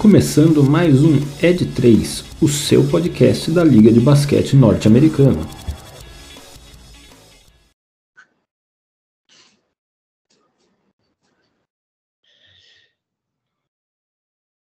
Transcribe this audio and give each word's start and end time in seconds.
começando 0.00 0.64
mais 0.64 1.04
um 1.04 1.16
Ed 1.42 1.62
3, 1.74 2.24
o 2.40 2.48
seu 2.48 2.88
podcast 2.88 3.50
da 3.50 3.62
Liga 3.62 3.92
de 3.92 4.00
Basquete 4.00 4.56
Norte-Americana. 4.56 5.46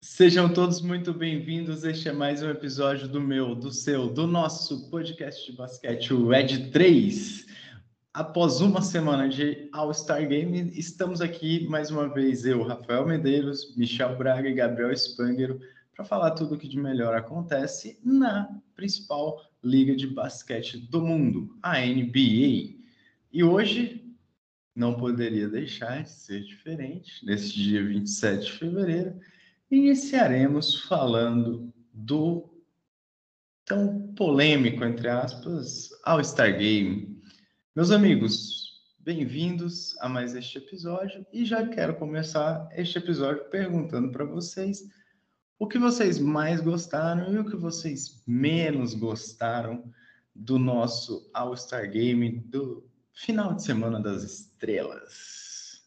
Sejam 0.00 0.48
todos 0.48 0.80
muito 0.80 1.12
bem-vindos. 1.12 1.84
Este 1.84 2.08
é 2.08 2.12
mais 2.12 2.42
um 2.42 2.48
episódio 2.48 3.06
do 3.06 3.20
meu, 3.20 3.54
do 3.54 3.70
seu, 3.70 4.08
do 4.08 4.26
nosso 4.26 4.88
podcast 4.88 5.50
de 5.50 5.54
basquete, 5.54 6.14
o 6.14 6.32
Ed 6.32 6.70
3. 6.70 7.44
Após 8.16 8.62
uma 8.62 8.80
semana 8.80 9.28
de 9.28 9.68
All-Star 9.72 10.26
Game, 10.26 10.72
estamos 10.74 11.20
aqui 11.20 11.68
mais 11.68 11.90
uma 11.90 12.08
vez, 12.08 12.46
eu, 12.46 12.62
Rafael 12.62 13.06
Medeiros, 13.06 13.76
Michel 13.76 14.16
Braga 14.16 14.48
e 14.48 14.54
Gabriel 14.54 14.90
Spangero, 14.96 15.60
para 15.94 16.02
falar 16.02 16.30
tudo 16.30 16.54
o 16.54 16.58
que 16.58 16.66
de 16.66 16.78
melhor 16.78 17.14
acontece 17.14 18.00
na 18.02 18.48
principal 18.74 19.44
liga 19.62 19.94
de 19.94 20.06
basquete 20.06 20.78
do 20.78 21.02
mundo, 21.02 21.58
a 21.62 21.78
NBA. 21.78 22.78
E 23.30 23.44
hoje 23.44 24.02
não 24.74 24.94
poderia 24.94 25.46
deixar 25.46 26.02
de 26.02 26.10
ser 26.10 26.42
diferente, 26.42 27.22
nesse 27.22 27.52
dia 27.52 27.84
27 27.84 28.46
de 28.46 28.52
fevereiro, 28.52 29.20
iniciaremos 29.70 30.84
falando 30.84 31.70
do 31.92 32.48
tão 33.66 34.14
polêmico, 34.14 34.82
entre 34.86 35.06
aspas, 35.06 35.90
All-Star 36.02 36.56
Game 36.56 37.15
meus 37.76 37.90
amigos, 37.90 38.82
bem-vindos 39.00 39.94
a 39.98 40.08
mais 40.08 40.34
este 40.34 40.56
episódio 40.56 41.26
e 41.30 41.44
já 41.44 41.68
quero 41.68 41.94
começar 41.94 42.66
este 42.72 42.96
episódio 42.96 43.44
perguntando 43.50 44.10
para 44.10 44.24
vocês 44.24 44.88
o 45.58 45.68
que 45.68 45.78
vocês 45.78 46.18
mais 46.18 46.62
gostaram 46.62 47.30
e 47.34 47.38
o 47.38 47.44
que 47.44 47.54
vocês 47.54 48.22
menos 48.26 48.94
gostaram 48.94 49.92
do 50.34 50.58
nosso 50.58 51.30
All-Star 51.34 51.90
Game 51.90 52.38
do 52.46 52.88
final 53.12 53.52
de 53.52 53.62
semana 53.62 54.00
das 54.00 54.22
estrelas. 54.22 55.84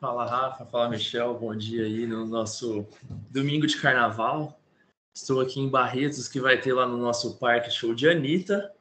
Fala 0.00 0.26
Rafa, 0.26 0.66
fala 0.66 0.88
Michel, 0.88 1.38
bom 1.38 1.54
dia 1.54 1.84
aí 1.84 2.04
no 2.04 2.26
nosso 2.26 2.84
domingo 3.30 3.64
de 3.64 3.80
carnaval. 3.80 4.60
Estou 5.14 5.40
aqui 5.40 5.60
em 5.60 5.68
Barretos, 5.68 6.26
que 6.26 6.40
vai 6.40 6.60
ter 6.60 6.72
lá 6.72 6.84
no 6.84 6.96
nosso 6.96 7.38
parque 7.38 7.70
show 7.70 7.94
de 7.94 8.08
Anitta. 8.08 8.74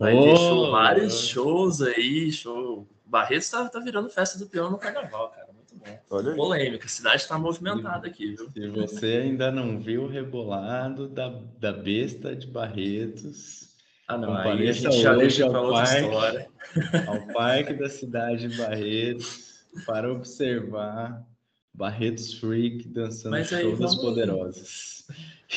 Vai 0.00 0.16
oh, 0.16 0.22
ter 0.22 0.36
show, 0.38 0.70
vários 0.70 1.20
shows 1.28 1.82
aí, 1.82 2.32
show. 2.32 2.88
Barretos 3.04 3.50
tá, 3.50 3.68
tá 3.68 3.78
virando 3.80 4.08
festa 4.08 4.38
do 4.38 4.46
peão 4.46 4.70
no 4.70 4.78
carnaval, 4.78 5.28
cara. 5.28 5.48
Muito 5.52 5.76
bom. 5.76 5.98
Olha 6.08 6.34
Polêmica, 6.34 6.86
a 6.86 6.88
cidade 6.88 7.28
tá 7.28 7.38
movimentada 7.38 8.06
aqui, 8.06 8.34
viu? 8.34 8.50
Se 8.50 8.68
você 8.68 9.06
ainda 9.24 9.50
não 9.52 9.78
viu 9.78 10.04
o 10.04 10.08
rebolado 10.08 11.06
da, 11.06 11.28
da 11.58 11.74
besta 11.74 12.34
de 12.34 12.46
Barretos. 12.46 13.68
Ah, 14.08 14.16
não, 14.16 14.34
aí 14.34 14.70
a 14.70 14.72
gente 14.72 15.02
já 15.02 15.14
deixa 15.14 15.50
para 15.50 15.60
outra 15.60 15.82
parque, 15.82 16.00
história. 16.00 16.50
Ao 17.06 17.34
parque 17.34 17.74
da 17.74 17.90
cidade 17.90 18.48
de 18.48 18.56
Barretos 18.56 19.66
para 19.84 20.10
observar 20.10 21.22
Barretos 21.74 22.32
Freak 22.32 22.88
dançando 22.88 23.32
Mas 23.32 23.48
show 23.48 23.76
das 23.76 23.96
poderosas. 23.96 24.99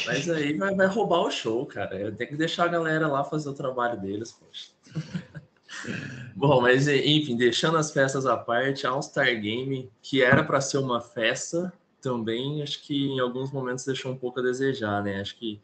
Mas 0.05 0.29
aí 0.29 0.57
vai, 0.57 0.73
vai 0.75 0.87
roubar 0.87 1.21
o 1.21 1.31
show, 1.31 1.65
cara. 1.65 1.99
Eu 1.99 2.15
tenho 2.15 2.29
que 2.31 2.35
deixar 2.35 2.65
a 2.65 2.69
galera 2.69 3.07
lá 3.07 3.23
fazer 3.23 3.49
o 3.49 3.53
trabalho 3.53 3.99
deles, 3.99 4.31
poxa. 4.31 4.71
Bom, 6.35 6.61
mas 6.61 6.87
enfim, 6.87 7.35
deixando 7.35 7.77
as 7.77 7.91
festas 7.91 8.25
à 8.25 8.37
parte, 8.37 8.85
All-Star 8.85 9.39
Game, 9.39 9.91
que 10.01 10.21
era 10.21 10.43
para 10.43 10.61
ser 10.61 10.77
uma 10.77 11.01
festa, 11.01 11.73
também 12.01 12.61
acho 12.61 12.81
que 12.83 13.07
em 13.07 13.19
alguns 13.19 13.51
momentos 13.51 13.85
deixou 13.85 14.11
um 14.11 14.17
pouco 14.17 14.39
a 14.39 14.43
desejar, 14.43 15.03
né? 15.03 15.19
Acho 15.19 15.37
que 15.37 15.59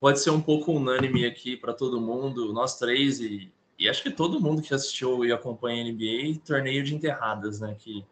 pode 0.00 0.20
ser 0.20 0.30
um 0.30 0.40
pouco 0.40 0.72
unânime 0.72 1.24
aqui 1.26 1.56
para 1.56 1.72
todo 1.72 2.00
mundo, 2.00 2.52
nós 2.52 2.78
três 2.78 3.20
e, 3.20 3.52
e 3.78 3.88
acho 3.88 4.02
que 4.02 4.10
todo 4.10 4.40
mundo 4.40 4.62
que 4.62 4.74
assistiu 4.74 5.24
e 5.24 5.32
acompanha 5.32 5.84
a 5.84 5.92
NBA, 5.92 6.40
torneio 6.44 6.82
de 6.82 6.94
enterradas, 6.94 7.60
né? 7.60 7.76
Que 7.78 8.04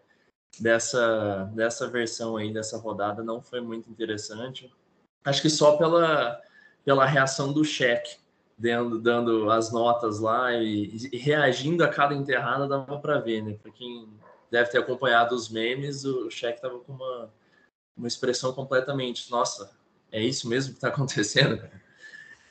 dessa, 0.59 1.50
dessa 1.55 1.89
versão 1.89 2.37
aí, 2.37 2.53
dessa 2.53 2.78
rodada, 2.78 3.23
não 3.23 3.41
foi 3.41 3.61
muito 3.61 3.91
interessante 3.91 4.71
acho 5.25 5.42
que 5.42 5.50
só 5.50 5.76
pela, 5.76 6.41
pela 6.84 7.06
reação 7.06 7.53
do 7.53 7.64
cheque, 7.64 8.16
dando, 8.56 8.98
dando 8.98 9.50
as 9.50 9.72
notas 9.72 10.20
lá 10.20 10.53
e, 10.54 11.08
e 11.12 11.16
reagindo 11.16 11.82
a 11.82 11.88
cada 11.88 12.14
enterrada, 12.14 12.69
dava 12.69 12.98
para 12.98 13.19
ver, 13.19 13.42
né? 13.42 13.56
Para 13.62 13.72
quem 13.72 14.08
deve 14.50 14.70
ter 14.70 14.78
acompanhado 14.78 15.34
os 15.34 15.48
memes, 15.48 16.04
o 16.04 16.31
cheque 16.31 16.58
estava 16.58 16.78
com 16.78 16.92
uma, 16.92 17.31
uma 17.97 18.08
expressão 18.08 18.53
completamente, 18.53 19.31
nossa, 19.31 19.70
é 20.12 20.22
isso 20.22 20.48
mesmo 20.48 20.72
que 20.72 20.78
está 20.78 20.88
acontecendo? 20.88 21.62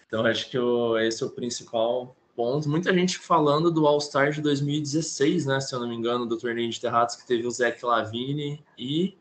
Então, 0.07 0.25
acho 0.25 0.50
que 0.50 0.57
o, 0.57 0.97
esse 0.97 1.22
é 1.22 1.25
o 1.25 1.30
principal 1.30 2.16
ponto. 2.36 2.69
Muita 2.69 2.94
gente 2.94 3.18
falando 3.19 3.69
do 3.69 3.86
All-Star 3.86 4.31
de 4.31 4.41
2016, 4.41 5.46
né? 5.46 5.59
Se 5.59 5.75
eu 5.75 5.80
não 5.80 5.88
me 5.88 5.96
engano, 5.96 6.25
do 6.25 6.38
torneio 6.38 6.69
de 6.69 6.80
terrados 6.80 7.16
que 7.16 7.28
teve 7.28 7.46
o 7.46 7.51
Zach 7.51 7.84
Lavine 7.86 8.63
e 8.78 9.18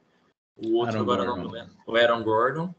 o 0.57 0.77
outro 0.77 0.95
Aaron 0.97 1.03
agora 1.03 1.25
Gordon. 1.25 1.43
não 1.43 1.51
lembro, 1.51 1.75
o 1.87 1.97
Aaron 1.97 2.23
Gordon 2.23 2.75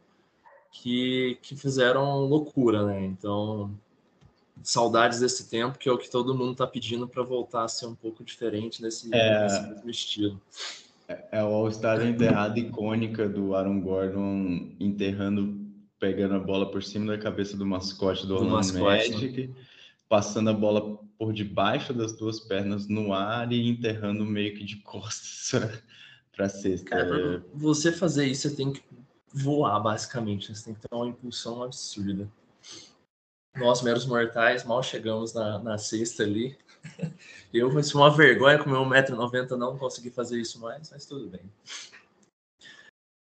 que, 0.71 1.37
que 1.41 1.55
fizeram 1.55 2.25
loucura, 2.25 2.85
né? 2.85 3.05
Então, 3.05 3.71
saudades 4.63 5.19
desse 5.19 5.49
tempo, 5.49 5.77
que 5.77 5.89
é 5.89 5.91
o 5.91 5.97
que 5.97 6.09
todo 6.09 6.35
mundo 6.35 6.53
está 6.53 6.67
pedindo 6.67 7.07
para 7.07 7.23
voltar 7.23 7.63
a 7.63 7.67
ser 7.67 7.87
um 7.87 7.95
pouco 7.95 8.23
diferente 8.23 8.81
nesse, 8.81 9.13
é, 9.13 9.43
nesse 9.43 9.61
mesmo 9.61 9.89
estilo. 9.89 10.41
É, 11.07 11.39
é 11.39 11.43
o 11.43 11.47
All-Star 11.47 12.05
enterrada 12.05 12.59
icônica 12.59 13.27
do 13.27 13.55
Aaron 13.55 13.81
Gordon 13.81 14.69
enterrando, 14.79 15.59
pegando 15.99 16.35
a 16.35 16.39
bola 16.39 16.69
por 16.69 16.83
cima 16.83 17.07
da 17.07 17.17
cabeça 17.17 17.57
do 17.57 17.65
mascote 17.65 18.21
do, 18.23 18.27
do 18.27 18.35
Orlando 18.35 18.55
mascote, 18.55 19.11
Magic, 19.11 19.47
né? 19.47 19.53
passando 20.07 20.49
a 20.49 20.53
bola 20.53 20.99
por 21.17 21.33
debaixo 21.33 21.93
das 21.93 22.13
duas 22.13 22.39
pernas 22.39 22.87
no 22.87 23.13
ar 23.13 23.51
e 23.51 23.67
enterrando 23.69 24.25
meio 24.25 24.55
que 24.55 24.63
de 24.63 24.77
costas 24.77 25.51
para 26.35 26.47
cesta. 26.47 26.89
Cara, 26.89 27.39
pra 27.39 27.41
você 27.53 27.91
fazer 27.91 28.25
isso, 28.27 28.47
você 28.47 28.55
tem 28.55 28.71
que 28.71 28.81
voar, 29.33 29.79
basicamente. 29.79 30.53
Você 30.53 30.65
tem 30.65 30.73
que 30.73 30.81
ter 30.81 30.93
uma 30.93 31.07
impulsão 31.07 31.63
absurda. 31.63 32.29
Nós, 33.55 33.81
meros 33.81 34.05
mortais, 34.05 34.63
mal 34.63 34.81
chegamos 34.83 35.33
na, 35.33 35.59
na 35.59 35.77
sexta 35.77 36.23
ali. 36.23 36.57
Eu, 37.53 37.71
foi 37.71 37.81
uma 37.95 38.15
vergonha 38.15 38.57
com 38.57 38.69
meu 38.69 38.81
1,90m 38.81 39.51
não 39.57 39.77
conseguir 39.77 40.11
fazer 40.11 40.39
isso 40.39 40.59
mais, 40.59 40.91
mas 40.91 41.05
tudo 41.05 41.27
bem. 41.27 41.41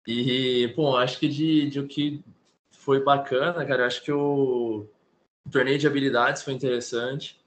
E, 0.08 0.74
bom, 0.76 0.96
acho 0.96 1.20
que 1.20 1.28
de, 1.28 1.70
de 1.70 1.80
o 1.80 1.88
que 1.88 2.24
foi 2.72 3.04
bacana, 3.04 3.66
cara, 3.66 3.86
acho 3.86 4.02
que 4.04 4.12
o 4.12 4.88
torneio 5.52 5.78
de 5.78 5.88
habilidades 5.88 6.42
foi 6.42 6.54
interessante. 6.54 7.43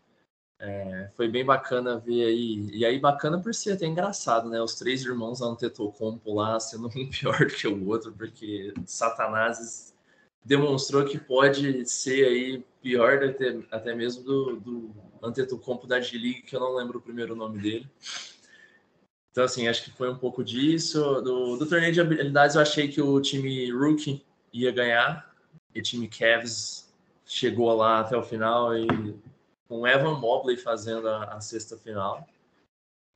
É, 0.59 1.11
foi 1.15 1.29
bem 1.29 1.45
bacana 1.45 1.99
ver 1.99 2.25
aí. 2.25 2.69
E 2.73 2.85
aí, 2.85 2.99
bacana 2.99 3.39
por 3.41 3.55
ser 3.55 3.73
até 3.73 3.87
engraçado, 3.87 4.49
né? 4.49 4.61
Os 4.61 4.75
três 4.75 5.05
irmãos 5.05 5.43
Antetokounmpo 5.43 6.35
lá 6.35 6.59
sendo 6.59 6.89
um 6.89 7.09
pior 7.11 7.39
do 7.39 7.55
que 7.55 7.69
o 7.69 7.87
outro, 7.89 8.13
porque 8.13 8.73
Satanás 8.87 9.95
demonstrou 10.45 11.05
que 11.05 11.19
pode 11.19 11.85
ser 11.87 12.25
aí 12.27 12.65
pior 12.81 13.23
até, 13.23 13.59
até 13.71 13.95
mesmo 13.95 14.23
do, 14.23 14.57
do 14.57 14.91
Antetokounmpo 15.23 15.87
da 15.87 16.01
G-League, 16.01 16.43
que 16.43 16.57
eu 16.57 16.61
não 16.61 16.75
lembro 16.75 16.99
o 16.99 17.03
primeiro 17.03 17.35
nome 17.37 17.61
dele. 17.61 17.91
Então, 19.31 19.45
assim, 19.45 19.69
acho 19.69 19.85
que 19.85 19.91
foi 19.91 20.11
um 20.11 20.17
pouco 20.17 20.43
disso. 20.43 21.21
Do, 21.21 21.57
do 21.59 21.67
torneio 21.67 21.93
de 21.93 22.01
habilidades, 22.01 22.57
eu 22.57 22.63
achei 22.63 22.89
que 22.89 23.03
o 23.03 23.21
time 23.21 23.71
Rookie 23.71 24.25
ia 24.53 24.73
ganhar, 24.73 25.35
e 25.75 25.81
o 25.81 25.83
time 25.83 26.09
Cavs 26.09 26.91
chegou 27.27 27.75
lá 27.75 28.01
até 28.01 28.17
o 28.17 28.23
final 28.23 28.75
e 28.75 28.87
com 29.69 29.87
Evan 29.87 30.19
Mobley 30.19 30.57
fazendo 30.57 31.09
a, 31.09 31.25
a 31.35 31.41
sexta 31.41 31.77
final. 31.77 32.27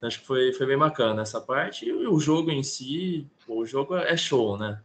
Acho 0.03 0.21
que 0.21 0.27
foi, 0.27 0.53
foi 0.53 0.67
bem 0.67 0.79
bacana 0.79 1.23
essa 1.23 1.41
parte. 1.41 1.87
E 1.87 1.93
o 1.93 2.19
jogo 2.19 2.51
em 2.51 2.63
si, 2.63 3.27
o 3.47 3.67
jogo 3.67 3.97
é 3.97 4.17
show, 4.17 4.57
né? 4.57 4.83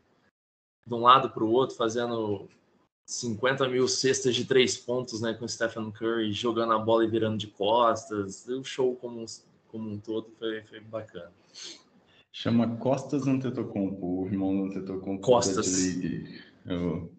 De 0.86 0.94
um 0.94 1.02
lado 1.02 1.30
para 1.30 1.44
o 1.44 1.52
outro, 1.52 1.76
fazendo 1.76 2.48
50 3.06 3.68
mil 3.70 3.88
cestas 3.88 4.36
de 4.36 4.46
três 4.46 4.78
pontos, 4.78 5.22
né? 5.22 5.34
Com 5.34 5.48
Stephen 5.48 5.90
Curry 5.92 6.34
jogando 6.34 6.74
a 6.74 6.80
bola 6.80 7.06
e 7.06 7.10
virando 7.10 7.38
de 7.38 7.48
costas. 7.48 8.46
O 8.48 8.64
show 8.64 8.96
como, 8.96 9.26
como 9.70 9.90
um 9.90 10.00
todo 10.00 10.30
foi, 10.38 10.62
foi 10.64 10.82
bacana. 10.82 11.32
Chama 12.34 12.76
Costas 12.76 13.26
Antetokounmpo, 13.26 14.24
o 14.24 14.28
irmão 14.28 14.58
do 14.58 14.64
Antetokounmpo. 14.66 15.22
Costas. 15.22 15.96
O, 16.66 17.10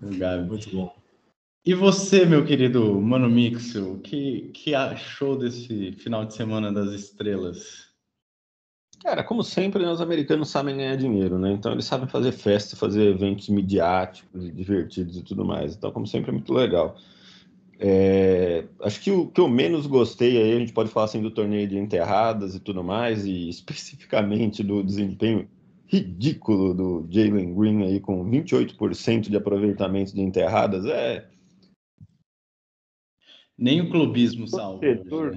o 0.00 0.16
Gabi. 0.16 0.48
Muito 0.48 0.70
bom. 0.70 0.91
E 1.64 1.74
você, 1.74 2.26
meu 2.26 2.44
querido 2.44 3.00
Mano 3.00 3.30
Mixo, 3.30 3.92
o 3.92 3.98
que, 4.00 4.50
que 4.52 4.74
achou 4.74 5.38
desse 5.38 5.92
final 5.92 6.24
de 6.24 6.34
semana 6.34 6.72
das 6.72 6.90
estrelas? 6.90 7.86
Cara, 9.00 9.22
como 9.22 9.44
sempre, 9.44 9.84
né, 9.84 9.92
os 9.92 10.00
americanos 10.00 10.50
sabem 10.50 10.76
ganhar 10.76 10.96
dinheiro, 10.96 11.38
né? 11.38 11.52
Então 11.52 11.70
eles 11.70 11.84
sabem 11.84 12.08
fazer 12.08 12.32
festa, 12.32 12.74
fazer 12.74 13.10
eventos 13.10 13.48
midiáticos, 13.48 14.52
divertidos 14.52 15.16
e 15.16 15.22
tudo 15.22 15.44
mais. 15.44 15.76
Então, 15.76 15.92
como 15.92 16.04
sempre, 16.04 16.30
é 16.30 16.32
muito 16.32 16.52
legal. 16.52 16.96
É, 17.78 18.64
acho 18.80 19.00
que 19.00 19.12
o 19.12 19.28
que 19.28 19.40
eu 19.40 19.48
menos 19.48 19.86
gostei 19.86 20.42
aí, 20.42 20.56
a 20.56 20.58
gente 20.58 20.72
pode 20.72 20.90
falar 20.90 21.06
assim 21.06 21.22
do 21.22 21.30
torneio 21.30 21.68
de 21.68 21.78
enterradas 21.78 22.56
e 22.56 22.60
tudo 22.60 22.82
mais, 22.82 23.24
e 23.24 23.48
especificamente 23.48 24.64
do 24.64 24.82
desempenho 24.82 25.48
ridículo 25.86 26.74
do 26.74 27.06
Jalen 27.08 27.54
Green 27.54 27.82
aí 27.84 28.00
com 28.00 28.28
28% 28.28 29.30
de 29.30 29.36
aproveitamento 29.36 30.12
de 30.12 30.22
enterradas 30.22 30.84
é. 30.86 31.28
Nem 33.62 33.80
o 33.80 33.88
clubismo 33.88 34.48
salva. 34.48 34.80
Torcedor, 34.80 35.36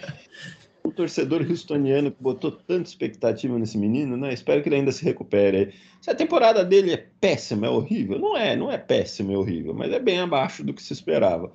o 0.82 0.90
torcedor 0.90 1.42
houstoniano 1.42 2.10
que 2.10 2.22
botou 2.22 2.50
tanta 2.50 2.88
expectativa 2.88 3.58
nesse 3.58 3.76
menino, 3.76 4.16
né? 4.16 4.32
Espero 4.32 4.62
que 4.62 4.70
ele 4.70 4.76
ainda 4.76 4.90
se 4.90 5.04
recupere. 5.04 5.74
Se 6.00 6.10
a 6.10 6.14
temporada 6.14 6.64
dele 6.64 6.94
é 6.94 7.06
péssima, 7.20 7.66
é 7.66 7.70
horrível, 7.70 8.18
não 8.18 8.34
é, 8.34 8.56
não 8.56 8.72
é 8.72 8.78
péssima, 8.78 9.34
é 9.34 9.36
horrível, 9.36 9.74
mas 9.74 9.92
é 9.92 9.98
bem 9.98 10.20
abaixo 10.20 10.64
do 10.64 10.72
que 10.72 10.82
se 10.82 10.94
esperava. 10.94 11.52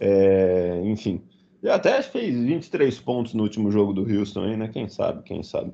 É, 0.00 0.82
enfim, 0.84 1.22
ele 1.62 1.70
até 1.70 2.02
fez 2.02 2.36
23 2.36 2.98
pontos 2.98 3.34
no 3.34 3.44
último 3.44 3.70
jogo 3.70 3.92
do 3.92 4.02
Houston, 4.02 4.42
aí, 4.42 4.56
né? 4.56 4.66
Quem 4.66 4.88
sabe, 4.88 5.22
quem 5.22 5.44
sabe. 5.44 5.72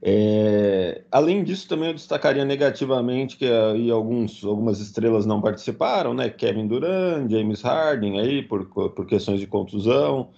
É, 0.00 1.02
além 1.10 1.42
disso, 1.42 1.68
também 1.68 1.88
eu 1.88 1.94
destacaria 1.94 2.44
negativamente 2.44 3.36
que 3.36 3.46
aí 3.46 3.90
alguns, 3.90 4.44
algumas 4.44 4.78
estrelas 4.78 5.26
não 5.26 5.40
participaram, 5.40 6.14
né? 6.14 6.30
Kevin 6.30 6.68
Durant, 6.68 7.30
James 7.30 7.62
Harden 7.62 8.20
aí 8.20 8.42
por, 8.42 8.66
por 8.66 9.06
questões 9.06 9.40
de 9.40 9.46
contusão. 9.46 10.30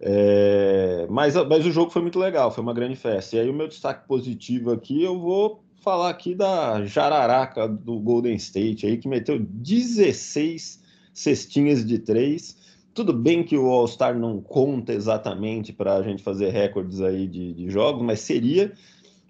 É, 0.00 1.06
mas, 1.10 1.34
mas 1.34 1.66
o 1.66 1.72
jogo 1.72 1.90
foi 1.90 2.02
muito 2.02 2.18
legal, 2.18 2.50
foi 2.50 2.62
uma 2.62 2.74
grande 2.74 2.96
festa. 2.96 3.36
E 3.36 3.40
aí 3.40 3.50
o 3.50 3.54
meu 3.54 3.66
destaque 3.66 4.06
positivo 4.06 4.70
aqui, 4.70 5.02
eu 5.02 5.18
vou 5.18 5.64
falar 5.82 6.10
aqui 6.10 6.34
da 6.34 6.84
jararaca 6.84 7.68
do 7.68 7.98
Golden 7.98 8.34
State 8.36 8.86
aí, 8.86 8.96
que 8.98 9.08
meteu 9.08 9.38
16 9.38 10.82
cestinhas 11.12 11.84
de 11.84 11.98
três. 11.98 12.56
Tudo 12.96 13.12
bem 13.12 13.44
que 13.44 13.56
o 13.56 13.66
All-Star 13.66 14.18
não 14.18 14.40
conta 14.40 14.92
exatamente 14.92 15.72
para 15.72 15.94
a 15.94 16.02
gente 16.02 16.22
fazer 16.22 16.48
recordes 16.48 17.00
aí 17.00 17.28
de, 17.28 17.52
de 17.52 17.70
jogos, 17.70 18.02
mas 18.02 18.20
seria 18.20 18.72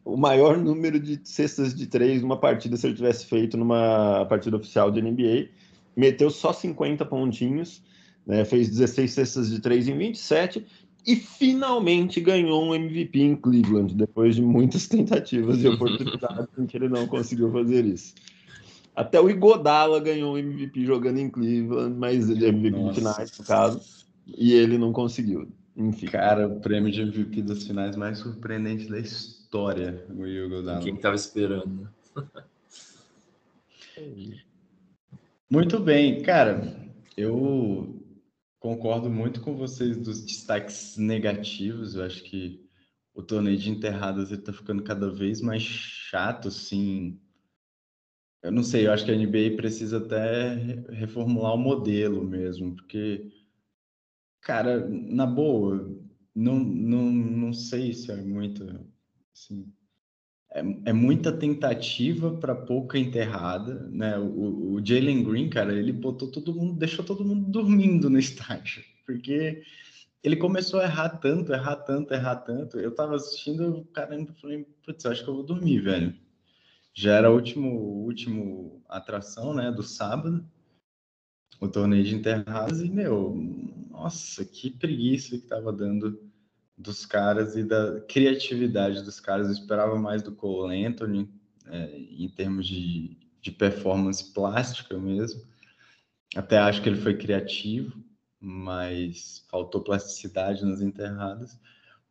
o 0.04 0.16
maior 0.16 0.56
número 0.56 0.98
de 0.98 1.20
cestas 1.24 1.74
de 1.74 1.86
três 1.86 2.22
numa 2.22 2.38
partida 2.38 2.76
se 2.76 2.86
ele 2.86 2.94
tivesse 2.94 3.26
feito 3.26 3.56
numa 3.58 4.24
partida 4.26 4.56
oficial 4.56 4.90
de 4.90 5.02
NBA. 5.02 5.48
Meteu 5.94 6.30
só 6.30 6.52
50 6.52 7.04
pontinhos 7.04 7.82
né, 8.26 8.44
fez 8.44 8.68
16 8.68 9.10
cestas 9.10 9.50
de 9.50 9.60
3 9.60 9.88
em 9.88 9.96
27 9.96 10.66
e 11.06 11.14
finalmente 11.14 12.20
ganhou 12.20 12.64
um 12.64 12.74
MVP 12.74 13.20
em 13.20 13.36
Cleveland, 13.36 13.94
depois 13.94 14.34
de 14.34 14.42
muitas 14.42 14.88
tentativas 14.88 15.62
e 15.62 15.68
oportunidades 15.68 16.48
em 16.58 16.66
que 16.66 16.76
ele 16.76 16.88
não 16.88 17.06
conseguiu 17.06 17.52
fazer 17.52 17.84
isso. 17.84 18.12
Até 18.96 19.20
o 19.20 19.28
Igodala 19.28 20.00
ganhou 20.00 20.38
MVP 20.38 20.84
jogando 20.86 21.18
em 21.18 21.28
Cleveland, 21.30 21.94
mas 21.96 22.30
ele 22.30 22.46
é 22.46 22.48
MVP 22.48 22.78
Nossa. 22.78 22.94
finais, 22.94 23.38
no 23.38 23.44
caso, 23.44 23.80
e 24.26 24.54
ele 24.54 24.78
não 24.78 24.92
conseguiu. 24.92 25.52
Enfim. 25.76 26.06
Cara, 26.06 26.48
o 26.48 26.58
prêmio 26.60 26.90
de 26.90 27.02
MVP 27.02 27.42
das 27.42 27.64
finais 27.64 27.94
mais 27.94 28.18
surpreendente 28.18 28.88
da 28.88 28.98
história, 28.98 30.06
o 30.08 30.26
Igodala. 30.26 30.80
Quem 30.82 30.94
estava 30.94 31.14
esperando. 31.14 31.88
Muito 35.50 35.78
bem, 35.78 36.22
cara. 36.22 36.74
Eu 37.16 37.96
Concordo 38.66 39.08
muito 39.08 39.40
com 39.42 39.54
vocês 39.54 39.96
dos 39.96 40.20
destaques 40.24 40.96
negativos. 40.96 41.94
Eu 41.94 42.04
acho 42.04 42.24
que 42.24 42.68
o 43.14 43.22
torneio 43.22 43.56
de 43.56 43.70
enterradas 43.70 44.32
está 44.32 44.52
ficando 44.52 44.82
cada 44.82 45.08
vez 45.08 45.40
mais 45.40 45.62
chato, 45.62 46.48
assim. 46.48 47.16
Eu 48.46 48.52
não 48.52 48.62
sei, 48.62 48.86
eu 48.86 48.92
acho 48.92 49.04
que 49.04 49.10
a 49.10 49.16
NBA 49.16 49.56
precisa 49.56 49.98
até 49.98 50.54
reformular 50.88 51.52
o 51.52 51.58
modelo 51.58 52.22
mesmo, 52.24 52.76
porque, 52.76 53.28
cara, 54.40 54.88
na 54.88 55.26
boa, 55.26 55.92
não, 56.32 56.56
não, 56.60 57.10
não 57.10 57.52
sei 57.52 57.92
se 57.92 58.12
é 58.12 58.14
muito, 58.14 58.64
assim, 59.34 59.66
é, 60.52 60.60
é 60.84 60.92
muita 60.92 61.32
tentativa 61.32 62.36
para 62.36 62.54
pouca 62.54 62.96
enterrada, 62.96 63.88
né? 63.90 64.16
O, 64.16 64.74
o 64.74 64.86
Jalen 64.86 65.24
Green, 65.24 65.50
cara, 65.50 65.74
ele 65.76 65.92
botou 65.92 66.30
todo 66.30 66.54
mundo, 66.54 66.78
deixou 66.78 67.04
todo 67.04 67.24
mundo 67.24 67.50
dormindo 67.50 68.08
no 68.08 68.14
estádio, 68.20 68.84
porque 69.04 69.64
ele 70.22 70.36
começou 70.36 70.78
a 70.78 70.84
errar 70.84 71.08
tanto, 71.18 71.52
errar 71.52 71.76
tanto, 71.78 72.14
errar 72.14 72.36
tanto. 72.36 72.78
Eu 72.78 72.94
tava 72.94 73.16
assistindo, 73.16 73.78
o 73.78 73.84
cara 73.86 74.14
ainda 74.14 74.32
falei, 74.34 74.64
putz, 74.84 75.04
acho 75.04 75.24
que 75.24 75.30
eu 75.30 75.34
vou 75.34 75.42
dormir, 75.42 75.80
velho. 75.80 76.14
Já 76.98 77.12
era 77.12 77.28
a 77.28 77.30
último, 77.30 77.68
último 77.68 78.82
atração, 78.88 79.52
né, 79.52 79.70
do 79.70 79.82
sábado, 79.82 80.42
o 81.60 81.68
torneio 81.68 82.02
de 82.02 82.14
enterradas, 82.14 82.80
e, 82.80 82.88
meu, 82.88 83.34
nossa, 83.90 84.42
que 84.46 84.70
preguiça 84.70 85.36
que 85.36 85.46
tava 85.46 85.70
dando 85.70 86.18
dos 86.76 87.04
caras 87.04 87.54
e 87.54 87.62
da 87.62 88.00
criatividade 88.00 89.02
dos 89.02 89.20
caras. 89.20 89.48
Eu 89.48 89.52
esperava 89.52 89.98
mais 89.98 90.22
do 90.22 90.34
Cole 90.34 90.86
Anthony, 90.86 91.30
é, 91.66 91.98
em 91.98 92.30
termos 92.30 92.66
de, 92.66 93.14
de 93.42 93.50
performance 93.50 94.32
plástica 94.32 94.98
mesmo. 94.98 95.42
Até 96.34 96.56
acho 96.58 96.80
que 96.82 96.88
ele 96.88 97.00
foi 97.00 97.16
criativo, 97.16 98.02
mas 98.40 99.44
faltou 99.50 99.84
plasticidade 99.84 100.64
nas 100.64 100.80
enterradas. 100.80 101.60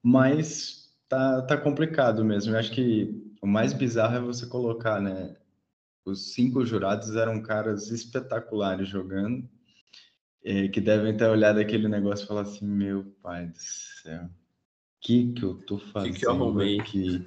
Mas 0.02 0.96
tá, 1.10 1.42
tá 1.42 1.58
complicado 1.58 2.24
mesmo. 2.24 2.54
Eu 2.54 2.60
acho 2.60 2.72
que 2.72 3.25
o 3.46 3.48
mais 3.48 3.74
bizarro 3.74 4.18
é 4.18 4.20
você 4.20 4.48
colocar, 4.48 5.00
né? 5.00 5.38
Os 6.04 6.34
cinco 6.34 6.66
jurados 6.66 7.16
eram 7.16 7.44
caras 7.44 7.92
espetaculares 7.92 8.88
jogando, 8.88 9.48
é, 10.44 10.68
que 10.68 10.82
devem 10.82 11.16
ter 11.16 11.30
olhado 11.30 11.60
aquele 11.60 11.88
negócio 11.88 12.26
e 12.26 12.28
falar 12.28 12.42
assim: 12.42 12.66
meu 12.66 13.04
pai 13.22 13.46
do 13.46 13.58
céu, 13.58 14.28
que 15.00 15.32
que 15.34 15.44
eu 15.44 15.54
tô 15.62 15.78
fazendo 15.78 16.14
que 16.14 16.20
que 16.22 16.26
eu 16.26 16.82
aqui? 16.82 17.24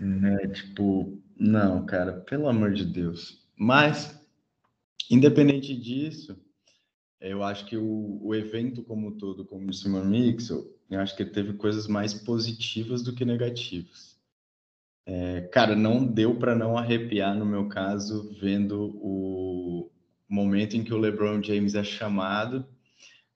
né? 0.00 0.48
Tipo, 0.48 1.22
não, 1.38 1.84
cara, 1.84 2.20
pelo 2.22 2.48
amor 2.48 2.72
de 2.72 2.86
Deus. 2.86 3.46
Mas, 3.54 4.18
independente 5.10 5.76
disso, 5.76 6.34
eu 7.20 7.42
acho 7.42 7.66
que 7.66 7.76
o, 7.76 8.20
o 8.22 8.34
evento 8.34 8.82
como 8.82 9.08
um 9.08 9.18
todo, 9.18 9.44
como 9.44 9.68
o 9.68 9.72
Simon 9.72 10.06
Mixel, 10.06 10.66
eu 10.88 10.98
acho 10.98 11.14
que 11.14 11.22
ele 11.22 11.30
teve 11.30 11.52
coisas 11.52 11.86
mais 11.86 12.14
positivas 12.14 13.02
do 13.02 13.14
que 13.14 13.24
negativas. 13.26 14.13
É, 15.06 15.42
cara, 15.52 15.76
não 15.76 16.04
deu 16.04 16.38
para 16.38 16.54
não 16.54 16.78
arrepiar, 16.78 17.36
no 17.36 17.44
meu 17.44 17.68
caso, 17.68 18.34
vendo 18.40 18.96
o 18.96 19.90
momento 20.28 20.76
em 20.76 20.84
que 20.84 20.94
o 20.94 20.98
LeBron 20.98 21.42
James 21.42 21.74
é 21.74 21.84
chamado 21.84 22.66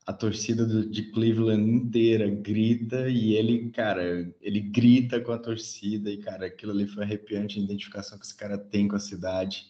a 0.09 0.13
torcida 0.15 0.65
de 0.67 1.03
Cleveland 1.13 1.71
inteira 1.71 2.31
grita 2.31 3.11
e 3.11 3.35
ele, 3.35 3.69
cara, 3.71 4.35
ele 4.41 4.59
grita 4.59 5.21
com 5.21 5.33
a 5.33 5.39
torcida 5.39 6.11
e, 6.11 6.17
cara, 6.17 6.47
aquilo 6.47 6.73
ali 6.73 6.87
foi 6.87 7.05
arrepiante, 7.05 7.61
a 7.61 7.63
identificação 7.63 8.19
que 8.19 8.25
esse 8.25 8.35
cara 8.35 8.57
tem 8.57 8.89
com 8.89 8.97
a 8.97 9.01
cidade 9.01 9.67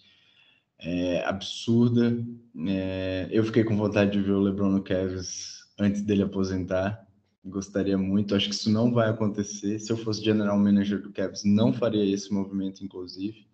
é 0.79 1.25
absurda. 1.25 2.25
É, 2.69 3.27
eu 3.33 3.43
fiquei 3.43 3.65
com 3.65 3.77
vontade 3.77 4.13
de 4.13 4.23
ver 4.23 4.31
o 4.31 4.41
LeBron 4.41 4.71
no 4.71 4.85
Cavs 4.85 5.65
antes 5.77 6.03
dele 6.03 6.23
aposentar. 6.23 7.08
Gostaria 7.49 7.97
muito, 7.97 8.35
acho 8.35 8.49
que 8.49 8.55
isso 8.55 8.71
não 8.71 8.93
vai 8.93 9.09
acontecer. 9.09 9.79
Se 9.79 9.91
eu 9.91 9.97
fosse 9.97 10.23
general 10.23 10.59
manager 10.59 11.01
do 11.01 11.11
Cavs, 11.11 11.45
não 11.45 11.73
faria 11.73 12.05
esse 12.05 12.33
movimento, 12.33 12.85
inclusive. 12.85 13.47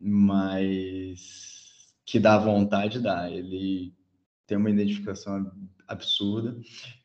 Mas 0.00 1.92
que 2.04 2.18
dá 2.18 2.38
vontade, 2.38 3.00
dá. 3.00 3.30
Ele 3.30 3.92
tem 4.46 4.56
uma 4.56 4.70
identificação 4.70 5.50
absurda. 5.86 6.56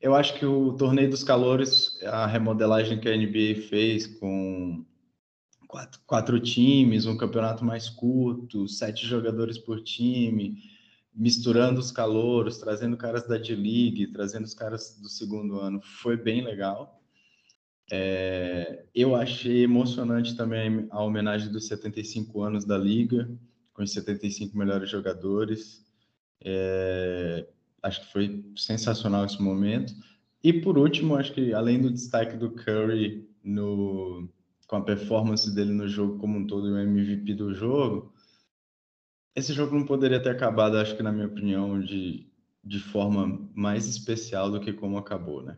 Eu 0.01 0.15
acho 0.15 0.37
que 0.37 0.45
o 0.45 0.73
torneio 0.73 1.09
dos 1.09 1.23
calores, 1.23 2.01
a 2.03 2.25
remodelagem 2.25 2.99
que 2.99 3.09
a 3.09 3.17
NBA 3.17 3.67
fez 3.67 4.07
com 4.07 4.85
quatro, 5.67 6.01
quatro 6.05 6.39
times, 6.39 7.05
um 7.05 7.17
campeonato 7.17 7.63
mais 7.63 7.89
curto, 7.89 8.67
sete 8.67 9.05
jogadores 9.05 9.57
por 9.57 9.81
time, 9.81 10.57
misturando 11.13 11.79
os 11.79 11.91
calouros, 11.91 12.57
trazendo 12.57 12.95
caras 12.97 13.27
da 13.27 13.37
D-League, 13.37 14.07
trazendo 14.07 14.45
os 14.45 14.53
caras 14.53 14.97
do 15.01 15.09
segundo 15.09 15.59
ano, 15.59 15.81
foi 15.81 16.15
bem 16.15 16.43
legal. 16.43 17.01
É, 17.91 18.85
eu 18.93 19.15
achei 19.15 19.63
emocionante 19.63 20.37
também 20.37 20.87
a 20.91 21.03
homenagem 21.03 21.51
dos 21.51 21.67
75 21.67 22.41
anos 22.41 22.65
da 22.65 22.77
Liga, 22.77 23.29
com 23.73 23.81
os 23.83 23.91
75 23.91 24.57
melhores 24.57 24.89
jogadores. 24.89 25.85
É, 26.41 27.47
acho 27.81 28.01
que 28.01 28.11
foi 28.11 28.45
sensacional 28.55 29.25
esse 29.25 29.41
momento. 29.41 29.93
E 30.43 30.53
por 30.53 30.77
último, 30.77 31.15
acho 31.15 31.33
que 31.33 31.53
além 31.53 31.81
do 31.81 31.91
destaque 31.91 32.37
do 32.37 32.51
Curry 32.51 33.27
no, 33.43 34.29
com 34.67 34.77
a 34.77 34.81
performance 34.81 35.53
dele 35.53 35.73
no 35.73 35.87
jogo 35.87 36.17
como 36.19 36.37
um 36.37 36.47
todo, 36.47 36.65
o 36.65 36.77
MVP 36.77 37.33
do 37.33 37.53
jogo, 37.53 38.13
esse 39.35 39.53
jogo 39.53 39.75
não 39.75 39.85
poderia 39.85 40.21
ter 40.21 40.29
acabado, 40.29 40.77
acho 40.77 40.95
que 40.95 41.03
na 41.03 41.11
minha 41.11 41.27
opinião, 41.27 41.79
de, 41.81 42.27
de 42.63 42.79
forma 42.79 43.49
mais 43.53 43.87
especial 43.87 44.51
do 44.51 44.59
que 44.59 44.73
como 44.73 44.97
acabou, 44.97 45.41
né? 45.41 45.57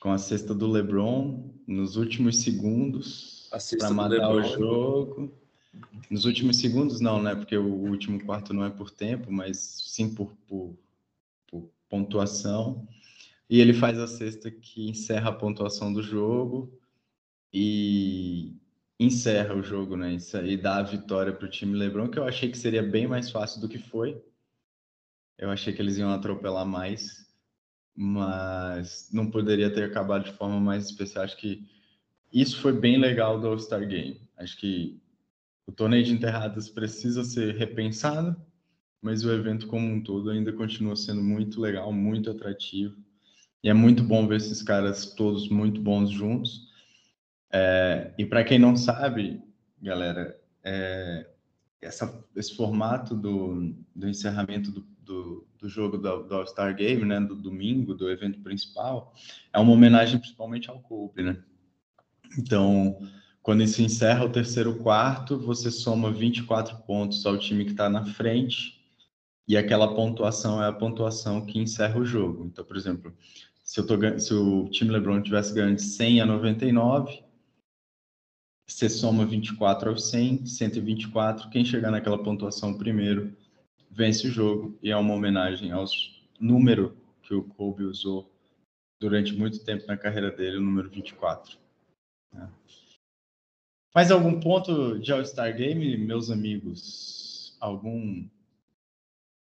Com 0.00 0.10
a 0.10 0.18
cesta 0.18 0.54
do 0.54 0.70
LeBron 0.70 1.54
nos 1.66 1.96
últimos 1.96 2.38
segundos 2.38 3.48
para 3.78 3.90
matar 3.90 4.30
o 4.30 4.42
jogo. 4.42 5.32
Nos 6.10 6.24
últimos 6.24 6.58
segundos 6.58 7.00
não, 7.00 7.22
né? 7.22 7.34
Porque 7.34 7.56
o 7.56 7.88
último 7.88 8.22
quarto 8.24 8.52
não 8.52 8.64
é 8.64 8.70
por 8.70 8.90
tempo, 8.90 9.32
mas 9.32 9.56
sim 9.58 10.14
por, 10.14 10.32
por 10.46 10.76
pontuação. 11.88 12.86
E 13.48 13.60
ele 13.60 13.72
faz 13.72 13.98
a 13.98 14.06
cesta 14.06 14.50
que 14.50 14.88
encerra 14.90 15.30
a 15.30 15.34
pontuação 15.34 15.92
do 15.92 16.02
jogo. 16.02 16.72
e 17.52 18.56
encerra 18.98 19.54
o 19.54 19.62
jogo, 19.62 19.96
né? 19.96 20.16
E 20.44 20.56
dá 20.56 20.76
a 20.76 20.82
vitória 20.82 21.32
para 21.32 21.46
o 21.46 21.50
time 21.50 21.76
LeBron, 21.76 22.08
que 22.08 22.18
eu 22.18 22.24
achei 22.24 22.50
que 22.50 22.58
seria 22.58 22.82
bem 22.82 23.06
mais 23.06 23.30
fácil 23.30 23.60
do 23.60 23.68
que 23.68 23.78
foi. 23.78 24.22
Eu 25.36 25.50
achei 25.50 25.72
que 25.72 25.82
eles 25.82 25.98
iam 25.98 26.10
atropelar 26.10 26.64
mais, 26.64 27.26
mas 27.94 29.08
não 29.12 29.30
poderia 29.30 29.72
ter 29.72 29.84
acabado 29.84 30.24
de 30.24 30.32
forma 30.32 30.60
mais 30.60 30.86
especial. 30.86 31.24
Acho 31.24 31.36
que 31.36 31.66
isso 32.32 32.60
foi 32.60 32.72
bem 32.72 32.98
legal 32.98 33.40
do 33.40 33.48
All-Star 33.48 33.86
Game. 33.86 34.20
Acho 34.36 34.56
que 34.56 35.00
o 35.66 35.72
torneio 35.72 36.04
de 36.04 36.12
enterradas 36.12 36.68
precisa 36.68 37.24
ser 37.24 37.54
repensado, 37.56 38.36
mas 39.00 39.24
o 39.24 39.32
evento 39.32 39.66
como 39.66 39.86
um 39.86 40.02
todo 40.02 40.30
ainda 40.30 40.52
continua 40.52 40.96
sendo 40.96 41.22
muito 41.22 41.60
legal, 41.60 41.92
muito 41.92 42.30
atrativo. 42.30 42.96
E 43.62 43.68
é 43.68 43.74
muito 43.74 44.02
bom 44.02 44.26
ver 44.26 44.36
esses 44.36 44.62
caras 44.62 45.14
todos 45.14 45.48
muito 45.48 45.80
bons 45.80 46.10
juntos. 46.10 46.68
É, 47.56 48.12
e 48.18 48.26
para 48.26 48.42
quem 48.42 48.58
não 48.58 48.76
sabe, 48.76 49.40
galera, 49.80 50.36
é, 50.64 51.24
essa, 51.80 52.26
esse 52.34 52.56
formato 52.56 53.14
do, 53.14 53.72
do 53.94 54.08
encerramento 54.08 54.72
do, 54.72 54.80
do, 55.00 55.46
do 55.56 55.68
jogo 55.68 55.96
do, 55.96 56.24
do 56.24 56.34
All-Star 56.34 56.74
Game, 56.74 57.04
né, 57.04 57.20
do 57.20 57.36
domingo, 57.36 57.94
do 57.94 58.10
evento 58.10 58.40
principal, 58.40 59.14
é 59.52 59.58
uma 59.60 59.70
homenagem 59.70 60.18
principalmente 60.18 60.68
ao 60.68 60.80
Kobe, 60.80 61.22
né? 61.22 61.40
Então, 62.36 62.98
quando 63.40 63.64
se 63.68 63.84
encerra 63.84 64.24
o 64.24 64.32
terceiro 64.32 64.78
quarto, 64.78 65.38
você 65.38 65.70
soma 65.70 66.10
24 66.10 66.78
pontos 66.78 67.24
ao 67.24 67.38
time 67.38 67.64
que 67.64 67.70
está 67.70 67.88
na 67.88 68.04
frente, 68.04 68.82
e 69.46 69.56
aquela 69.56 69.94
pontuação 69.94 70.60
é 70.60 70.66
a 70.66 70.72
pontuação 70.72 71.46
que 71.46 71.60
encerra 71.60 72.00
o 72.00 72.04
jogo. 72.04 72.46
Então, 72.46 72.64
por 72.64 72.76
exemplo, 72.76 73.14
se, 73.62 73.78
eu 73.78 73.86
tô, 73.86 74.18
se 74.18 74.34
o 74.34 74.68
time 74.70 74.90
LeBron 74.90 75.22
tivesse 75.22 75.54
ganho 75.54 75.76
de 75.76 75.82
100 75.82 76.22
a 76.22 76.26
99, 76.26 77.23
você 78.66 78.88
soma 78.88 79.26
24 79.26 79.90
ao 79.90 79.98
100, 79.98 80.46
124. 80.46 81.50
Quem 81.50 81.64
chegar 81.64 81.90
naquela 81.90 82.22
pontuação 82.22 82.76
primeiro 82.76 83.36
vence 83.90 84.26
o 84.26 84.30
jogo 84.30 84.78
e 84.82 84.90
é 84.90 84.96
uma 84.96 85.14
homenagem 85.14 85.70
aos 85.70 86.24
número 86.40 86.96
que 87.22 87.34
o 87.34 87.44
Kobe 87.44 87.84
usou 87.84 88.30
durante 89.00 89.32
muito 89.32 89.64
tempo 89.64 89.86
na 89.86 89.96
carreira 89.96 90.30
dele, 90.30 90.56
o 90.56 90.62
número 90.62 90.88
24. 90.88 91.58
Né? 92.32 92.50
Mais 93.94 94.10
algum 94.10 94.40
ponto 94.40 94.98
de 94.98 95.12
All-Star 95.12 95.54
Game, 95.54 95.96
meus 95.98 96.30
amigos? 96.30 97.56
Algum 97.60 98.26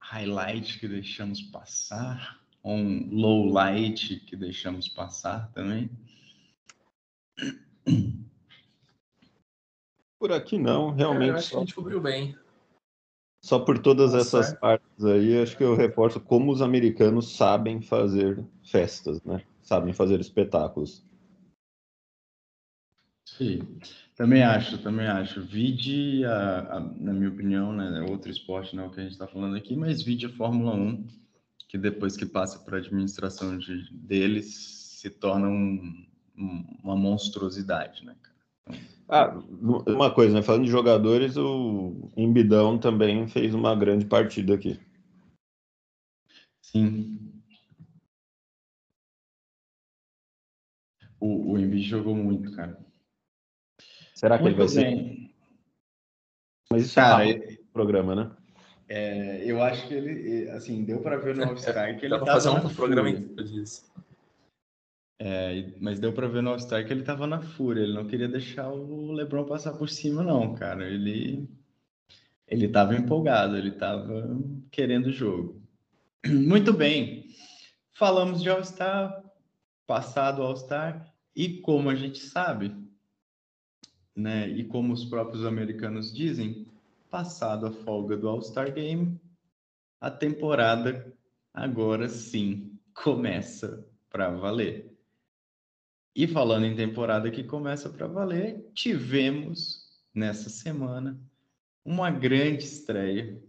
highlight 0.00 0.78
que 0.78 0.88
deixamos 0.88 1.40
passar? 1.40 2.42
Um 2.62 3.08
low 3.10 3.46
light 3.46 4.20
que 4.20 4.36
deixamos 4.36 4.88
passar 4.88 5.50
também? 5.52 5.90
Por 10.24 10.32
aqui 10.32 10.56
não, 10.56 10.90
realmente. 10.90 11.28
Eu 11.28 11.36
acho 11.36 11.48
só... 11.48 11.50
que 11.50 11.56
a 11.56 11.60
gente 11.60 11.74
cobriu 11.74 12.00
bem. 12.00 12.34
Só 13.44 13.58
por 13.58 13.78
todas 13.78 14.12
tá 14.12 14.18
essas 14.20 14.54
partes 14.58 15.04
aí, 15.04 15.42
acho 15.42 15.54
que 15.54 15.62
eu 15.62 15.76
reforço 15.76 16.18
como 16.18 16.50
os 16.50 16.62
americanos 16.62 17.36
sabem 17.36 17.82
fazer 17.82 18.42
festas, 18.62 19.22
né? 19.22 19.44
Sabem 19.60 19.92
fazer 19.92 20.18
espetáculos. 20.20 21.04
Sim, 23.26 23.78
também 24.16 24.42
acho, 24.42 24.82
também 24.82 25.06
acho. 25.06 25.42
Vide, 25.42 26.24
a, 26.24 26.76
a, 26.76 26.80
na 26.80 27.12
minha 27.12 27.28
opinião, 27.28 27.74
né, 27.74 27.98
é 27.98 28.10
outro 28.10 28.30
esporte 28.30 28.74
não 28.74 28.84
é 28.84 28.86
o 28.86 28.90
que 28.90 29.00
a 29.00 29.02
gente 29.02 29.12
está 29.12 29.26
falando 29.26 29.56
aqui, 29.56 29.76
mas 29.76 30.02
vide 30.02 30.24
a 30.24 30.30
Fórmula 30.30 30.74
1, 30.74 31.06
que 31.68 31.76
depois 31.76 32.16
que 32.16 32.24
passa 32.24 32.58
para 32.60 32.78
a 32.78 32.80
administração 32.80 33.58
de, 33.58 33.92
deles, 33.92 34.54
se 35.02 35.10
torna 35.10 35.48
um, 35.48 36.06
um, 36.34 36.78
uma 36.82 36.96
monstruosidade, 36.96 38.06
né, 38.06 38.16
ah, 39.08 39.38
uma 39.86 40.12
coisa, 40.12 40.34
né? 40.34 40.42
Falando 40.42 40.64
de 40.64 40.70
jogadores, 40.70 41.36
o 41.36 42.10
Embidão 42.16 42.78
também 42.78 43.28
fez 43.28 43.54
uma 43.54 43.74
grande 43.74 44.06
partida 44.06 44.54
aqui. 44.54 44.80
Sim. 46.62 47.42
O, 51.20 51.52
o 51.52 51.58
Embiid 51.58 51.88
jogou 51.88 52.14
muito, 52.14 52.52
cara. 52.52 52.78
Será 54.14 54.36
que 54.36 54.44
muito 54.44 54.60
ele 54.60 54.66
vai 54.66 54.84
bem. 54.84 55.08
ser? 55.08 55.34
Mas 56.70 56.84
isso 56.86 56.94
cara, 56.94 57.28
é 57.28 57.36
um 57.36 57.72
programa, 57.72 58.14
né? 58.14 58.36
É, 58.88 59.44
eu 59.44 59.62
acho 59.62 59.86
que 59.88 59.94
ele, 59.94 60.50
assim, 60.50 60.84
deu 60.84 61.00
para 61.00 61.16
ver 61.16 61.36
no 61.36 61.44
All-Star 61.44 61.98
que 61.98 62.06
ele 62.06 62.14
estava 62.14 62.32
fazer 62.32 62.50
um 62.50 62.74
programa 62.74 63.10
disso. 63.12 63.90
É, 65.18 65.72
mas 65.80 66.00
deu 66.00 66.12
para 66.12 66.26
ver 66.26 66.42
no 66.42 66.50
All-Star 66.50 66.84
que 66.86 66.92
ele 66.92 67.00
estava 67.00 67.26
na 67.26 67.40
fúria, 67.40 67.82
ele 67.82 67.94
não 67.94 68.06
queria 68.06 68.28
deixar 68.28 68.68
o 68.68 69.12
LeBron 69.12 69.44
passar 69.44 69.72
por 69.74 69.88
cima, 69.88 70.22
não, 70.22 70.54
cara. 70.54 70.88
Ele 70.88 71.48
ele 72.46 72.66
estava 72.66 72.94
empolgado, 72.94 73.56
ele 73.56 73.70
estava 73.70 74.38
querendo 74.70 75.06
o 75.06 75.12
jogo. 75.12 75.62
Muito 76.26 76.72
bem. 76.72 77.30
Falamos 77.92 78.42
de 78.42 78.50
All-Star, 78.50 79.24
passado 79.86 80.42
All-Star, 80.42 81.12
e 81.34 81.60
como 81.60 81.90
a 81.90 81.94
gente 81.94 82.18
sabe, 82.18 82.74
né, 84.14 84.48
e 84.48 84.64
como 84.64 84.92
os 84.92 85.04
próprios 85.04 85.44
americanos 85.44 86.12
dizem, 86.12 86.66
passado 87.10 87.66
a 87.66 87.72
folga 87.72 88.16
do 88.16 88.28
All-Star 88.28 88.72
Game, 88.72 89.20
a 90.00 90.10
temporada 90.10 91.12
agora 91.52 92.08
sim 92.08 92.78
começa 92.92 93.86
para 94.10 94.30
valer. 94.30 94.93
E 96.14 96.28
falando 96.28 96.64
em 96.64 96.76
temporada 96.76 97.30
que 97.30 97.42
começa 97.42 97.90
para 97.90 98.06
valer, 98.06 98.70
tivemos 98.72 99.84
nessa 100.14 100.48
semana 100.48 101.20
uma 101.84 102.10
grande 102.10 102.62
estreia, 102.62 103.42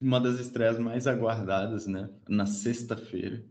uma 0.00 0.18
das 0.18 0.40
estreias 0.40 0.78
mais 0.78 1.06
aguardadas, 1.06 1.86
né? 1.86 2.08
Na 2.26 2.46
sexta-feira, 2.46 3.44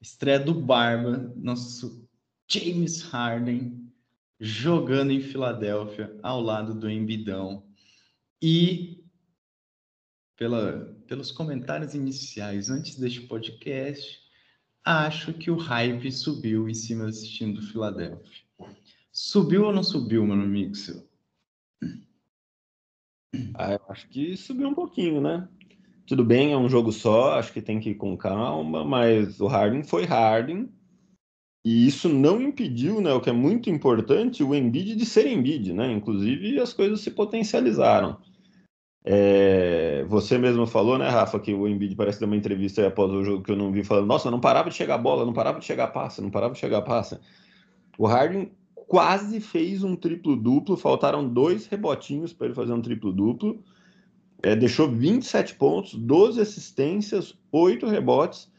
estreia 0.00 0.38
do 0.38 0.52
Barba, 0.54 1.32
nosso 1.36 2.06
James 2.46 3.00
Harden 3.02 3.90
jogando 4.38 5.10
em 5.10 5.20
Filadélfia 5.20 6.14
ao 6.22 6.40
lado 6.40 6.74
do 6.74 6.90
Embidão 6.90 7.66
e 8.40 9.04
pela, 10.36 10.94
pelos 11.06 11.32
comentários 11.32 11.94
iniciais 11.94 12.70
antes 12.70 12.96
deste 12.96 13.22
podcast 13.22 14.27
acho 14.88 15.32
que 15.34 15.50
o 15.50 15.56
hype 15.56 16.10
subiu 16.10 16.68
em 16.68 16.74
cima 16.74 17.06
assistindo 17.06 17.60
Filadélfia. 17.60 18.44
Subiu 19.12 19.64
ou 19.64 19.72
não 19.72 19.82
subiu, 19.82 20.22
amigo 20.24 20.74
seu? 20.74 21.06
Ah, 23.54 23.72
eu 23.72 23.80
acho 23.88 24.08
que 24.08 24.36
subiu 24.36 24.68
um 24.68 24.74
pouquinho, 24.74 25.20
né? 25.20 25.46
Tudo 26.06 26.24
bem, 26.24 26.52
é 26.52 26.56
um 26.56 26.68
jogo 26.68 26.90
só, 26.90 27.38
acho 27.38 27.52
que 27.52 27.60
tem 27.60 27.78
que 27.78 27.90
ir 27.90 27.96
com 27.96 28.16
calma, 28.16 28.82
mas 28.82 29.40
o 29.40 29.46
Harden 29.46 29.82
foi 29.82 30.04
Harden. 30.04 30.72
E 31.62 31.86
isso 31.86 32.08
não 32.08 32.40
impediu, 32.40 33.00
né, 33.00 33.12
o 33.12 33.20
que 33.20 33.28
é 33.28 33.32
muito 33.32 33.68
importante, 33.68 34.42
o 34.42 34.54
Embiid 34.54 34.96
de 34.96 35.04
ser 35.04 35.26
Embiid, 35.26 35.74
né? 35.74 35.92
Inclusive 35.92 36.58
as 36.58 36.72
coisas 36.72 37.00
se 37.00 37.10
potencializaram. 37.10 38.18
É, 39.10 40.04
você 40.06 40.36
mesmo 40.36 40.66
falou, 40.66 40.98
né, 40.98 41.08
Rafa, 41.08 41.40
que 41.40 41.54
o 41.54 41.66
Embiid 41.66 41.96
parece 41.96 42.20
dar 42.20 42.26
uma 42.26 42.36
entrevista 42.36 42.86
após 42.86 43.10
o 43.10 43.24
jogo 43.24 43.42
que 43.42 43.50
eu 43.50 43.56
não 43.56 43.72
vi, 43.72 43.82
falando: 43.82 44.06
Nossa, 44.06 44.30
não 44.30 44.38
parava 44.38 44.68
de 44.68 44.76
chegar 44.76 44.96
a 44.96 44.98
bola, 44.98 45.24
não 45.24 45.32
parava 45.32 45.58
de 45.58 45.64
chegar 45.64 45.84
a 45.84 45.88
passa, 45.88 46.20
não 46.20 46.30
parava 46.30 46.52
de 46.52 46.60
chegar 46.60 46.76
a 46.76 46.82
passa. 46.82 47.18
O 47.96 48.06
Harden 48.06 48.52
quase 48.86 49.40
fez 49.40 49.82
um 49.82 49.96
triplo-duplo, 49.96 50.76
faltaram 50.76 51.26
dois 51.26 51.66
rebotinhos 51.66 52.34
para 52.34 52.48
ele 52.48 52.54
fazer 52.54 52.74
um 52.74 52.82
triplo-duplo. 52.82 53.64
É, 54.42 54.54
deixou 54.54 54.90
27 54.90 55.54
pontos, 55.54 55.94
12 55.94 56.42
assistências, 56.42 57.34
8 57.50 57.86
rebotes, 57.86 58.52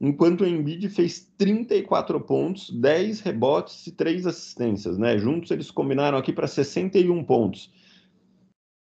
enquanto 0.00 0.40
o 0.40 0.48
Embiid 0.48 0.88
fez 0.88 1.32
34 1.38 2.20
pontos, 2.22 2.70
10 2.70 3.20
rebotes 3.20 3.86
e 3.86 3.92
3 3.92 4.26
assistências. 4.26 4.98
Né? 4.98 5.16
Juntos 5.16 5.52
eles 5.52 5.70
combinaram 5.70 6.18
aqui 6.18 6.32
para 6.32 6.48
61 6.48 7.22
pontos. 7.22 7.70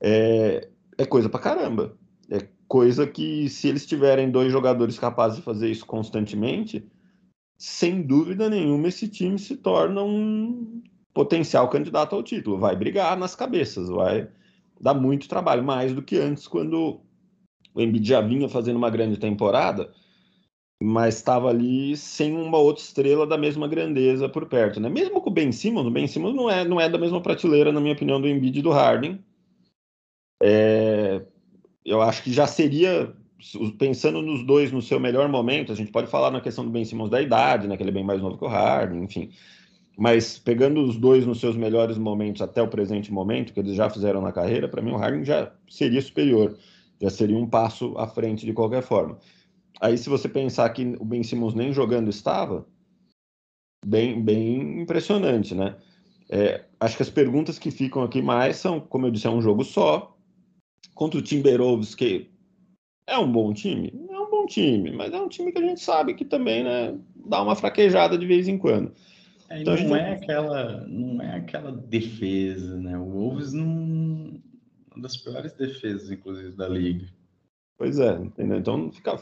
É, 0.02 0.69
é 1.00 1.06
coisa 1.06 1.30
pra 1.30 1.40
caramba. 1.40 1.96
É 2.30 2.46
coisa 2.68 3.06
que, 3.06 3.48
se 3.48 3.68
eles 3.68 3.86
tiverem 3.86 4.30
dois 4.30 4.52
jogadores 4.52 4.98
capazes 4.98 5.38
de 5.38 5.44
fazer 5.44 5.70
isso 5.70 5.86
constantemente, 5.86 6.86
sem 7.58 8.02
dúvida 8.02 8.50
nenhuma, 8.50 8.88
esse 8.88 9.08
time 9.08 9.38
se 9.38 9.56
torna 9.56 10.02
um 10.02 10.82
potencial 11.14 11.68
candidato 11.70 12.14
ao 12.14 12.22
título. 12.22 12.58
Vai 12.58 12.76
brigar 12.76 13.16
nas 13.16 13.34
cabeças, 13.34 13.88
vai 13.88 14.28
dar 14.78 14.94
muito 14.94 15.28
trabalho, 15.28 15.64
mais 15.64 15.94
do 15.94 16.02
que 16.02 16.18
antes, 16.18 16.46
quando 16.46 17.00
o 17.74 17.80
Embiid 17.80 18.06
já 18.06 18.20
vinha 18.20 18.48
fazendo 18.48 18.76
uma 18.76 18.90
grande 18.90 19.16
temporada, 19.18 19.90
mas 20.82 21.16
estava 21.16 21.48
ali 21.48 21.96
sem 21.96 22.36
uma 22.36 22.58
outra 22.58 22.82
estrela 22.82 23.26
da 23.26 23.38
mesma 23.38 23.66
grandeza 23.66 24.28
por 24.28 24.46
perto, 24.46 24.80
né? 24.80 24.88
Mesmo 24.88 25.20
com 25.20 25.30
o 25.30 25.32
Ben 25.32 25.50
Simmons, 25.50 25.86
o 25.86 25.90
Ben 25.90 26.06
Simmons 26.06 26.34
não 26.34 26.50
é, 26.50 26.64
não 26.64 26.80
é 26.80 26.88
da 26.90 26.98
mesma 26.98 27.22
prateleira, 27.22 27.72
na 27.72 27.80
minha 27.80 27.94
opinião, 27.94 28.20
do 28.20 28.28
Embiid 28.28 28.58
e 28.58 28.62
do 28.62 28.70
Harden, 28.70 29.18
é, 30.42 31.22
eu 31.84 32.00
acho 32.02 32.22
que 32.22 32.32
já 32.32 32.46
seria, 32.46 33.14
pensando 33.78 34.22
nos 34.22 34.44
dois 34.44 34.72
no 34.72 34.80
seu 34.80 34.98
melhor 34.98 35.28
momento, 35.28 35.72
a 35.72 35.74
gente 35.74 35.92
pode 35.92 36.08
falar 36.08 36.30
na 36.30 36.40
questão 36.40 36.64
do 36.64 36.70
Ben 36.70 36.84
Simmons 36.84 37.10
da 37.10 37.20
idade, 37.20 37.68
né, 37.68 37.76
que 37.76 37.82
ele 37.82 37.90
é 37.90 37.94
bem 37.94 38.04
mais 38.04 38.20
novo 38.20 38.38
que 38.38 38.44
o 38.44 38.48
Harden, 38.48 39.04
enfim. 39.04 39.30
Mas 39.98 40.38
pegando 40.38 40.82
os 40.82 40.96
dois 40.96 41.26
nos 41.26 41.40
seus 41.40 41.56
melhores 41.56 41.98
momentos 41.98 42.40
até 42.40 42.62
o 42.62 42.68
presente 42.68 43.12
momento, 43.12 43.52
que 43.52 43.60
eles 43.60 43.74
já 43.74 43.90
fizeram 43.90 44.22
na 44.22 44.32
carreira, 44.32 44.68
para 44.68 44.80
mim 44.80 44.92
o 44.92 44.96
Harden 44.96 45.24
já 45.24 45.52
seria 45.68 46.00
superior, 46.00 46.56
já 47.00 47.10
seria 47.10 47.36
um 47.36 47.46
passo 47.46 47.96
à 47.98 48.06
frente 48.06 48.46
de 48.46 48.52
qualquer 48.52 48.82
forma. 48.82 49.18
Aí, 49.80 49.96
se 49.96 50.08
você 50.08 50.28
pensar 50.28 50.68
que 50.70 50.96
o 50.98 51.04
Ben 51.04 51.22
Simmons 51.22 51.54
nem 51.54 51.72
jogando 51.72 52.10
estava, 52.10 52.66
bem, 53.84 54.22
bem 54.22 54.80
impressionante, 54.82 55.54
né? 55.54 55.76
É, 56.28 56.64
acho 56.78 56.96
que 56.96 57.02
as 57.02 57.10
perguntas 57.10 57.58
que 57.58 57.70
ficam 57.70 58.02
aqui 58.02 58.22
mais 58.22 58.56
são, 58.56 58.78
como 58.78 59.06
eu 59.06 59.10
disse, 59.10 59.26
é 59.26 59.30
um 59.30 59.40
jogo 59.40 59.64
só, 59.64 60.16
contra 60.94 61.18
o 61.18 61.22
Timberwolves, 61.22 61.94
que 61.94 62.30
é 63.06 63.18
um 63.18 63.30
bom 63.30 63.52
time? 63.52 63.92
É 64.08 64.18
um 64.18 64.30
bom 64.30 64.46
time, 64.46 64.90
mas 64.92 65.12
é 65.12 65.20
um 65.20 65.28
time 65.28 65.52
que 65.52 65.58
a 65.58 65.66
gente 65.66 65.80
sabe 65.80 66.14
que 66.14 66.24
também 66.24 66.64
né, 66.64 66.98
dá 67.26 67.42
uma 67.42 67.56
fraquejada 67.56 68.16
de 68.16 68.26
vez 68.26 68.48
em 68.48 68.58
quando. 68.58 68.92
É, 69.48 69.60
então, 69.60 69.74
não, 69.74 69.80
gente... 69.80 69.94
é 69.94 70.12
aquela, 70.12 70.86
não 70.86 71.22
é 71.22 71.36
aquela 71.36 71.72
defesa, 71.72 72.76
né? 72.76 72.96
O 72.96 73.04
Wolves 73.04 73.52
não 73.52 74.40
uma 74.94 75.02
das 75.02 75.16
piores 75.16 75.52
defesas, 75.52 76.10
inclusive, 76.10 76.56
da 76.56 76.68
liga. 76.68 77.06
Pois 77.78 77.98
é, 77.98 78.12
entendeu? 78.14 78.58
Então 78.58 78.76
não 78.76 78.92
fica. 78.92 79.18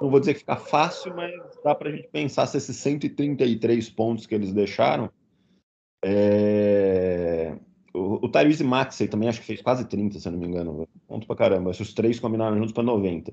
Não 0.00 0.10
vou 0.10 0.20
dizer 0.20 0.34
que 0.34 0.40
fica 0.40 0.56
fácil, 0.56 1.14
mas 1.14 1.32
dá 1.64 1.74
para 1.74 1.88
a 1.88 1.92
gente 1.92 2.08
pensar 2.08 2.46
se 2.46 2.56
esses 2.56 2.76
133 2.76 3.88
pontos 3.90 4.26
que 4.26 4.34
eles 4.34 4.52
deixaram. 4.52 5.10
É... 6.04 7.56
O, 8.26 8.30
Tyrese 8.30 8.64
Maxey 8.64 9.08
também 9.08 9.28
acho 9.28 9.40
que 9.40 9.46
fez 9.46 9.62
quase 9.62 9.84
30, 9.86 10.18
se 10.18 10.28
eu 10.28 10.32
não 10.32 10.38
me 10.38 10.46
engano. 10.46 10.88
Ponto 11.06 11.26
para 11.26 11.36
caramba. 11.36 11.72
Se 11.72 11.82
os 11.82 11.94
três 11.94 12.20
combinaram 12.20 12.56
juntos 12.56 12.72
para 12.72 12.82
90. 12.82 13.32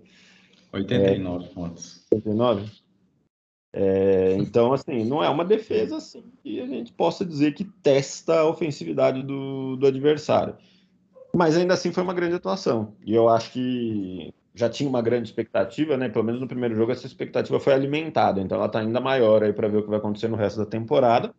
89 0.72 1.46
é... 1.46 1.48
pontos. 1.50 2.06
89? 2.12 2.72
É, 3.76 4.36
então, 4.38 4.72
assim, 4.72 5.04
não 5.04 5.24
é 5.24 5.30
uma 5.30 5.44
defesa 5.44 5.98
assim 5.98 6.24
que 6.44 6.62
a 6.62 6.68
gente 6.68 6.94
possa 6.94 7.26
dizer 7.26 7.56
que 7.56 7.64
testa 7.64 8.42
a 8.42 8.48
ofensividade 8.48 9.24
do, 9.24 9.76
do 9.76 9.88
adversário. 9.88 10.56
Mas 11.36 11.58
ainda 11.58 11.74
assim 11.74 11.92
foi 11.92 12.04
uma 12.04 12.14
grande 12.14 12.36
atuação. 12.36 12.94
E 13.04 13.16
eu 13.16 13.28
acho 13.28 13.52
que 13.52 14.32
já 14.54 14.70
tinha 14.70 14.88
uma 14.88 15.02
grande 15.02 15.28
expectativa, 15.28 15.98
né? 15.98 16.08
Pelo 16.08 16.24
menos 16.24 16.40
no 16.40 16.48
primeiro 16.48 16.76
jogo, 16.76 16.92
essa 16.92 17.08
expectativa 17.08 17.60
foi 17.60 17.74
alimentada. 17.74 18.40
Então 18.40 18.58
ela 18.58 18.68
está 18.68 18.80
ainda 18.80 19.02
maior 19.02 19.44
aí 19.44 19.52
para 19.52 19.68
ver 19.68 19.78
o 19.78 19.84
que 19.84 19.90
vai 19.90 19.98
acontecer 19.98 20.28
no 20.28 20.38
resto 20.38 20.60
da 20.60 20.66
temporada. 20.68 21.34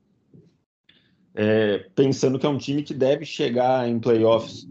É, 1.35 1.87
pensando 1.95 2.39
que 2.39 2.47
é 2.47 2.49
um 2.49 2.59
time 2.59 2.83
que 2.83 2.95
deve 2.95 3.25
chegar 3.25 3.89
em 3.89 3.99
playoffs 3.99 4.69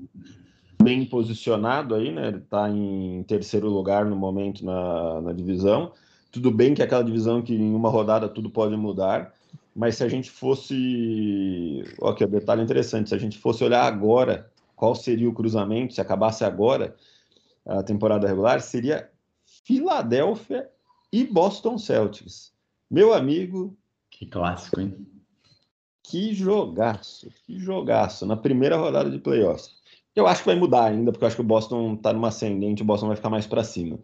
bem 0.82 1.06
posicionado 1.06 1.96
aí, 1.96 2.12
né? 2.12 2.28
Ele 2.30 2.38
está 2.38 2.70
em 2.70 3.24
terceiro 3.24 3.70
lugar 3.70 4.06
no 4.06 4.16
momento 4.16 4.66
na, 4.66 5.22
na 5.22 5.34
divisão. 5.34 5.92
Tudo 6.32 6.52
bem 6.52 6.74
que 6.74 6.82
é 6.82 6.86
aquela 6.86 7.04
divisão 7.04 7.42
que 7.42 7.54
em 7.54 7.76
uma 7.76 7.90
rodada 7.90 8.28
tudo 8.28 8.50
pode 8.50 8.76
mudar, 8.76 9.34
mas 9.76 9.96
se 9.96 10.04
a 10.04 10.10
gente 10.10 10.30
fosse. 10.32 11.84
Ok, 12.00 12.26
detalhe 12.28 12.62
interessante: 12.62 13.10
se 13.10 13.16
a 13.16 13.20
gente 13.20 13.38
fosse 13.38 13.64
olhar 13.64 13.84
agora 13.84 14.50
qual 14.76 14.96
seria 14.96 15.30
o 15.30 15.34
cruzamento, 15.34 15.94
se 15.94 16.02
acabasse 16.02 16.44
agora 16.44 16.96
a 17.66 17.84
temporada 17.84 18.28
regular, 18.28 18.62
seria 18.62 19.10
Filadélfia 19.46 20.70
e 21.12 21.24
Boston 21.24 21.78
Celtics. 21.78 22.52
Meu 22.90 23.14
amigo. 23.14 23.78
Que 24.10 24.26
clássico, 24.26 24.80
hein? 24.80 25.13
Que 26.04 26.34
jogaço, 26.34 27.30
que 27.46 27.58
jogaço, 27.58 28.26
na 28.26 28.36
primeira 28.36 28.78
rodada 28.78 29.10
de 29.10 29.20
playoffs. 29.20 29.72
Eu 30.16 30.28
acho 30.28 30.42
que 30.42 30.48
vai 30.48 30.56
mudar 30.56 30.86
ainda, 30.86 31.12
porque 31.12 31.24
eu 31.24 31.28
acho 31.28 31.38
que 31.38 31.42
o 31.42 31.46
Boston 31.46 31.94
está 31.94 32.14
numa 32.14 32.28
ascendente, 32.28 32.84
o 32.84 32.86
Boston 32.86 33.08
vai 33.08 33.16
ficar 33.16 33.30
mais 33.30 33.48
para 33.48 33.64
cima. 33.64 33.98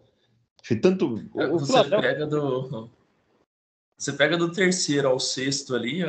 Se 0.62 0.76
tanto. 0.76 1.14
O, 1.32 1.58
você 1.58 1.72
Philadelphia... 1.72 2.00
pega 2.00 2.26
do. 2.26 2.90
Você 3.96 4.12
pega 4.14 4.36
do 4.36 4.50
terceiro 4.50 5.08
ao 5.08 5.20
sexto 5.20 5.74
ali, 5.74 6.02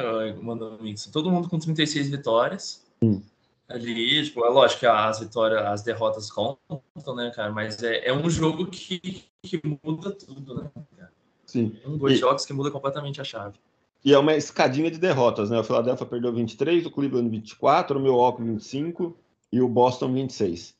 todo 1.11 1.29
mundo 1.29 1.49
com 1.49 1.59
36 1.59 2.09
vitórias. 2.09 2.85
Hum. 3.03 3.21
Ali, 3.67 4.23
tipo, 4.23 4.45
é 4.45 4.49
lógico 4.49 4.81
que 4.81 4.85
as 4.85 5.19
vitórias, 5.19 5.61
as 5.65 5.81
derrotas 5.81 6.31
contam, 6.31 7.15
né, 7.15 7.31
cara? 7.35 7.51
Mas 7.51 7.81
é, 7.83 8.07
é 8.07 8.13
um 8.13 8.29
jogo 8.29 8.65
que, 8.67 9.25
que 9.43 9.61
muda 9.83 10.11
tudo, 10.11 10.55
né? 10.55 10.71
Cara? 10.97 11.11
Sim. 11.45 11.77
Um, 11.85 11.97
dois 11.97 12.13
e... 12.13 12.17
jogos 12.17 12.45
que 12.45 12.53
muda 12.53 12.71
completamente 12.71 13.19
a 13.19 13.25
chave. 13.25 13.59
E 14.03 14.13
é 14.13 14.17
uma 14.17 14.35
escadinha 14.35 14.89
de 14.89 14.97
derrotas, 14.97 15.49
né? 15.49 15.59
O 15.59 15.63
Philadelphia 15.63 16.05
perdeu 16.05 16.33
23, 16.33 16.85
o 16.85 16.91
Cleveland 16.91 17.29
24, 17.29 17.99
o 17.99 18.01
Milwaukee 18.01 18.43
25 18.43 19.15
e 19.51 19.61
o 19.61 19.67
Boston 19.67 20.13
26. 20.13 20.75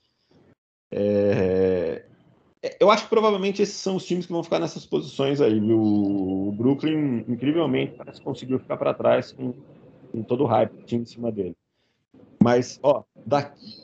É... 0.91 2.05
É, 2.63 2.77
eu 2.79 2.91
acho 2.91 3.05
que 3.05 3.09
provavelmente 3.09 3.61
esses 3.61 3.75
são 3.75 3.95
os 3.95 4.05
times 4.05 4.27
que 4.27 4.31
vão 4.31 4.43
ficar 4.43 4.59
nessas 4.59 4.85
posições 4.85 5.41
aí? 5.41 5.59
O 5.59 6.53
Brooklyn, 6.55 7.25
incrivelmente, 7.27 7.95
parece 7.97 8.21
conseguiu 8.21 8.59
ficar 8.59 8.77
para 8.77 8.93
trás 8.93 9.31
com, 9.31 9.53
com, 10.11 10.21
todo 10.21 10.43
o 10.43 10.47
hype 10.47 10.77
que 10.77 10.85
tinha 10.85 11.01
em 11.01 11.05
cima 11.05 11.31
dele. 11.31 11.55
Mas, 12.41 12.79
ó, 12.83 13.03
daqui, 13.25 13.79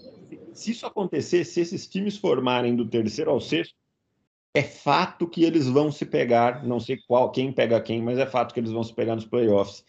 se 0.54 0.72
isso 0.72 0.86
acontecer, 0.86 1.44
se 1.44 1.60
esses 1.60 1.88
times 1.88 2.18
formarem 2.18 2.76
do 2.76 2.88
terceiro 2.88 3.32
ao 3.32 3.42
sexto, 3.42 3.76
é 4.58 4.64
fato 4.64 5.28
que 5.28 5.44
eles 5.44 5.68
vão 5.68 5.92
se 5.92 6.04
pegar, 6.04 6.66
não 6.66 6.80
sei 6.80 6.98
qual, 7.08 7.32
quem 7.32 7.54
pega 7.54 7.80
quem, 7.80 8.02
mas 8.02 8.18
é 8.18 8.26
fato 8.26 8.56
que 8.56 8.60
eles 8.60 8.72
vão 8.72 8.84
se 8.84 8.92
pegar 8.92 9.16
nos 9.16 9.26
playoffs. 9.26 9.86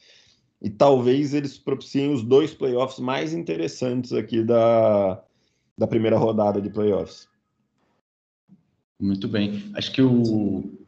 E 0.61 0.69
talvez 0.69 1.33
eles 1.33 1.57
propiciem 1.57 2.13
os 2.13 2.23
dois 2.23 2.53
playoffs 2.53 2.99
mais 2.99 3.33
interessantes 3.33 4.13
aqui 4.13 4.43
da, 4.43 5.23
da 5.79 5.87
primeira 5.87 6.19
rodada 6.19 6.61
de 6.61 6.69
playoffs. 6.69 7.27
Muito 9.01 9.27
bem. 9.27 9.71
Acho 9.75 9.91
que 9.91 10.03
o 10.03 10.79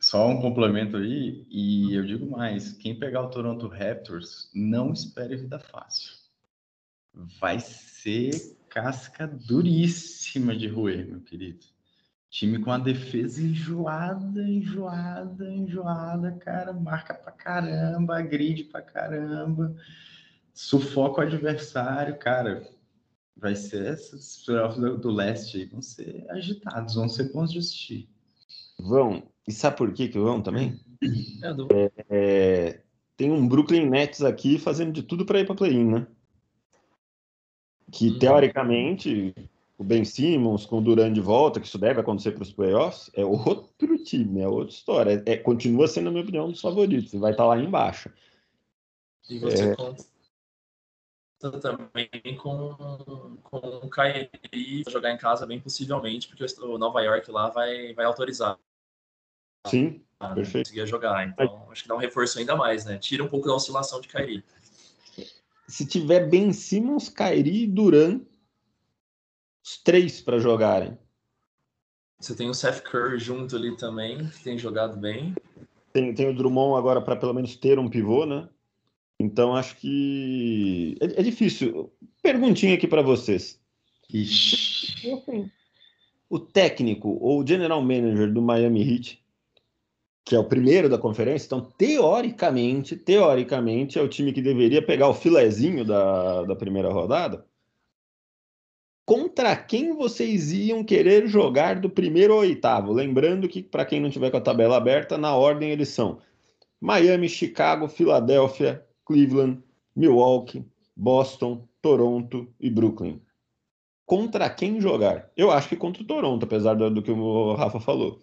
só 0.00 0.28
um 0.28 0.40
complemento 0.40 0.96
aí, 0.96 1.46
e 1.48 1.94
eu 1.94 2.04
digo 2.04 2.28
mais: 2.28 2.72
quem 2.72 2.98
pegar 2.98 3.22
o 3.22 3.30
Toronto 3.30 3.68
Raptors, 3.68 4.50
não 4.52 4.92
espere 4.92 5.36
vida 5.36 5.60
fácil. 5.60 6.10
Vai 7.40 7.60
ser 7.60 8.32
casca 8.68 9.28
duríssima 9.28 10.56
de 10.56 10.66
roer, 10.66 11.06
meu 11.06 11.20
querido. 11.20 11.73
Time 12.34 12.58
com 12.58 12.72
a 12.72 12.78
defesa 12.78 13.40
enjoada, 13.40 14.42
enjoada, 14.42 15.54
enjoada, 15.54 16.32
cara, 16.32 16.72
marca 16.72 17.14
pra 17.14 17.30
caramba, 17.30 18.18
agride 18.18 18.64
pra 18.64 18.82
caramba, 18.82 19.72
sufoca 20.52 21.20
o 21.20 21.24
adversário, 21.24 22.18
cara 22.18 22.68
vai 23.36 23.54
ser 23.54 23.92
esses 23.92 24.44
playoffs 24.44 24.80
do, 24.80 24.98
do 24.98 25.10
leste 25.12 25.58
aí 25.58 25.64
vão 25.66 25.80
ser 25.80 26.26
agitados, 26.28 26.96
vão 26.96 27.08
ser 27.08 27.32
bons 27.32 27.52
de 27.52 27.60
assistir. 27.60 28.08
Vão. 28.80 29.22
E 29.46 29.52
sabe 29.52 29.76
por 29.76 29.92
que 29.92 30.08
que 30.08 30.18
vão 30.18 30.42
também? 30.42 30.80
É, 31.40 31.54
do... 31.54 31.68
é, 31.70 31.92
é, 32.10 32.82
tem 33.16 33.30
um 33.30 33.46
Brooklyn 33.46 33.88
Nets 33.88 34.22
aqui 34.22 34.58
fazendo 34.58 34.92
de 34.92 35.04
tudo 35.04 35.24
para 35.24 35.38
ir 35.38 35.46
para 35.46 35.54
play-in, 35.54 35.84
né? 35.84 36.06
Que 37.92 38.08
hum. 38.08 38.18
teoricamente 38.18 39.32
o 39.76 39.82
Ben 39.82 40.04
Simmons 40.04 40.66
com 40.66 40.78
o 40.78 40.80
Durant 40.80 41.12
de 41.12 41.20
volta, 41.20 41.60
que 41.60 41.66
isso 41.66 41.78
deve 41.78 42.00
acontecer 42.00 42.32
para 42.32 42.42
os 42.42 42.52
playoffs, 42.52 43.10
é 43.14 43.24
outro 43.24 43.98
time, 43.98 44.40
é 44.40 44.48
outra 44.48 44.74
história. 44.74 45.22
É, 45.26 45.36
continua 45.36 45.88
sendo, 45.88 46.04
na 46.04 46.10
minha 46.12 46.22
opinião, 46.22 46.46
um 46.46 46.52
dos 46.52 46.60
favoritos. 46.60 47.12
Vai 47.12 47.32
estar 47.32 47.42
tá 47.42 47.48
lá 47.48 47.58
embaixo. 47.58 48.10
E 49.28 49.38
você 49.38 49.70
é... 49.70 49.76
conta 49.76 50.04
também 51.60 52.08
com, 52.40 53.36
com 53.42 53.58
o 53.58 53.90
Kyrie 53.90 54.84
jogar 54.88 55.12
em 55.12 55.18
casa 55.18 55.46
bem 55.46 55.60
possivelmente, 55.60 56.28
porque 56.28 56.44
o 56.62 56.78
Nova 56.78 57.02
York 57.02 57.30
lá 57.30 57.50
vai, 57.50 57.92
vai 57.94 58.04
autorizar. 58.04 58.58
Sim, 59.66 60.02
a, 60.20 60.34
perfeito. 60.34 60.68
Conseguir 60.68 60.86
jogar, 60.86 61.26
então 61.26 61.66
acho 61.70 61.82
que 61.82 61.88
dá 61.88 61.94
um 61.94 61.98
reforço 61.98 62.38
ainda 62.38 62.54
mais, 62.54 62.84
né? 62.84 62.98
Tira 62.98 63.24
um 63.24 63.28
pouco 63.28 63.46
da 63.46 63.54
oscilação 63.54 64.00
de 64.00 64.08
Kyrie. 64.08 64.44
Se 65.66 65.86
tiver 65.86 66.28
Ben 66.28 66.52
Simmons, 66.52 67.08
Kyrie 67.08 67.64
e 67.64 67.66
Duran, 67.66 68.20
os 69.64 69.78
três 69.78 70.20
para 70.20 70.38
jogarem. 70.38 70.98
Você 72.20 72.34
tem 72.36 72.50
o 72.50 72.54
Seth 72.54 72.82
Curry 72.82 73.18
junto 73.18 73.56
ali 73.56 73.74
também, 73.76 74.28
que 74.28 74.44
tem 74.44 74.58
jogado 74.58 74.98
bem. 74.98 75.34
Tem, 75.92 76.12
tem 76.14 76.28
o 76.28 76.34
Drummond 76.34 76.78
agora 76.78 77.00
para 77.00 77.16
pelo 77.16 77.32
menos 77.32 77.56
ter 77.56 77.78
um 77.78 77.88
pivô, 77.88 78.26
né? 78.26 78.48
Então 79.18 79.56
acho 79.56 79.76
que 79.76 80.98
é, 81.00 81.20
é 81.20 81.22
difícil. 81.22 81.90
Perguntinha 82.22 82.74
aqui 82.74 82.86
para 82.86 83.00
vocês. 83.00 83.58
Ixi. 84.12 85.12
O 86.28 86.38
técnico 86.38 87.08
ou 87.20 87.42
o 87.42 87.46
general 87.46 87.80
manager 87.80 88.32
do 88.32 88.42
Miami 88.42 88.82
Heat, 88.82 89.24
que 90.24 90.34
é 90.34 90.38
o 90.38 90.44
primeiro 90.44 90.88
da 90.88 90.98
conferência, 90.98 91.46
então 91.46 91.60
teoricamente, 91.60 92.96
teoricamente 92.96 93.98
é 93.98 94.02
o 94.02 94.08
time 94.08 94.32
que 94.32 94.42
deveria 94.42 94.84
pegar 94.84 95.08
o 95.08 95.14
filezinho 95.14 95.84
da, 95.84 96.42
da 96.42 96.56
primeira 96.56 96.92
rodada. 96.92 97.46
Contra 99.06 99.54
quem 99.54 99.94
vocês 99.94 100.50
iam 100.50 100.82
querer 100.82 101.26
jogar 101.26 101.78
do 101.78 101.90
primeiro 101.90 102.32
ao 102.32 102.38
oitavo? 102.40 102.90
Lembrando 102.90 103.46
que, 103.46 103.62
para 103.62 103.84
quem 103.84 104.00
não 104.00 104.08
tiver 104.08 104.30
com 104.30 104.38
a 104.38 104.40
tabela 104.40 104.78
aberta, 104.78 105.18
na 105.18 105.36
ordem 105.36 105.70
eles 105.70 105.90
são 105.90 106.22
Miami, 106.80 107.28
Chicago, 107.28 107.86
Filadélfia, 107.86 108.84
Cleveland, 109.04 109.62
Milwaukee, 109.94 110.64
Boston, 110.96 111.68
Toronto 111.82 112.48
e 112.58 112.70
Brooklyn. 112.70 113.20
Contra 114.06 114.48
quem 114.48 114.80
jogar? 114.80 115.30
Eu 115.36 115.50
acho 115.50 115.68
que 115.68 115.76
contra 115.76 116.02
o 116.02 116.06
Toronto, 116.06 116.44
apesar 116.44 116.74
do, 116.74 117.02
que 117.02 117.10
o 117.10 117.54
Rafa 117.54 117.80
falou. 117.80 118.22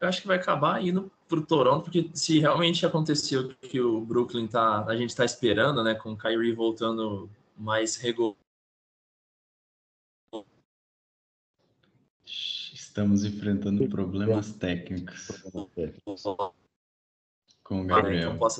Eu 0.00 0.08
acho 0.08 0.22
que 0.22 0.26
vai 0.26 0.36
acabar 0.36 0.82
indo 0.82 1.12
para 1.28 1.38
o 1.38 1.46
Toronto, 1.46 1.84
porque 1.84 2.10
se 2.14 2.38
realmente 2.38 2.84
aconteceu 2.84 3.54
que 3.60 3.80
o 3.80 4.00
Brooklyn 4.00 4.46
tá, 4.46 4.84
a 4.86 4.96
gente 4.96 5.10
está 5.10 5.24
esperando, 5.24 5.84
né, 5.84 5.94
com 5.94 6.12
o 6.12 6.18
Kyrie 6.18 6.52
voltando 6.52 7.30
mais 7.56 7.96
regular. 7.96 8.36
Estamos 12.24 13.24
enfrentando 13.24 13.88
problemas 13.88 14.52
técnicos 14.52 15.28
com 17.62 17.80
o 17.80 17.86
Gabriel. 17.86 18.34
Então. 18.34 18.50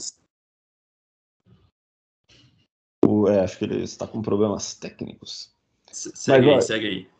É, 3.29 3.41
acho 3.41 3.59
que 3.59 3.65
ele 3.65 3.83
está 3.83 4.07
com 4.07 4.23
problemas 4.23 4.75
técnicos. 4.75 5.53
Segue 5.91 6.47
Mas, 6.47 6.55
aí, 6.55 6.63
segue 6.63 6.87
aí. 6.87 7.11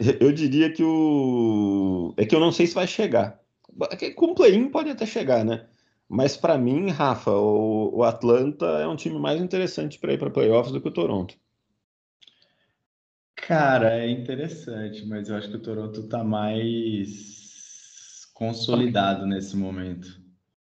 Eu 0.20 0.32
diria 0.32 0.72
que 0.72 0.82
o. 0.82 2.12
É 2.16 2.26
que 2.26 2.34
eu 2.34 2.40
não 2.40 2.50
sei 2.50 2.66
se 2.66 2.74
vai 2.74 2.86
chegar. 2.86 3.40
É 3.92 4.10
com 4.10 4.26
o 4.26 4.34
play-in 4.34 4.68
pode 4.68 4.90
até 4.90 5.06
chegar, 5.06 5.44
né? 5.44 5.68
Mas 6.08 6.36
para 6.36 6.58
mim, 6.58 6.90
Rafa, 6.90 7.30
o, 7.30 7.98
o, 7.98 8.02
Atlanta 8.02 8.66
é 8.66 8.86
um 8.86 8.96
time 8.96 9.18
mais 9.18 9.40
interessante 9.40 9.98
para 9.98 10.12
ir 10.12 10.18
para 10.18 10.30
playoffs 10.30 10.72
do 10.72 10.80
que 10.80 10.88
o 10.88 10.92
Toronto. 10.92 11.34
Cara, 13.34 13.98
é 13.98 14.10
interessante, 14.10 15.06
mas 15.06 15.28
eu 15.28 15.36
acho 15.36 15.50
que 15.50 15.56
o 15.56 15.62
Toronto 15.62 16.00
está 16.00 16.22
mais 16.22 17.40
consolidado 18.34 19.26
nesse 19.26 19.56
momento. 19.56 20.22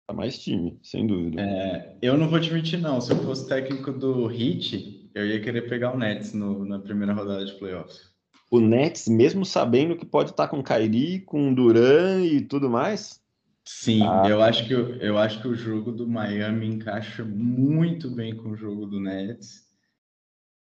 Tá 0.06 0.14
mais 0.14 0.38
time, 0.38 0.78
sem 0.82 1.06
dúvida. 1.06 1.40
É, 1.40 1.96
eu 2.02 2.16
não 2.16 2.28
vou 2.28 2.40
te 2.40 2.52
mentir, 2.52 2.80
não. 2.80 3.00
Se 3.00 3.12
eu 3.12 3.16
fosse 3.22 3.48
técnico 3.48 3.92
do 3.92 4.30
Heat, 4.30 5.10
eu 5.14 5.26
ia 5.26 5.40
querer 5.40 5.68
pegar 5.68 5.94
o 5.94 5.98
Nets 5.98 6.32
no, 6.32 6.64
na 6.64 6.78
primeira 6.78 7.12
rodada 7.12 7.44
de 7.44 7.52
playoffs 7.54 8.12
o 8.52 8.60
Nets, 8.60 9.08
mesmo 9.08 9.46
sabendo 9.46 9.96
que 9.96 10.04
pode 10.04 10.30
estar 10.30 10.46
com 10.46 10.62
Kairi, 10.62 11.20
com 11.20 11.54
Duran 11.54 12.20
e 12.20 12.42
tudo 12.42 12.68
mais? 12.68 13.21
Sim, 13.64 14.02
ah. 14.02 14.24
eu, 14.28 14.42
acho 14.42 14.66
que, 14.66 14.72
eu 14.72 15.18
acho 15.18 15.40
que 15.40 15.48
o 15.48 15.54
jogo 15.54 15.92
do 15.92 16.06
Miami 16.06 16.66
encaixa 16.66 17.24
muito 17.24 18.10
bem 18.10 18.36
com 18.36 18.50
o 18.50 18.56
jogo 18.56 18.86
do 18.86 19.00
Nets. 19.00 19.62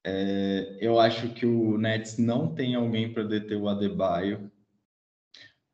É, 0.04 0.78
eu 0.80 1.00
acho 1.00 1.30
que 1.30 1.46
o 1.46 1.78
Nets 1.78 2.18
não 2.18 2.54
tem 2.54 2.76
alguém 2.76 3.12
para 3.12 3.24
deter 3.24 3.58
o 3.58 3.68
Adebayo. 3.68 4.52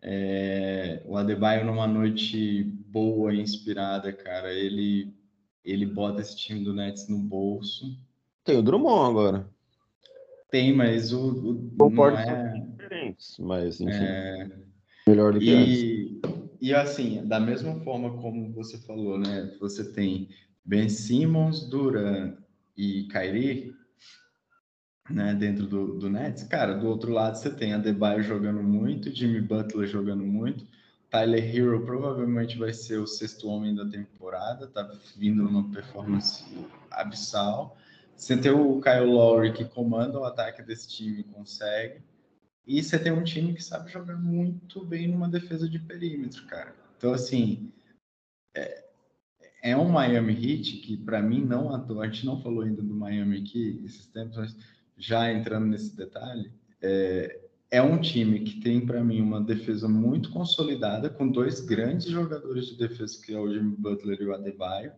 É, 0.01 1.01
o 1.05 1.17
Adebayo 1.17 1.65
numa 1.65 1.87
noite 1.87 2.63
boa, 2.63 3.33
inspirada, 3.33 4.13
cara, 4.13 4.53
ele 4.53 5.13
ele 5.67 5.85
bota 5.85 6.21
esse 6.21 6.35
time 6.37 6.63
do 6.63 6.73
Nets 6.73 7.09
no 7.09 7.17
bolso. 7.17 7.97
Tem 8.43 8.57
o 8.57 8.63
Drummond 8.63 9.09
agora. 9.09 9.49
Tem, 10.49 10.73
mas 10.73 11.11
o. 11.11 11.53
o 11.53 11.71
Concordo 11.77 12.17
é... 12.17 12.59
diferentes, 12.59 13.37
mas 13.37 13.81
enfim. 13.81 13.93
É... 13.93 14.49
Melhor 15.05 15.33
do 15.33 15.39
que 15.39 15.45
e, 15.45 16.21
antes. 16.23 16.46
E 16.59 16.73
assim, 16.73 17.25
da 17.27 17.39
mesma 17.39 17.75
forma 17.81 18.17
como 18.21 18.51
você 18.51 18.77
falou, 18.79 19.17
né? 19.17 19.55
Você 19.59 19.91
tem 19.91 20.29
Ben 20.65 20.89
Simmons, 20.89 21.69
Duran 21.69 22.35
e 22.75 23.03
Kyrie, 23.11 23.75
né? 25.09 25.35
Dentro 25.35 25.67
do, 25.67 25.97
do 25.97 26.09
Nets. 26.09 26.43
Cara, 26.43 26.73
do 26.73 26.87
outro 26.87 27.11
lado 27.11 27.37
você 27.37 27.49
tem 27.49 27.73
Adebayo 27.73 28.23
jogando 28.23 28.61
muito, 28.63 29.13
Jimmy 29.13 29.41
Butler 29.41 29.87
jogando 29.87 30.23
muito. 30.23 30.65
Tyler 31.09 31.55
Hero 31.55 31.85
provavelmente 31.85 32.57
vai 32.57 32.73
ser 32.73 32.99
o 32.99 33.07
sexto 33.07 33.47
homem 33.47 33.73
da 33.73 33.85
temporada, 33.85 34.67
tá 34.67 34.91
vindo 35.15 35.43
numa 35.43 35.71
performance 35.71 36.43
abissal. 36.91 37.77
Você 38.15 38.35
tem 38.35 38.51
o 38.51 38.81
Kyle 38.81 39.05
Lowry 39.05 39.53
que 39.53 39.63
comanda 39.63 40.19
o 40.19 40.25
ataque 40.25 40.61
desse 40.61 40.89
time, 40.89 41.23
consegue. 41.23 42.01
E 42.67 42.83
você 42.83 42.99
tem 42.99 43.11
um 43.11 43.23
time 43.23 43.53
que 43.53 43.63
sabe 43.63 43.91
jogar 43.91 44.17
muito 44.17 44.83
bem 44.85 45.07
numa 45.07 45.29
defesa 45.29 45.69
de 45.69 45.79
perímetro, 45.79 46.45
cara. 46.47 46.75
Então, 46.97 47.13
assim, 47.13 47.71
é, 48.53 48.83
é 49.63 49.77
um 49.77 49.87
Miami 49.87 50.33
Heat 50.33 50.77
que, 50.77 50.97
para 50.97 51.21
mim, 51.21 51.45
não 51.45 51.73
atua. 51.73 52.03
A 52.03 52.07
gente 52.07 52.25
não 52.25 52.41
falou 52.41 52.63
ainda 52.63 52.81
do 52.81 52.93
Miami 52.93 53.39
aqui 53.39 53.81
esses 53.85 54.07
tempos, 54.07 54.35
mas 54.35 54.57
já 54.97 55.31
entrando 55.31 55.67
nesse 55.67 55.95
detalhe, 55.95 56.51
é, 56.81 57.39
é 57.71 57.81
um 57.81 58.01
time 58.01 58.41
que 58.41 58.59
tem, 58.59 58.85
para 58.85 59.03
mim, 59.03 59.21
uma 59.21 59.41
defesa 59.41 59.87
muito 59.87 60.29
consolidada, 60.29 61.09
com 61.09 61.27
dois 61.31 61.61
grandes 61.61 62.07
jogadores 62.07 62.65
de 62.65 62.77
defesa, 62.77 63.21
que 63.25 63.33
é 63.33 63.39
o 63.39 63.51
Jimmy 63.51 63.77
Butler 63.77 64.21
e 64.21 64.25
o 64.25 64.33
Adebayo 64.33 64.91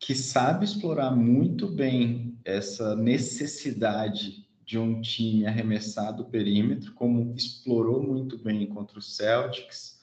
que 0.00 0.14
sabe 0.14 0.64
explorar 0.64 1.10
muito 1.10 1.68
bem 1.68 2.38
essa 2.42 2.96
necessidade 2.96 4.48
de 4.70 4.78
um 4.78 5.00
time 5.00 5.44
arremessar 5.44 6.14
do 6.14 6.24
perímetro, 6.24 6.92
como 6.92 7.34
explorou 7.34 8.00
muito 8.00 8.38
bem 8.38 8.68
contra 8.68 9.00
o 9.00 9.02
Celtics 9.02 9.98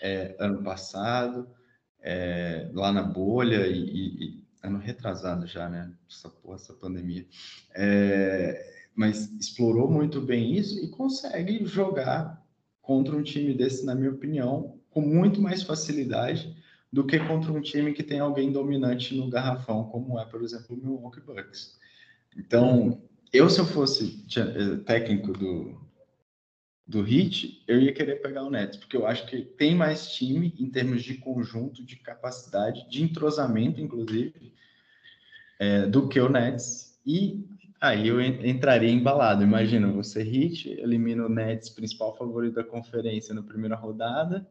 é, 0.00 0.34
ano 0.40 0.62
passado, 0.62 1.46
é, 2.00 2.70
lá 2.72 2.90
na 2.90 3.02
bolha 3.02 3.66
e, 3.66 3.76
e, 3.76 4.44
ano 4.62 4.78
retrasado 4.78 5.46
já, 5.46 5.68
né? 5.68 5.92
Essa 6.10 6.30
porra, 6.30 6.56
essa 6.56 6.72
pandemia. 6.72 7.26
É, 7.74 8.88
mas 8.94 9.30
explorou 9.38 9.90
muito 9.90 10.18
bem 10.22 10.56
isso 10.56 10.82
e 10.82 10.88
consegue 10.88 11.66
jogar 11.66 12.42
contra 12.80 13.14
um 13.14 13.22
time 13.22 13.52
desse, 13.52 13.84
na 13.84 13.94
minha 13.94 14.12
opinião, 14.12 14.80
com 14.88 15.02
muito 15.02 15.42
mais 15.42 15.62
facilidade 15.62 16.56
do 16.90 17.04
que 17.04 17.18
contra 17.18 17.52
um 17.52 17.60
time 17.60 17.92
que 17.92 18.02
tem 18.02 18.20
alguém 18.20 18.50
dominante 18.50 19.14
no 19.14 19.28
garrafão, 19.28 19.84
como 19.90 20.18
é, 20.18 20.24
por 20.24 20.42
exemplo, 20.42 20.74
o 20.74 20.78
Milwaukee 20.78 21.20
Bucks. 21.20 21.78
Então, 22.34 23.02
eu 23.36 23.50
se 23.50 23.60
eu 23.60 23.66
fosse 23.66 24.24
eh, 24.36 24.76
técnico 24.84 25.32
do, 25.32 25.80
do 26.86 27.06
Heat, 27.06 27.64
eu 27.66 27.80
ia 27.80 27.92
querer 27.92 28.22
pegar 28.22 28.44
o 28.44 28.50
Nets, 28.50 28.76
porque 28.76 28.96
eu 28.96 29.06
acho 29.06 29.26
que 29.26 29.42
tem 29.42 29.74
mais 29.74 30.12
time 30.12 30.54
em 30.58 30.70
termos 30.70 31.02
de 31.02 31.14
conjunto, 31.14 31.84
de 31.84 31.96
capacidade, 31.96 32.88
de 32.88 33.02
entrosamento, 33.02 33.80
inclusive, 33.80 34.52
é, 35.58 35.86
do 35.86 36.08
que 36.08 36.20
o 36.20 36.28
Nets. 36.28 37.00
E 37.04 37.44
aí 37.80 38.08
eu 38.08 38.20
entraria 38.20 38.90
embalado. 38.90 39.42
Imagina, 39.42 39.90
você 39.90 40.20
Heat, 40.20 40.68
elimina 40.68 41.26
o 41.26 41.28
Nets, 41.28 41.68
principal 41.68 42.16
favorito 42.16 42.54
da 42.54 42.64
conferência 42.64 43.34
na 43.34 43.42
primeira 43.42 43.74
rodada, 43.74 44.48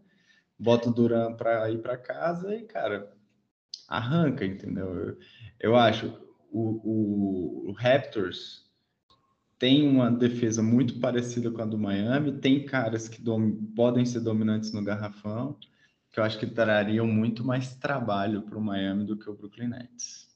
bota 0.58 0.90
o 0.90 0.94
Duran 0.94 1.34
para 1.34 1.70
ir 1.72 1.80
para 1.80 1.98
casa 1.98 2.56
e, 2.56 2.64
cara, 2.64 3.12
arranca, 3.88 4.46
entendeu? 4.46 4.94
Eu, 4.94 5.18
eu 5.60 5.76
acho 5.76 6.08
o, 6.52 6.82
o, 6.84 7.70
o, 7.70 7.72
Raptors 7.74 8.65
tem 9.58 9.88
uma 9.88 10.12
defesa 10.12 10.62
muito 10.62 11.00
parecida 11.00 11.50
com 11.50 11.62
a 11.62 11.66
do 11.66 11.78
Miami, 11.78 12.34
tem 12.34 12.66
caras 12.66 13.08
que 13.08 13.22
dom, 13.22 13.52
podem 13.76 14.06
ser 14.06 14.20
dominantes 14.20 14.74
no 14.74 14.84
garrafão, 14.84 15.58
que 16.12 16.20
eu 16.20 16.24
acho 16.24 16.38
que 16.38 16.48
trariam 16.48 17.08
muito 17.08 17.44
mais 17.44 17.76
trabalho 17.76 18.42
para 18.42 18.58
o 18.58 18.62
Miami 18.62 19.06
do 19.06 19.18
que 19.18 19.30
o 19.30 19.34
Brooklyn 19.34 19.70
Nets. 19.70 20.28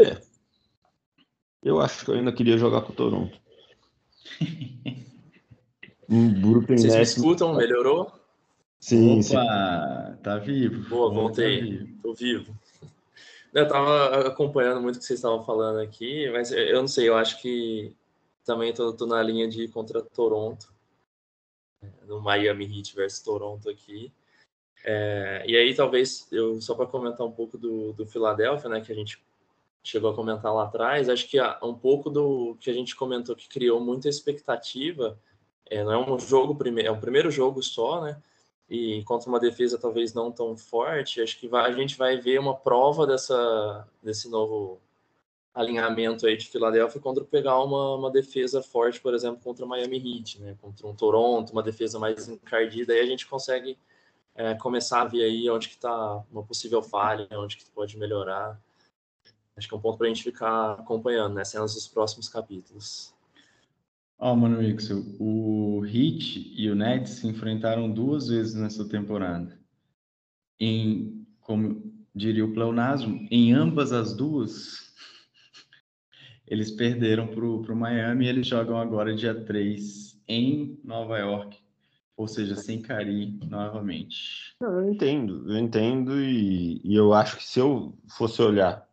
É. 0.00 0.20
Eu 1.62 1.80
acho 1.80 2.04
que 2.04 2.10
eu 2.10 2.14
ainda 2.14 2.32
queria 2.32 2.58
jogar 2.58 2.82
com 2.82 2.92
o 2.92 2.96
Toronto. 2.96 3.38
um 6.08 6.40
Brooklyn 6.40 6.76
Vocês 6.76 6.94
Nets... 6.94 7.16
me 7.16 7.22
escutam? 7.22 7.56
Melhorou? 7.56 8.12
Sim, 8.78 9.14
Opa, 9.14 9.22
sim. 9.22 10.22
tá 10.22 10.38
vivo. 10.38 10.88
Boa, 10.88 11.12
voltei. 11.12 11.58
Tá 11.58 11.64
vivo. 11.64 12.02
Tô 12.02 12.14
vivo. 12.14 12.58
Eu 13.56 13.66
tava 13.66 14.28
acompanhando 14.28 14.82
muito 14.82 14.96
o 14.96 14.98
que 14.98 15.06
vocês 15.06 15.18
estavam 15.18 15.42
falando 15.42 15.80
aqui, 15.80 16.28
mas 16.28 16.52
eu 16.52 16.78
não 16.78 16.86
sei, 16.86 17.08
eu 17.08 17.16
acho 17.16 17.40
que 17.40 17.96
também 18.44 18.70
tô 18.74 19.06
na 19.06 19.22
linha 19.22 19.48
de 19.48 19.66
contra 19.68 20.02
Toronto, 20.02 20.70
no 22.06 22.20
Miami 22.20 22.66
Heat 22.66 22.94
versus 22.94 23.22
Toronto 23.22 23.70
aqui. 23.70 24.12
É, 24.84 25.42
e 25.46 25.56
aí, 25.56 25.74
talvez, 25.74 26.30
eu 26.30 26.60
só 26.60 26.74
para 26.74 26.84
comentar 26.84 27.26
um 27.26 27.32
pouco 27.32 27.56
do, 27.56 27.94
do 27.94 28.06
Philadelphia, 28.06 28.68
né, 28.68 28.82
que 28.82 28.92
a 28.92 28.94
gente 28.94 29.24
chegou 29.82 30.10
a 30.10 30.14
comentar 30.14 30.52
lá 30.52 30.64
atrás, 30.64 31.08
acho 31.08 31.26
que 31.26 31.38
um 31.62 31.74
pouco 31.74 32.10
do 32.10 32.58
que 32.60 32.68
a 32.68 32.74
gente 32.74 32.94
comentou 32.94 33.34
que 33.34 33.48
criou 33.48 33.80
muita 33.80 34.06
expectativa, 34.06 35.18
é, 35.64 35.82
não 35.82 35.92
é 35.92 35.98
um 36.12 36.18
jogo, 36.18 36.54
é 36.78 36.90
um 36.90 37.00
primeiro 37.00 37.30
jogo 37.30 37.62
só, 37.62 38.02
né, 38.02 38.22
e 38.68 39.02
contra 39.04 39.28
uma 39.28 39.38
defesa 39.38 39.78
talvez 39.78 40.12
não 40.12 40.32
tão 40.32 40.56
forte, 40.56 41.20
acho 41.20 41.38
que 41.38 41.46
vai, 41.46 41.70
a 41.70 41.72
gente 41.72 41.96
vai 41.96 42.16
ver 42.16 42.38
uma 42.40 42.56
prova 42.56 43.06
dessa, 43.06 43.86
desse 44.02 44.28
novo 44.28 44.80
alinhamento 45.54 46.26
aí 46.26 46.36
de 46.36 46.48
Filadélfia 46.48 47.00
contra 47.00 47.24
pegar 47.24 47.62
uma, 47.62 47.94
uma 47.94 48.10
defesa 48.10 48.62
forte, 48.62 49.00
por 49.00 49.14
exemplo, 49.14 49.40
contra 49.42 49.64
Miami 49.64 49.96
Heat, 49.96 50.40
né? 50.40 50.56
contra 50.60 50.86
um 50.86 50.94
Toronto, 50.94 51.52
uma 51.52 51.62
defesa 51.62 51.98
mais 51.98 52.28
encardida, 52.28 52.92
aí 52.92 53.00
a 53.00 53.06
gente 53.06 53.26
consegue 53.26 53.78
é, 54.34 54.54
começar 54.54 55.02
a 55.02 55.06
ver 55.06 55.24
aí 55.24 55.48
onde 55.48 55.68
que 55.68 55.74
está 55.74 56.22
uma 56.30 56.42
possível 56.42 56.82
falha, 56.82 57.26
onde 57.32 57.56
que 57.56 57.70
pode 57.70 57.96
melhorar. 57.96 58.60
Acho 59.56 59.66
que 59.66 59.74
é 59.74 59.78
um 59.78 59.80
ponto 59.80 59.96
para 59.96 60.06
a 60.06 60.10
gente 60.10 60.22
ficar 60.22 60.72
acompanhando, 60.72 61.34
né? 61.34 61.44
Cenas 61.44 61.72
dos 61.72 61.88
próximos 61.88 62.28
capítulos. 62.28 63.15
Ó, 64.18 64.34
mano, 64.34 64.58
Mixel, 64.58 65.04
o 65.18 65.84
Heat 65.84 66.54
e 66.56 66.70
o 66.70 66.74
Nets 66.74 67.12
se 67.12 67.26
enfrentaram 67.26 67.90
duas 67.90 68.28
vezes 68.28 68.54
nessa 68.54 68.88
temporada. 68.88 69.58
Em, 70.58 71.26
como 71.40 71.92
diria 72.14 72.44
o 72.44 72.52
pleonasmo, 72.52 73.26
em 73.30 73.52
ambas 73.52 73.92
as 73.92 74.16
duas, 74.16 74.94
eles 76.46 76.70
perderam 76.70 77.26
para 77.26 77.44
o 77.44 77.76
Miami 77.76 78.24
e 78.24 78.28
eles 78.28 78.46
jogam 78.46 78.78
agora 78.78 79.14
dia 79.14 79.34
3 79.34 80.18
em 80.26 80.80
Nova 80.82 81.18
York 81.18 81.58
ou 82.16 82.26
seja, 82.26 82.56
sem 82.56 82.80
Cari 82.80 83.38
novamente. 83.46 84.54
Eu 84.60 84.90
entendo, 84.90 85.52
eu 85.52 85.58
entendo 85.58 86.18
e, 86.18 86.80
e 86.82 86.94
eu 86.94 87.12
acho 87.12 87.36
que 87.36 87.44
se 87.44 87.60
eu 87.60 87.92
fosse 88.08 88.40
olhar 88.40 88.85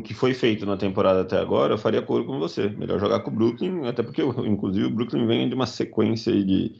que 0.00 0.14
foi 0.14 0.34
feito 0.34 0.66
na 0.66 0.76
temporada 0.76 1.22
até 1.22 1.38
agora, 1.38 1.74
eu 1.74 1.78
faria 1.78 2.02
coro 2.02 2.24
com 2.24 2.38
você. 2.38 2.68
Melhor 2.68 2.98
jogar 2.98 3.20
com 3.20 3.30
o 3.30 3.34
Brooklyn, 3.34 3.86
até 3.86 4.02
porque, 4.02 4.22
inclusive, 4.46 4.86
o 4.86 4.90
Brooklyn 4.90 5.26
vem 5.26 5.48
de 5.48 5.54
uma 5.54 5.66
sequência 5.66 6.32
de. 6.44 6.76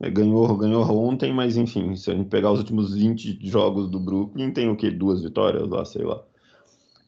É, 0.00 0.10
ganhou, 0.10 0.56
ganhou 0.56 0.82
ontem, 1.06 1.32
mas 1.32 1.56
enfim, 1.56 1.94
se 1.96 2.10
a 2.10 2.14
gente 2.14 2.28
pegar 2.28 2.50
os 2.52 2.58
últimos 2.58 2.94
20 2.94 3.38
jogos 3.46 3.88
do 3.88 4.00
Brooklyn, 4.00 4.52
tem 4.52 4.68
o 4.68 4.76
quê? 4.76 4.90
Duas 4.90 5.22
vitórias 5.22 5.68
lá, 5.68 5.84
sei 5.84 6.04
lá. 6.04 6.22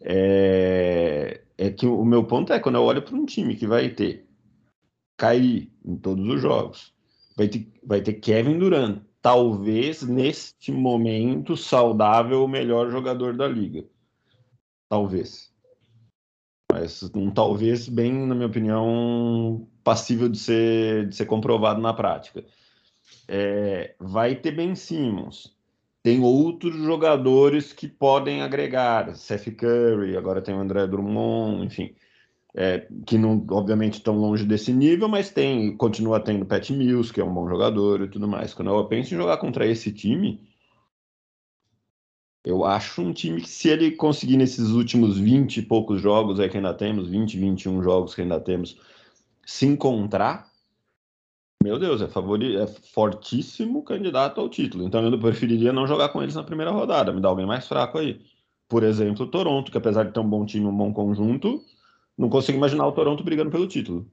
É, 0.00 1.40
é 1.58 1.70
que 1.70 1.86
o 1.86 2.04
meu 2.04 2.24
ponto 2.24 2.52
é 2.52 2.60
quando 2.60 2.76
eu 2.76 2.82
olho 2.82 3.02
para 3.02 3.14
um 3.16 3.24
time 3.24 3.56
que 3.56 3.66
vai 3.66 3.88
ter 3.90 4.26
cair 5.16 5.72
em 5.84 5.96
todos 5.96 6.26
os 6.28 6.40
jogos, 6.40 6.92
vai 7.36 7.48
ter, 7.48 7.72
vai 7.84 8.00
ter 8.02 8.14
Kevin 8.14 8.58
Durant, 8.58 9.00
talvez 9.22 10.02
neste 10.02 10.70
momento 10.70 11.56
saudável 11.56 12.44
o 12.44 12.48
melhor 12.48 12.90
jogador 12.90 13.36
da 13.36 13.48
liga. 13.48 13.84
Talvez. 14.88 15.52
Mas 16.70 17.02
um 17.14 17.30
talvez 17.30 17.88
bem, 17.88 18.12
na 18.12 18.34
minha 18.34 18.46
opinião, 18.46 19.68
passível 19.82 20.28
de 20.28 20.38
ser, 20.38 21.08
de 21.08 21.16
ser 21.16 21.26
comprovado 21.26 21.80
na 21.80 21.92
prática. 21.92 22.44
É, 23.28 23.94
vai 23.98 24.34
ter 24.34 24.52
Ben 24.52 24.74
Simmons. 24.74 25.54
Tem 26.02 26.20
outros 26.20 26.76
jogadores 26.76 27.72
que 27.72 27.88
podem 27.88 28.42
agregar. 28.42 29.14
Seth 29.14 29.54
Curry, 29.56 30.16
agora 30.16 30.42
tem 30.42 30.54
o 30.54 30.60
André 30.60 30.86
Drummond, 30.86 31.64
enfim 31.64 31.94
é, 32.54 32.86
que 33.04 33.18
não, 33.18 33.44
obviamente, 33.50 33.94
estão 33.94 34.16
longe 34.16 34.44
desse 34.44 34.72
nível, 34.72 35.08
mas 35.08 35.30
tem, 35.30 35.76
continua 35.76 36.20
tendo 36.20 36.46
Pat 36.46 36.70
Mills, 36.70 37.12
que 37.12 37.20
é 37.20 37.24
um 37.24 37.34
bom 37.34 37.48
jogador 37.48 38.02
e 38.02 38.08
tudo 38.08 38.28
mais. 38.28 38.54
Quando 38.54 38.70
eu 38.70 38.84
penso 38.86 39.12
em 39.12 39.16
jogar 39.16 39.38
contra 39.38 39.66
esse 39.66 39.92
time, 39.92 40.40
eu 42.44 42.64
acho 42.64 43.00
um 43.00 43.12
time 43.12 43.40
que, 43.40 43.48
se 43.48 43.68
ele 43.68 43.92
conseguir 43.92 44.36
nesses 44.36 44.70
últimos 44.70 45.18
20 45.18 45.56
e 45.58 45.62
poucos 45.62 46.00
jogos 46.00 46.38
aí 46.38 46.48
que 46.50 46.58
ainda 46.58 46.74
temos, 46.74 47.08
20, 47.08 47.38
21 47.38 47.82
jogos 47.82 48.14
que 48.14 48.20
ainda 48.20 48.38
temos, 48.38 48.78
se 49.46 49.64
encontrar, 49.66 50.52
meu 51.62 51.78
Deus, 51.78 52.02
é, 52.02 52.06
favori, 52.06 52.56
é 52.56 52.66
fortíssimo 52.66 53.82
candidato 53.82 54.40
ao 54.40 54.50
título. 54.50 54.84
Então 54.84 55.02
eu 55.02 55.18
preferiria 55.18 55.72
não 55.72 55.86
jogar 55.86 56.10
com 56.10 56.22
eles 56.22 56.34
na 56.34 56.44
primeira 56.44 56.70
rodada, 56.70 57.12
me 57.12 57.20
dá 57.22 57.28
alguém 57.28 57.46
mais 57.46 57.66
fraco 57.66 57.98
aí. 57.98 58.20
Por 58.68 58.82
exemplo, 58.82 59.24
o 59.24 59.30
Toronto, 59.30 59.72
que 59.72 59.78
apesar 59.78 60.04
de 60.04 60.12
ter 60.12 60.20
um 60.20 60.28
bom 60.28 60.44
time, 60.44 60.66
um 60.66 60.76
bom 60.76 60.92
conjunto, 60.92 61.64
não 62.18 62.28
consigo 62.28 62.58
imaginar 62.58 62.86
o 62.86 62.92
Toronto 62.92 63.24
brigando 63.24 63.50
pelo 63.50 63.66
título. 63.66 64.10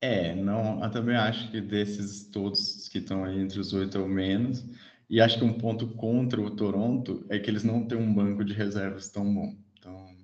É, 0.00 0.34
não, 0.34 0.84
eu 0.84 0.90
também 0.90 1.16
acho 1.16 1.50
que 1.50 1.60
desses 1.60 2.28
todos 2.30 2.88
que 2.88 2.98
estão 2.98 3.24
aí 3.24 3.40
entre 3.40 3.58
os 3.58 3.72
oito 3.72 3.98
ou 3.98 4.06
menos, 4.06 4.62
e 5.08 5.20
acho 5.20 5.38
que 5.38 5.44
um 5.44 5.58
ponto 5.58 5.88
contra 5.88 6.40
o 6.40 6.50
Toronto 6.50 7.24
é 7.28 7.38
que 7.38 7.50
eles 7.50 7.64
não 7.64 7.86
têm 7.86 7.98
um 7.98 8.12
banco 8.12 8.44
de 8.44 8.52
reservas 8.52 9.08
tão 9.10 9.32
bom. 9.32 9.54
Então, 9.78 10.16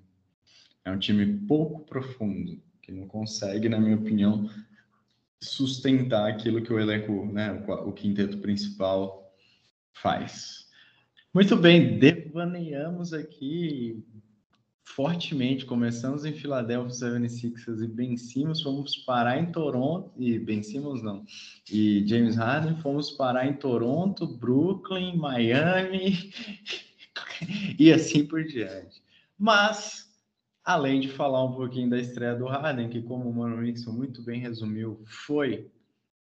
é 0.85 0.91
um 0.91 0.99
time 0.99 1.27
pouco 1.47 1.85
profundo, 1.85 2.61
que 2.83 2.91
não 2.91 3.07
consegue, 3.07 3.69
na 3.69 3.79
minha 3.79 3.97
opinião, 3.97 4.49
sustentar 5.41 6.29
aquilo 6.29 6.63
que 6.63 6.73
o 6.73 6.79
elenco, 6.79 7.27
né, 7.27 7.53
o, 7.69 7.93
quinteto 7.93 8.39
principal 8.39 9.33
faz. 9.93 10.69
Muito 11.33 11.57
bem, 11.57 11.99
devaneamos 11.99 13.13
aqui 13.13 14.05
fortemente. 14.95 15.65
Começamos 15.65 16.25
em 16.25 16.33
Philadelphia 16.33 16.91
76ers 16.91 17.83
e 17.83 17.87
Ben 17.87 18.17
Simmons, 18.17 18.63
fomos 18.63 18.97
parar 18.99 19.39
em 19.39 19.51
Toronto, 19.51 20.13
e 20.17 20.39
Ben 20.39 20.63
Simmons 20.63 21.03
não, 21.03 21.25
e 21.71 22.05
James 22.07 22.37
Harden, 22.37 22.77
fomos 22.81 23.11
parar 23.11 23.47
em 23.47 23.55
Toronto, 23.55 24.27
Brooklyn, 24.27 25.17
Miami, 25.17 26.33
e 27.79 27.93
assim 27.93 28.27
por 28.27 28.45
diante. 28.45 29.03
Mas, 29.39 30.11
além 30.65 31.01
de 31.01 31.09
falar 31.09 31.45
um 31.45 31.55
pouquinho 31.55 31.91
da 31.91 31.99
estreia 31.99 32.35
do 32.35 32.47
Harden, 32.47 32.89
que 32.89 33.03
como 33.03 33.29
o 33.29 33.35
Mano 33.35 33.59
Mixon 33.59 33.93
muito 33.93 34.23
bem 34.23 34.41
resumiu, 34.41 35.03
foi 35.07 35.71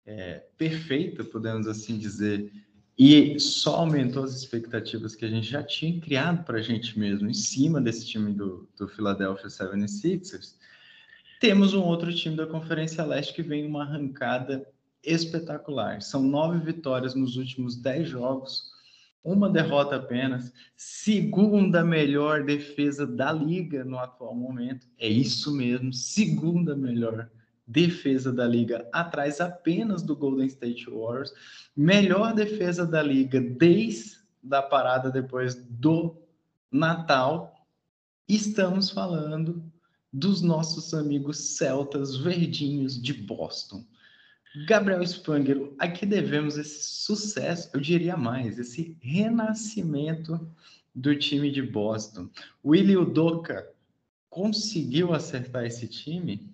é, 0.05 0.43
perfeita, 0.57 1.23
podemos 1.23 1.67
assim 1.67 1.97
dizer, 1.97 2.51
e 2.97 3.39
só 3.39 3.77
aumentou 3.77 4.23
as 4.23 4.35
expectativas 4.35 5.15
que 5.15 5.25
a 5.25 5.27
gente 5.27 5.49
já 5.49 5.63
tinha 5.63 5.99
criado 5.99 6.43
para 6.43 6.59
a 6.59 6.61
gente 6.61 6.97
mesmo 6.97 7.29
em 7.29 7.33
cima 7.33 7.81
desse 7.81 8.05
time 8.05 8.31
do, 8.31 8.69
do 8.77 8.87
Philadelphia 8.87 9.47
76ers. 9.47 10.55
Temos 11.39 11.73
um 11.73 11.81
outro 11.81 12.13
time 12.13 12.35
da 12.35 12.45
Conferência 12.45 13.03
Leste 13.03 13.33
que 13.33 13.41
vem 13.41 13.65
uma 13.65 13.83
arrancada 13.83 14.65
espetacular. 15.03 16.01
São 16.01 16.21
nove 16.21 16.59
vitórias 16.59 17.15
nos 17.15 17.35
últimos 17.35 17.75
dez 17.75 18.07
jogos, 18.07 18.71
uma 19.23 19.49
derrota 19.49 19.95
apenas, 19.95 20.53
segunda 20.75 21.83
melhor 21.83 22.43
defesa 22.43 23.07
da 23.07 23.31
liga 23.31 23.83
no 23.83 23.97
atual 23.97 24.35
momento. 24.35 24.87
É 24.97 25.07
isso 25.07 25.53
mesmo, 25.55 25.91
segunda 25.91 26.75
melhor 26.75 27.15
defesa 27.17 27.42
da 27.65 28.45
liga, 28.45 28.87
atrás 28.91 29.39
apenas 29.39 30.01
do 30.01 30.15
Golden 30.15 30.47
State 30.47 30.89
Warriors, 30.89 31.33
melhor 31.75 32.33
defesa 32.33 32.85
da 32.85 33.01
liga 33.01 33.39
desde 33.39 34.17
a 34.51 34.61
parada 34.61 35.09
depois 35.09 35.55
do 35.55 36.15
Natal. 36.71 37.67
Estamos 38.27 38.89
falando 38.89 39.63
dos 40.11 40.41
nossos 40.41 40.93
amigos 40.93 41.55
celtas 41.55 42.17
verdinhos 42.17 43.01
de 43.01 43.13
Boston. 43.13 43.85
Gabriel 44.67 45.01
Spangler, 45.01 45.73
aqui 45.79 46.05
devemos 46.05 46.57
esse 46.57 46.83
sucesso, 46.83 47.71
eu 47.73 47.79
diria 47.79 48.15
mais, 48.15 48.59
esse 48.59 48.95
renascimento 49.01 50.47
do 50.93 51.17
time 51.17 51.49
de 51.49 51.63
Boston. 51.63 52.29
Willie 52.63 52.97
Udoka 52.97 53.67
conseguiu 54.29 55.11
acertar 55.11 55.65
esse 55.65 55.87
time? 55.87 56.52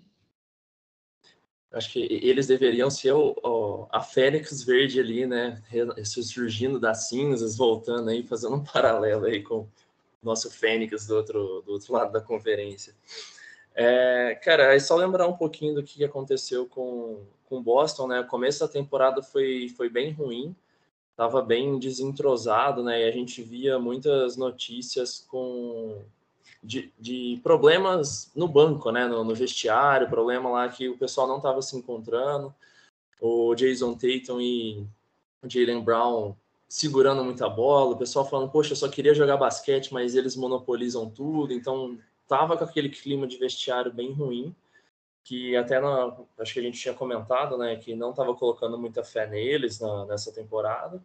Acho 1.72 1.92
que 1.92 2.00
eles 2.00 2.48
deveriam 2.48 2.90
ser 2.90 3.12
o, 3.12 3.36
o, 3.44 3.88
a 3.92 4.02
Fênix 4.02 4.64
Verde 4.64 5.00
ali, 5.00 5.28
né? 5.28 5.62
Surgindo 6.04 6.80
das 6.80 7.10
cinzas, 7.10 7.56
voltando 7.56 8.10
aí, 8.10 8.24
fazendo 8.24 8.56
um 8.56 8.64
paralelo 8.66 9.26
aí 9.26 9.44
com 9.44 9.60
o 9.60 9.70
nosso 10.24 10.50
Fênix 10.50 11.06
do 11.06 11.16
outro, 11.16 11.62
do 11.66 11.74
outro 11.74 11.94
lado 11.94 12.12
da 12.12 12.22
conferência. 12.22 12.96
É, 13.76 14.36
cara, 14.44 14.76
é 14.76 14.80
só 14.80 14.96
lembrar 14.96 15.28
um 15.28 15.38
pouquinho 15.38 15.76
do 15.76 15.84
que 15.84 16.04
aconteceu 16.04 16.66
com 16.66 17.24
o 17.50 17.62
Boston, 17.62 18.08
né? 18.08 18.20
O 18.20 18.28
começo 18.28 18.60
da 18.60 18.68
temporada 18.68 19.22
foi, 19.22 19.70
foi 19.70 19.90
bem 19.90 20.12
ruim, 20.12 20.56
estava 21.12 21.42
bem 21.42 21.78
desentrosado, 21.78 22.84
né? 22.84 23.02
E 23.02 23.08
a 23.08 23.12
gente 23.12 23.44
via 23.44 23.78
muitas 23.78 24.36
notícias 24.36 25.20
com 25.28 26.02
de, 26.62 26.94
de 27.00 27.40
problemas 27.42 28.32
no 28.36 28.48
banco, 28.48 28.92
né, 28.92 29.08
no, 29.08 29.24
no, 29.24 29.34
vestiário, 29.34 30.10
problema 30.10 30.50
lá 30.50 30.70
que 30.70 30.90
o 30.90 30.98
pessoal 30.98 31.28
não 31.28 31.38
estava 31.38 31.62
se 31.62 31.78
encontrando, 31.78 32.54
o 33.22 33.56
Jason 33.56 33.94
Tatum 33.94 34.40
e 34.40 34.86
o 35.42 35.50
Jalen 35.50 35.82
Brown 35.82 36.36
segurando 36.68 37.24
muita 37.24 37.50
bola, 37.50 37.96
o 37.96 37.98
pessoal 37.98 38.30
falando, 38.30 38.52
poxa, 38.52 38.74
eu 38.74 38.78
só 38.78 38.88
queria 38.88 39.16
jogar 39.16 39.38
basquete, 39.38 39.92
mas 39.92 40.16
eles 40.16 40.36
monopolizam 40.36 41.10
tudo, 41.10 41.52
então 41.52 41.98
tava 42.28 42.56
com 42.56 42.64
aquele 42.64 42.90
clima 42.90 43.26
de 43.26 43.38
vestiário 43.38 43.92
bem 43.92 44.14
ruim, 44.14 44.56
que 45.24 45.56
até 45.56 45.80
na, 45.80 46.16
acho 46.40 46.54
que 46.54 46.60
a 46.60 46.64
gente 46.64 46.80
tinha 46.80 46.94
comentado, 46.94 47.58
né, 47.58 47.76
que 47.76 47.96
não 47.96 48.12
estava 48.12 48.36
colocando 48.36 48.78
muita 48.78 49.04
fé 49.04 49.26
neles 49.26 49.80
na, 49.80 50.06
nessa 50.06 50.32
temporada. 50.32 51.04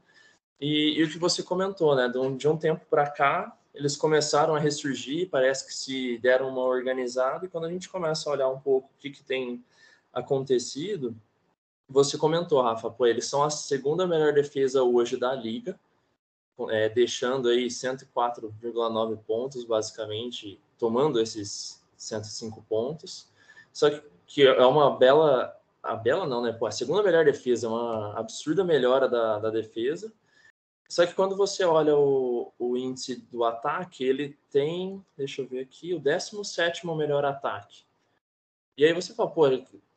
E, 0.60 0.98
e, 0.98 1.02
o 1.02 1.10
que 1.10 1.18
você 1.18 1.42
comentou, 1.42 1.96
né, 1.96 2.08
de 2.08 2.18
um, 2.18 2.36
de 2.36 2.46
um 2.46 2.56
tempo 2.56 2.84
para 2.88 3.10
cá, 3.10 3.56
eles 3.74 3.96
começaram 3.96 4.54
a 4.54 4.58
ressurgir, 4.58 5.28
parece 5.28 5.66
que 5.66 5.74
se 5.74 6.18
deram 6.18 6.48
uma 6.48 6.62
organizada, 6.62 7.44
e 7.44 7.48
quando 7.48 7.64
a 7.64 7.70
gente 7.70 7.88
começa 7.88 8.28
a 8.28 8.32
olhar 8.32 8.48
um 8.48 8.60
pouco 8.60 8.88
o 8.88 9.00
que, 9.00 9.10
que 9.10 9.22
tem 9.22 9.64
acontecido, 10.12 11.14
você 11.88 12.16
comentou, 12.16 12.62
Rafa, 12.62 12.90
pô, 12.90 13.04
eles 13.04 13.26
são 13.26 13.42
a 13.42 13.50
segunda 13.50 14.06
melhor 14.06 14.32
defesa 14.32 14.82
hoje 14.82 15.16
da 15.16 15.34
liga, 15.34 15.78
é, 16.70 16.88
deixando 16.88 17.48
aí 17.48 17.66
104,9 17.66 19.18
pontos, 19.26 19.64
basicamente, 19.64 20.60
tomando 20.78 21.20
esses 21.20 21.82
105 21.96 22.62
pontos. 22.68 23.28
Só 23.72 23.90
que, 23.90 24.02
que 24.26 24.46
é 24.46 24.64
uma 24.64 24.96
bela, 24.96 25.54
a 25.82 25.96
bela 25.96 26.26
não, 26.26 26.42
né? 26.42 26.52
Pô, 26.52 26.66
a 26.66 26.70
segunda 26.70 27.02
melhor 27.02 27.24
defesa, 27.24 27.68
uma 27.68 28.16
absurda 28.16 28.62
melhora 28.62 29.08
da, 29.08 29.40
da 29.40 29.50
defesa. 29.50 30.12
Só 30.88 31.06
que 31.06 31.14
quando 31.14 31.36
você 31.36 31.64
olha 31.64 31.96
o, 31.96 32.52
o 32.58 32.76
índice 32.76 33.16
do 33.32 33.44
ataque, 33.44 34.04
ele 34.04 34.38
tem, 34.50 35.04
deixa 35.16 35.42
eu 35.42 35.46
ver 35.46 35.60
aqui, 35.60 35.94
o 35.94 35.98
17 35.98 36.86
melhor 36.86 37.24
ataque. 37.24 37.84
E 38.76 38.84
aí 38.84 38.92
você 38.92 39.14
fala, 39.14 39.30
pô, 39.30 39.46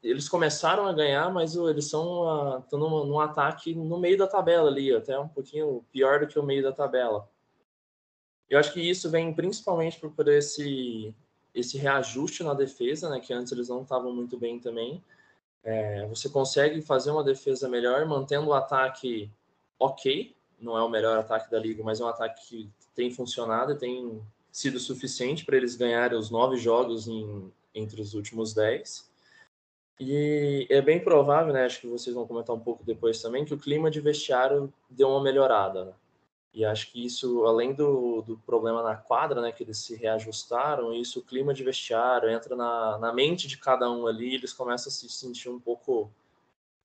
eles 0.03 0.29
começaram 0.29 0.85
a 0.85 0.93
ganhar, 0.93 1.31
mas 1.33 1.55
eles 1.55 1.85
estão 1.85 2.63
num, 2.71 3.05
num, 3.05 3.19
ataque 3.19 3.73
no 3.73 3.97
meio 3.97 4.17
da 4.17 4.27
tabela 4.27 4.69
ali, 4.69 4.93
até 4.93 5.19
um 5.19 5.27
pouquinho 5.27 5.83
pior 5.91 6.19
do 6.19 6.27
que 6.27 6.39
o 6.39 6.43
meio 6.43 6.63
da 6.63 6.71
tabela. 6.71 7.29
Eu 8.49 8.59
acho 8.59 8.71
que 8.71 8.79
isso 8.79 9.09
vem 9.09 9.33
principalmente 9.33 9.99
por, 9.99 10.11
por 10.11 10.27
esse, 10.27 11.13
esse 11.53 11.77
reajuste 11.77 12.43
na 12.43 12.53
defesa, 12.53 13.09
né, 13.09 13.19
que 13.19 13.33
antes 13.33 13.51
eles 13.51 13.67
não 13.67 13.81
estavam 13.81 14.13
muito 14.15 14.37
bem 14.37 14.59
também. 14.59 15.03
é, 15.63 16.05
você 16.07 16.29
consegue 16.29 16.81
fazer 16.81 17.11
uma 17.11 17.23
defesa 17.23 17.67
melhor, 17.67 18.05
mantendo 18.05 18.47
o 18.47 18.53
ataque 18.53 19.29
ok. 19.79 20.36
Não 20.59 20.77
é 20.77 20.83
o 20.83 20.89
melhor 20.89 21.17
ataque 21.17 21.51
da 21.51 21.59
liga, 21.59 21.83
mas 21.83 21.99
é 21.99 22.03
um 22.03 22.07
ataque 22.07 22.47
que 22.47 22.69
tem 22.95 23.11
funcionado 23.11 23.73
e 23.73 23.77
tem 23.77 24.21
sido 24.51 24.79
suficiente 24.79 25.45
para 25.45 25.55
eles 25.55 25.75
ganharem 25.75 26.17
os 26.17 26.31
nove 26.31 26.57
jogos 26.57 27.07
em, 27.07 27.51
entre 27.75 28.01
os 28.01 28.13
últimos 28.13 28.53
dez. 28.53 29.07
E 29.99 30.67
é 30.69 30.81
bem 30.81 30.99
provável, 30.99 31.53
né? 31.53 31.65
Acho 31.65 31.81
que 31.81 31.87
vocês 31.87 32.15
vão 32.15 32.27
comentar 32.27 32.55
um 32.55 32.59
pouco 32.59 32.83
depois 32.83 33.21
também, 33.21 33.45
que 33.45 33.53
o 33.53 33.57
clima 33.57 33.89
de 33.89 33.99
vestiário 33.99 34.71
deu 34.89 35.09
uma 35.09 35.21
melhorada. 35.21 35.85
Né? 35.85 35.93
E 36.53 36.65
acho 36.65 36.91
que 36.91 37.05
isso, 37.05 37.45
além 37.45 37.73
do, 37.73 38.21
do 38.23 38.37
problema 38.39 38.81
na 38.81 38.95
quadra, 38.95 39.41
né, 39.41 39.51
que 39.51 39.63
eles 39.63 39.77
se 39.77 39.95
reajustaram, 39.95 40.93
isso, 40.93 41.19
o 41.19 41.23
clima 41.23 41.53
de 41.53 41.63
vestiário 41.63 42.29
entra 42.29 42.55
na, 42.55 42.97
na 42.97 43.13
mente 43.13 43.47
de 43.47 43.57
cada 43.57 43.91
um 43.91 44.07
ali, 44.07 44.33
eles 44.33 44.53
começam 44.53 44.89
a 44.89 44.93
se 44.93 45.07
sentir 45.09 45.49
um 45.49 45.59
pouco 45.59 46.11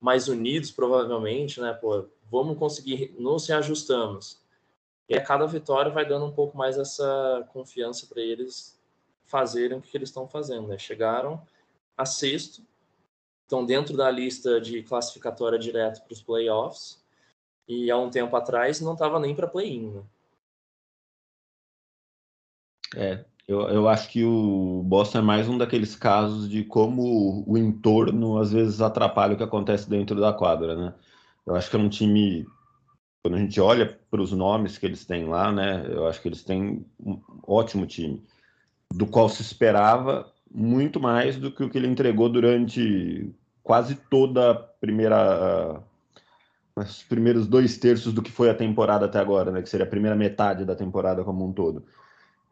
mais 0.00 0.28
unidos, 0.28 0.70
provavelmente, 0.70 1.60
né? 1.60 1.72
Pô, 1.72 2.04
vamos 2.32 2.58
conseguir, 2.58 3.14
nos 3.18 3.46
reajustamos. 3.46 4.40
E 5.06 5.14
a 5.14 5.22
cada 5.22 5.46
vitória 5.46 5.92
vai 5.92 6.08
dando 6.08 6.24
um 6.24 6.32
pouco 6.32 6.56
mais 6.56 6.78
essa 6.78 7.46
confiança 7.52 8.06
para 8.06 8.22
eles 8.22 8.80
fazerem 9.26 9.76
o 9.76 9.82
que 9.82 9.94
eles 9.94 10.08
estão 10.08 10.26
fazendo, 10.26 10.68
né? 10.68 10.78
Chegaram 10.78 11.42
a 11.96 12.06
sexto, 12.06 12.62
estão 13.42 13.66
dentro 13.66 13.94
da 13.94 14.10
lista 14.10 14.58
de 14.58 14.82
classificatória 14.82 15.58
direto 15.58 16.02
para 16.02 16.12
os 16.14 16.22
playoffs 16.22 17.04
e 17.68 17.90
há 17.90 17.98
um 17.98 18.08
tempo 18.08 18.34
atrás 18.34 18.80
não 18.80 18.94
estava 18.94 19.20
nem 19.20 19.34
para 19.34 19.46
play-in. 19.46 19.90
Né? 19.90 20.02
É, 22.96 23.24
eu, 23.46 23.60
eu 23.68 23.88
acho 23.88 24.08
que 24.08 24.24
o 24.24 24.82
Boston 24.84 25.18
é 25.18 25.22
mais 25.22 25.48
um 25.48 25.58
daqueles 25.58 25.94
casos 25.94 26.48
de 26.48 26.64
como 26.64 27.44
o 27.46 27.58
entorno 27.58 28.38
às 28.38 28.52
vezes 28.52 28.80
atrapalha 28.80 29.34
o 29.34 29.36
que 29.36 29.42
acontece 29.42 29.88
dentro 29.88 30.18
da 30.18 30.32
quadra, 30.32 30.74
né? 30.74 30.94
Eu 31.46 31.54
acho 31.56 31.70
que 31.70 31.76
é 31.76 31.78
um 31.78 31.88
time, 31.88 32.46
quando 33.22 33.34
a 33.36 33.38
gente 33.38 33.60
olha 33.60 33.98
para 34.10 34.20
os 34.20 34.32
nomes 34.32 34.78
que 34.78 34.86
eles 34.86 35.04
têm 35.04 35.26
lá, 35.26 35.50
né? 35.50 35.86
Eu 35.88 36.06
acho 36.06 36.20
que 36.20 36.28
eles 36.28 36.42
têm 36.42 36.84
um 37.00 37.20
ótimo 37.46 37.86
time, 37.86 38.22
do 38.92 39.06
qual 39.06 39.28
se 39.28 39.42
esperava 39.42 40.32
muito 40.54 41.00
mais 41.00 41.36
do 41.36 41.50
que 41.50 41.64
o 41.64 41.70
que 41.70 41.78
ele 41.78 41.88
entregou 41.88 42.28
durante 42.28 43.34
quase 43.62 43.94
toda 43.94 44.50
a 44.50 44.54
primeira 44.54 45.82
os 46.74 47.02
primeiros 47.02 47.46
dois 47.46 47.76
terços 47.76 48.12
do 48.12 48.22
que 48.22 48.30
foi 48.30 48.48
a 48.48 48.54
temporada 48.54 49.06
até 49.06 49.18
agora, 49.18 49.50
né? 49.50 49.62
Que 49.62 49.68
seria 49.68 49.84
a 49.84 49.88
primeira 49.88 50.16
metade 50.16 50.64
da 50.64 50.74
temporada 50.74 51.22
como 51.22 51.46
um 51.46 51.52
todo. 51.52 51.84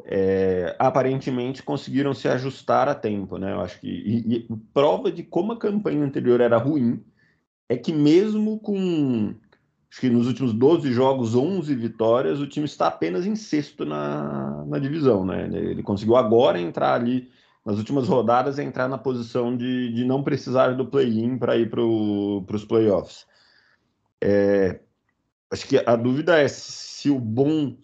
É, 0.05 0.77
aparentemente 0.79 1.63
conseguiram 1.63 2.15
se 2.15 2.29
ajustar 2.29 2.89
a 2.89 2.95
tempo, 2.95 3.39
né? 3.39 3.53
Eu 3.53 3.61
acho 3.61 3.81
que 3.81 3.89
e, 3.89 4.37
e, 4.37 4.49
prova 4.73 5.11
de 5.11 5.23
como 5.23 5.53
a 5.53 5.59
campanha 5.59 6.05
anterior 6.05 6.41
era 6.41 6.59
ruim 6.59 7.03
é 7.71 7.77
que 7.77 7.93
mesmo 7.93 8.59
com 8.59 9.33
acho 9.89 10.01
que 10.01 10.11
nos 10.11 10.27
últimos 10.27 10.53
12 10.53 10.93
jogos, 10.93 11.37
11 11.37 11.73
vitórias, 11.77 12.41
o 12.41 12.47
time 12.47 12.67
está 12.67 12.89
apenas 12.89 13.25
em 13.25 13.37
sexto 13.37 13.85
na, 13.85 14.65
na 14.67 14.79
divisão, 14.81 15.25
né? 15.25 15.49
Ele 15.53 15.81
conseguiu 15.81 16.17
agora 16.17 16.61
entrar 16.61 16.95
ali 16.95 17.31
nas 17.65 17.79
últimas 17.79 18.09
rodadas 18.09 18.59
entrar 18.59 18.89
na 18.89 18.99
posição 18.99 19.57
de, 19.57 19.93
de 19.93 20.05
não 20.05 20.25
precisar 20.25 20.75
do 20.75 20.87
play-in 20.87 21.39
para 21.39 21.57
ir 21.57 21.71
para 21.71 21.85
os 21.85 22.65
playoffs. 22.65 23.25
É, 24.21 24.81
acho 25.49 25.69
que 25.69 25.79
a 25.79 25.95
dúvida 25.95 26.41
é 26.41 26.49
se 26.49 27.09
o 27.09 27.21
bom 27.21 27.77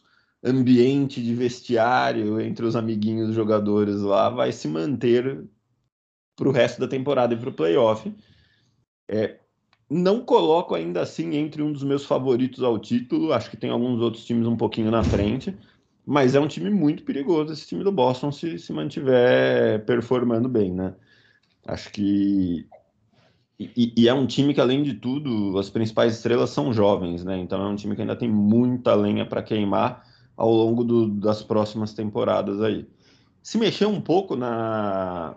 ambiente 0.42 1.22
de 1.22 1.33
vestiário 1.33 2.40
entre 2.40 2.66
os 2.66 2.75
amiguinhos 2.75 3.35
jogadores 3.35 4.01
lá 4.01 4.31
vai 4.31 4.51
se 4.51 4.66
manter 4.66 5.44
para 6.35 6.49
o 6.49 6.53
resto 6.53 6.81
da 6.81 6.88
temporada 6.88 7.35
e 7.35 7.37
para 7.37 7.51
o 7.51 7.55
playoff. 7.55 8.12
É, 9.09 9.38
não 9.88 10.20
coloco 10.20 10.75
ainda 10.75 11.03
assim 11.03 11.35
entre 11.37 11.62
um 11.62 11.72
dos 11.72 11.83
meus 11.83 12.05
favoritos 12.05 12.62
ao 12.62 12.79
título. 12.79 13.33
Acho 13.33 13.51
que 13.51 13.57
tem 13.57 13.70
alguns 13.70 14.01
outros 14.01 14.25
times 14.25 14.46
um 14.46 14.57
pouquinho 14.57 14.90
na 14.90 15.05
frente, 15.05 15.57
mas 16.05 16.35
é 16.35 16.40
um 16.40 16.49
time 16.49 16.70
muito 16.70 17.05
perigoso 17.05 17.53
esse 17.53 17.66
time 17.66 17.85
do 17.85 17.92
Boston 17.92 18.33
se, 18.33 18.59
se 18.59 18.72
mantiver 18.72 19.85
performando 19.85 20.49
bem, 20.49 20.72
né? 20.72 20.94
Acho 21.66 21.90
que 21.92 22.66
e, 23.59 23.94
e, 23.96 24.09
é 24.09 24.12
um 24.12 24.27
time 24.27 24.53
que, 24.53 24.61
além 24.61 24.83
de 24.83 24.94
tudo, 24.94 25.59
as 25.59 25.70
principais 25.70 26.16
estrelas 26.16 26.51
são 26.51 26.72
jovens, 26.75 27.25
né? 27.25 27.38
Então 27.38 27.62
é 27.62 27.66
um 27.66 27.75
time 27.75 27.94
que 27.94 28.03
ainda 28.03 28.14
tem 28.14 28.29
muita 28.29 28.94
lenha 28.94 29.25
para 29.25 29.42
queimar 29.42 30.05
ao 30.37 30.51
longo 30.53 30.85
do, 30.85 31.09
das 31.09 31.42
próximas 31.42 31.94
temporadas 31.94 32.61
aí. 32.61 32.87
Se 33.42 33.57
mexeu 33.57 33.88
um 33.88 34.01
pouco 34.01 34.37
na, 34.37 35.37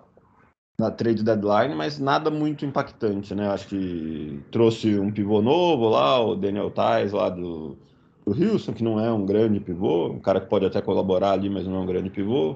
na 0.80 0.90
trade 0.90 1.24
deadline, 1.24 1.76
mas 1.76 2.00
nada 2.00 2.32
muito 2.32 2.66
impactante, 2.66 3.36
né? 3.36 3.50
Acho 3.50 3.68
que 3.68 4.42
trouxe 4.50 4.98
um 4.98 5.12
pivô 5.12 5.42
novo 5.42 5.90
lá, 5.90 6.20
o 6.24 6.36
Daniel 6.36 6.72
Tais 6.72 7.12
lá 7.12 7.30
do, 7.30 7.78
do 8.26 8.32
Houston, 8.32 8.74
que 8.74 8.84
não 8.84 9.00
é 9.00 9.12
um 9.12 9.26
grande 9.26 9.60
pivô, 9.60 10.08
um 10.08 10.20
cara 10.20 10.40
que 10.40 10.48
pode 10.48 10.66
até 10.66 10.82
colaborar 10.82 11.34
ali, 11.34 11.50
mas 11.50 11.68
não 11.68 11.76
é 11.76 11.80
um 11.80 11.86
grande 11.86 12.10
pivô. 12.10 12.56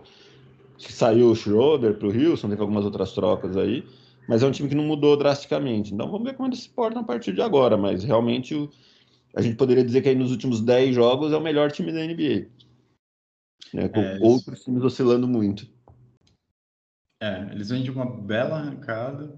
Acho 0.76 0.88
que 0.88 0.94
saiu 0.94 1.30
o 1.30 1.36
Schroeder 1.36 1.96
para 1.96 2.08
o 2.08 2.12
Houston, 2.12 2.50
teve 2.50 2.62
algumas 2.62 2.86
outras 2.86 3.12
trocas 3.12 3.56
aí 3.58 3.84
mas 4.28 4.42
é 4.42 4.48
um 4.48 4.52
time 4.52 4.70
que 4.70 4.76
não 4.76 4.84
mudou 4.84 5.18
drasticamente. 5.18 5.94
Então 5.94 6.10
vamos 6.10 6.24
ver 6.24 6.36
como 6.36 6.50
eles 6.50 6.60
se 6.60 6.70
portam 6.70 7.02
a 7.02 7.06
partir 7.06 7.34
de 7.34 7.42
agora. 7.42 7.78
Mas 7.78 8.04
realmente 8.04 8.56
o, 8.56 8.70
a 9.36 9.42
gente 9.42 9.56
poderia 9.56 9.84
dizer 9.84 10.02
que 10.02 10.10
aí 10.10 10.16
nos 10.16 10.32
últimos 10.32 10.62
10 10.62 10.96
jogos 10.96 11.32
é 11.32 11.38
o 11.38 11.42
melhor 11.42 11.72
time 11.72 11.92
da 11.92 12.00
NBA. 12.00 12.48
Né, 13.74 13.90
com 13.90 14.00
é, 14.00 14.20
outros 14.22 14.64
times 14.64 14.84
oscilando 14.84 15.28
muito. 15.28 15.68
É, 17.24 17.54
eles 17.54 17.70
vêm 17.70 17.82
de 17.82 17.90
uma 17.90 18.06
bela 18.06 18.58
arrancada. 18.58 19.34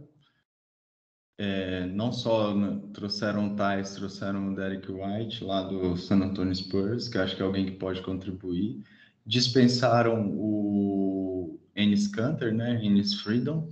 É, 1.38 1.86
não 1.86 2.12
só 2.12 2.52
trouxeram 2.93 3.54
o 3.54 3.56
Thais, 3.56 3.93
trouxeram 3.93 4.52
o 4.52 4.56
Derek 4.56 4.91
White 4.91 5.43
lá 5.43 5.62
do 5.62 5.95
San 5.95 6.24
Antonio 6.24 6.56
Spurs, 6.56 7.08
que 7.08 7.19
acho 7.19 7.36
que 7.36 7.43
é 7.43 7.45
alguém 7.45 7.67
que 7.67 7.74
pode 7.74 8.02
contribuir. 8.02 8.84
Dispensaram 9.24 10.32
o 10.36 11.60
Ennis 11.76 12.08
Canter, 12.08 12.52
né? 12.52 12.84
Ennis 12.84 13.21
Freedom, 13.21 13.71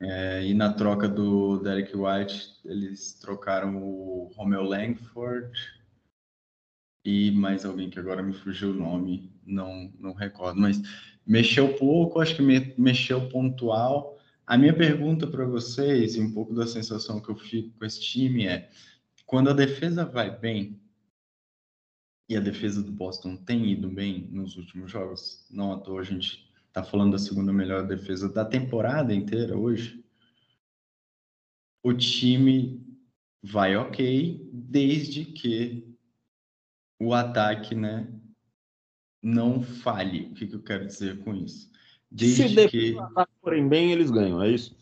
é, 0.00 0.46
e 0.46 0.54
na 0.54 0.72
troca 0.72 1.08
do 1.08 1.58
Derek 1.58 1.96
White, 1.96 2.60
eles 2.64 3.14
trocaram 3.14 3.76
o 3.82 4.30
Romeo 4.36 4.62
Langford 4.62 5.50
e 7.04 7.32
mais 7.32 7.64
alguém 7.64 7.90
que 7.90 7.98
agora 7.98 8.22
me 8.22 8.32
fugiu 8.32 8.70
o 8.70 8.74
nome, 8.74 9.32
não, 9.44 9.92
não 9.98 10.12
recordo, 10.12 10.60
mas 10.60 10.80
mexeu 11.26 11.74
pouco, 11.74 12.20
acho 12.20 12.36
que 12.36 12.42
me, 12.42 12.74
mexeu 12.76 13.28
pontual. 13.28 14.18
A 14.46 14.58
minha 14.58 14.74
pergunta 14.74 15.26
para 15.26 15.44
vocês, 15.44 16.16
e 16.16 16.20
um 16.20 16.32
pouco 16.32 16.54
da 16.54 16.66
sensação 16.66 17.20
que 17.20 17.30
eu 17.30 17.36
fico 17.36 17.70
com 17.78 17.84
esse 17.84 18.00
time 18.00 18.46
é: 18.46 18.70
quando 19.26 19.50
a 19.50 19.54
defesa 19.54 20.04
vai 20.04 20.36
bem, 20.36 20.80
e 22.28 22.36
a 22.36 22.40
defesa 22.40 22.82
do 22.82 22.92
Boston 22.92 23.36
tem 23.36 23.70
ido 23.70 23.88
bem 23.88 24.28
nos 24.30 24.56
últimos 24.56 24.90
jogos, 24.90 25.46
não 25.50 25.72
à 25.72 25.78
toa 25.78 26.00
a 26.00 26.04
gente 26.04 26.50
está 26.68 26.82
falando 26.82 27.12
da 27.12 27.18
segunda 27.18 27.52
melhor 27.52 27.86
defesa 27.86 28.28
da 28.28 28.44
temporada 28.44 29.14
inteira 29.14 29.56
hoje, 29.56 30.04
o 31.82 31.92
time 31.92 32.82
vai 33.42 33.76
ok, 33.76 34.50
desde 34.52 35.26
que 35.26 35.94
o 36.98 37.12
ataque, 37.12 37.74
né, 37.74 38.08
não 39.24 39.62
falhe. 39.62 40.26
O 40.26 40.34
que, 40.34 40.46
que 40.46 40.54
eu 40.54 40.62
quero 40.62 40.86
dizer 40.86 41.18
com 41.20 41.34
isso? 41.34 41.70
Desde 42.10 42.48
Se 42.48 42.68
que 42.68 42.96
forem 43.40 43.66
bem, 43.66 43.90
eles 43.90 44.10
ganham, 44.10 44.42
é 44.42 44.50
isso? 44.50 44.76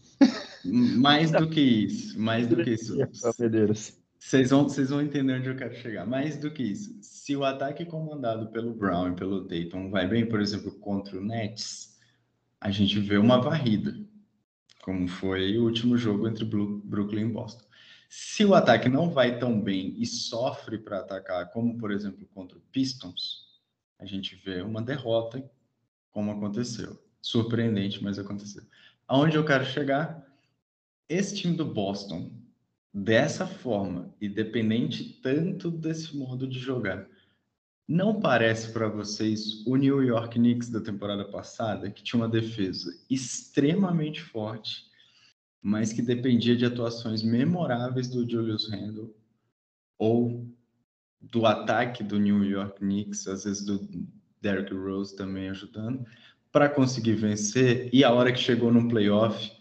Mais 0.65 1.31
do 1.31 1.49
que 1.49 1.61
isso, 1.61 2.19
mais 2.19 2.47
do 2.47 2.57
que 2.57 2.71
isso. 2.71 2.97
Vocês 4.19 4.51
vão, 4.51 4.69
vocês 4.69 4.91
vão 4.91 5.03
entender 5.03 5.33
onde 5.33 5.49
eu 5.49 5.57
quero 5.57 5.75
chegar. 5.75 6.07
Mais 6.07 6.37
do 6.37 6.49
que 6.49 6.63
isso, 6.63 6.97
se 7.03 7.35
o 7.35 7.45
ataque 7.45 7.85
comandado 7.85 8.53
pelo 8.53 8.73
Brown 8.73 9.09
e 9.09 9.17
pelo 9.17 9.49
Tatum 9.49 9.91
vai 9.91 10.07
bem, 10.07 10.25
por 10.25 10.41
exemplo, 10.41 10.71
contra 10.79 11.19
o 11.19 11.25
Nets, 11.25 11.99
a 12.61 12.71
gente 12.71 13.01
vê 13.01 13.17
uma 13.17 13.41
varrida, 13.41 13.99
como 14.81 15.09
foi 15.09 15.59
o 15.59 15.65
último 15.65 15.99
jogo 15.99 16.29
entre 16.29 16.45
Brooklyn 16.45 17.31
e 17.31 17.33
Boston. 17.33 17.65
Se 18.09 18.45
o 18.45 18.55
ataque 18.55 18.89
não 18.89 19.11
vai 19.11 19.41
tão 19.41 19.61
bem 19.61 19.97
e 19.99 20.07
sofre 20.07 20.79
para 20.79 21.01
atacar, 21.01 21.51
como 21.51 21.77
por 21.77 21.91
exemplo 21.91 22.25
contra 22.33 22.57
o 22.57 22.63
Pistons, 22.71 23.42
a 24.03 24.07
gente 24.07 24.35
vê 24.35 24.61
uma 24.63 24.83
derrota, 24.83 25.49
como 26.11 26.33
aconteceu. 26.33 27.01
Surpreendente, 27.21 28.03
mas 28.03 28.19
aconteceu. 28.19 28.65
Aonde 29.07 29.37
eu 29.37 29.45
quero 29.45 29.65
chegar? 29.65 30.27
Esse 31.09 31.37
time 31.37 31.57
do 31.57 31.65
Boston 31.65 32.33
dessa 32.93 33.47
forma, 33.47 34.13
independente 34.21 35.21
tanto 35.23 35.71
desse 35.71 36.17
modo 36.17 36.49
de 36.49 36.59
jogar, 36.59 37.07
não 37.87 38.21
parece 38.21 38.73
para 38.73 38.89
vocês 38.89 39.65
o 39.67 39.77
New 39.77 40.03
York 40.03 40.35
Knicks 40.35 40.69
da 40.69 40.81
temporada 40.81 41.25
passada, 41.25 41.91
que 41.91 42.03
tinha 42.03 42.21
uma 42.21 42.29
defesa 42.29 42.93
extremamente 43.09 44.21
forte, 44.21 44.85
mas 45.61 45.93
que 45.93 46.03
dependia 46.03 46.57
de 46.57 46.65
atuações 46.65 47.23
memoráveis 47.23 48.09
do 48.09 48.29
Julius 48.29 48.69
Randle 48.69 49.15
ou 49.97 50.45
do 51.23 51.47
ataque 51.47 52.03
do 52.03 52.19
New 52.19 52.45
York 52.45 52.81
Knicks, 52.81 53.27
às 53.29 53.45
vezes 53.45 53.65
do 53.65 53.89
Derrick 54.41 54.75
Rose 54.75 55.15
também 55.17 55.49
ajudando, 55.49 56.05
para 56.51 56.69
conseguir 56.69 57.15
vencer. 57.15 57.89
E 57.93 58.03
a 58.03 58.13
hora 58.13 58.33
que 58.33 58.39
chegou 58.39 58.73
no 58.73 58.89
playoff, 58.89 59.53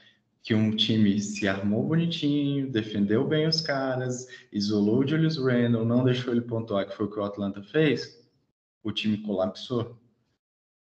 que 0.41 0.55
um 0.55 0.76
time 0.76 1.20
se 1.20 1.47
armou 1.47 1.88
bonitinho, 1.88 2.72
defendeu 2.72 3.28
bem 3.28 3.47
os 3.47 3.62
caras, 3.62 4.28
isolou 4.51 4.99
o 4.99 5.07
Julius 5.07 5.38
Randle, 5.38 5.86
não 5.86 6.03
deixou 6.03 6.34
ele 6.34 6.41
pontuar, 6.41 6.88
que 6.88 6.95
foi 6.95 7.05
o 7.05 7.12
que 7.12 7.20
o 7.20 7.24
Atlanta 7.24 7.62
fez, 7.62 8.20
o 8.84 8.91
time 8.91 9.20
colapsou. 9.20 9.95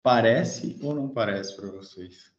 Parece 0.01 0.79
ou 0.81 0.95
não 0.95 1.09
parece 1.09 1.55
para 1.57 1.69
vocês? 1.69 2.31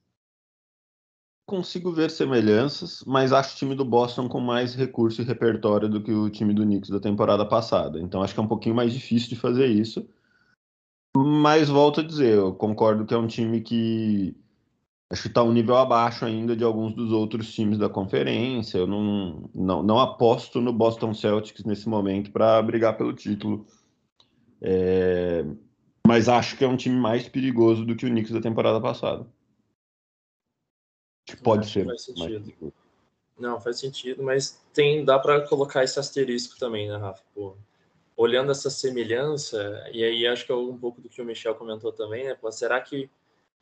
Consigo 1.51 1.91
ver 1.91 2.13
semelhanças, 2.13 3.03
mas 3.05 3.33
acho 3.33 3.57
o 3.57 3.59
time 3.59 3.75
do 3.75 3.85
Boston 3.85 4.29
com 4.29 4.39
mais 4.39 4.73
recurso 4.73 5.21
e 5.21 5.25
repertório 5.25 5.89
do 5.89 6.01
que 6.01 6.13
o 6.13 6.31
time 6.31 6.55
do 6.55 6.63
Knicks 6.63 6.91
da 6.91 7.01
temporada 7.01 7.45
passada. 7.45 8.01
Então 8.01 8.23
acho 8.23 8.33
que 8.33 8.39
é 8.39 8.43
um 8.45 8.47
pouquinho 8.47 8.77
mais 8.77 8.93
difícil 8.93 9.31
de 9.31 9.35
fazer 9.35 9.67
isso. 9.67 10.09
Mas 11.13 11.69
volto 11.69 11.99
a 11.99 12.05
dizer, 12.05 12.37
eu 12.37 12.55
concordo 12.55 13.05
que 13.05 13.13
é 13.13 13.19
um 13.19 13.27
time 13.27 13.61
que 13.63 14.33
acho 15.11 15.23
que 15.23 15.27
está 15.29 15.43
um 15.43 15.53
nível 15.53 15.77
abaixo 15.77 16.25
ainda 16.25 16.55
de 16.55 16.63
alguns 16.63 16.95
dos 16.95 17.11
outros 17.11 17.53
times 17.53 17.79
da 17.79 17.89
conferência. 17.89 18.79
Eu 18.79 18.87
não, 18.87 19.51
não, 19.53 19.83
não 19.83 19.99
aposto 19.99 20.61
no 20.61 20.73
Boston 20.73 21.13
Celtics 21.13 21.65
nesse 21.65 21.89
momento 21.89 22.31
para 22.31 22.63
brigar 22.63 22.97
pelo 22.97 23.13
título. 23.13 23.67
É, 24.63 25.45
mas 26.07 26.29
acho 26.29 26.57
que 26.57 26.65
é 26.65 26.69
um 26.69 26.77
time 26.77 26.95
mais 26.95 27.29
perigoso 27.29 27.85
do 27.85 27.97
que 27.97 28.07
o 28.07 28.09
Knicks 28.09 28.31
da 28.31 28.41
temporada 28.41 28.81
passada. 28.81 29.27
Pode 31.37 31.69
ser. 31.69 31.85
Faz 31.85 32.03
sentido. 32.03 32.73
Não, 33.39 33.59
faz 33.61 33.79
sentido, 33.79 34.23
mas 34.23 34.63
tem 34.73 35.05
dá 35.05 35.19
para 35.19 35.41
colocar 35.47 35.83
esse 35.83 35.99
asterisco 35.99 36.59
também, 36.59 36.89
né, 36.89 36.97
Rafa? 36.97 37.23
Pô, 37.35 37.57
olhando 38.15 38.53
essa 38.53 38.69
semelhança, 38.69 39.83
e 39.93 40.05
aí 40.05 40.27
acho 40.27 40.45
que 40.45 40.53
é 40.53 40.55
um 40.55 40.77
pouco 40.77 41.01
do 41.01 41.09
que 41.09 41.23
o 41.23 41.25
Michel 41.25 41.55
comentou 41.55 41.91
também, 41.91 42.25
né? 42.25 42.35
Pô, 42.35 42.53
será 42.53 42.79
que 42.79 43.09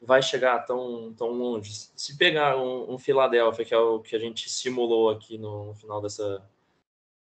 vai 0.00 0.20
chegar 0.20 0.58
tão, 0.66 1.14
tão 1.14 1.30
longe? 1.30 1.72
Se 1.94 2.18
pegar 2.18 2.56
um, 2.56 2.92
um 2.92 2.98
Philadelphia, 2.98 3.64
que 3.64 3.72
é 3.72 3.78
o 3.78 4.00
que 4.00 4.16
a 4.16 4.18
gente 4.18 4.50
simulou 4.50 5.10
aqui 5.10 5.38
no, 5.38 5.66
no 5.66 5.74
final 5.74 6.00
dessa. 6.00 6.44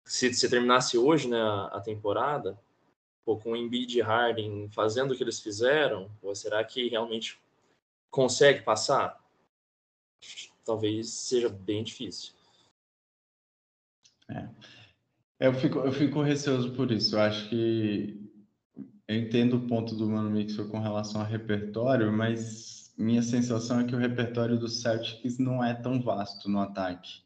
Se, 0.04 0.34
se 0.34 0.50
terminasse 0.50 0.98
hoje 0.98 1.28
né, 1.28 1.40
a, 1.40 1.66
a 1.74 1.80
temporada, 1.80 2.60
pô, 3.24 3.38
com 3.38 3.52
o 3.52 3.56
Embiid 3.56 4.00
e 4.00 4.02
Harden 4.02 4.68
fazendo 4.72 5.12
o 5.12 5.16
que 5.16 5.24
eles 5.24 5.40
fizeram, 5.40 6.10
pô, 6.20 6.34
será 6.34 6.64
que 6.64 6.90
realmente 6.90 7.40
consegue 8.10 8.64
passar? 8.64 9.21
Talvez 10.66 11.10
seja 11.10 11.50
bem 11.50 11.84
difícil. 11.84 12.34
É. 14.30 14.48
Eu 15.40 15.54
fico, 15.54 15.80
eu 15.80 15.92
fico 15.92 16.22
receoso 16.22 16.72
por 16.74 16.92
isso. 16.92 17.16
Eu 17.16 17.22
acho 17.22 17.50
que 17.50 18.22
eu 19.08 19.16
entendo 19.16 19.58
o 19.58 19.68
ponto 19.68 19.96
do 19.96 20.08
Mano 20.08 20.30
Mixer 20.30 20.68
com 20.68 20.80
relação 20.80 21.22
ao 21.22 21.28
repertório, 21.28 22.12
mas 22.12 22.94
minha 22.98 23.22
sensação 23.22 23.80
é 23.80 23.84
que 23.84 23.96
o 23.96 23.98
repertório 23.98 24.58
do 24.58 24.68
Celtics 24.68 25.38
não 25.38 25.64
é 25.64 25.74
tão 25.74 26.02
vasto 26.02 26.48
no 26.48 26.60
ataque. 26.60 27.22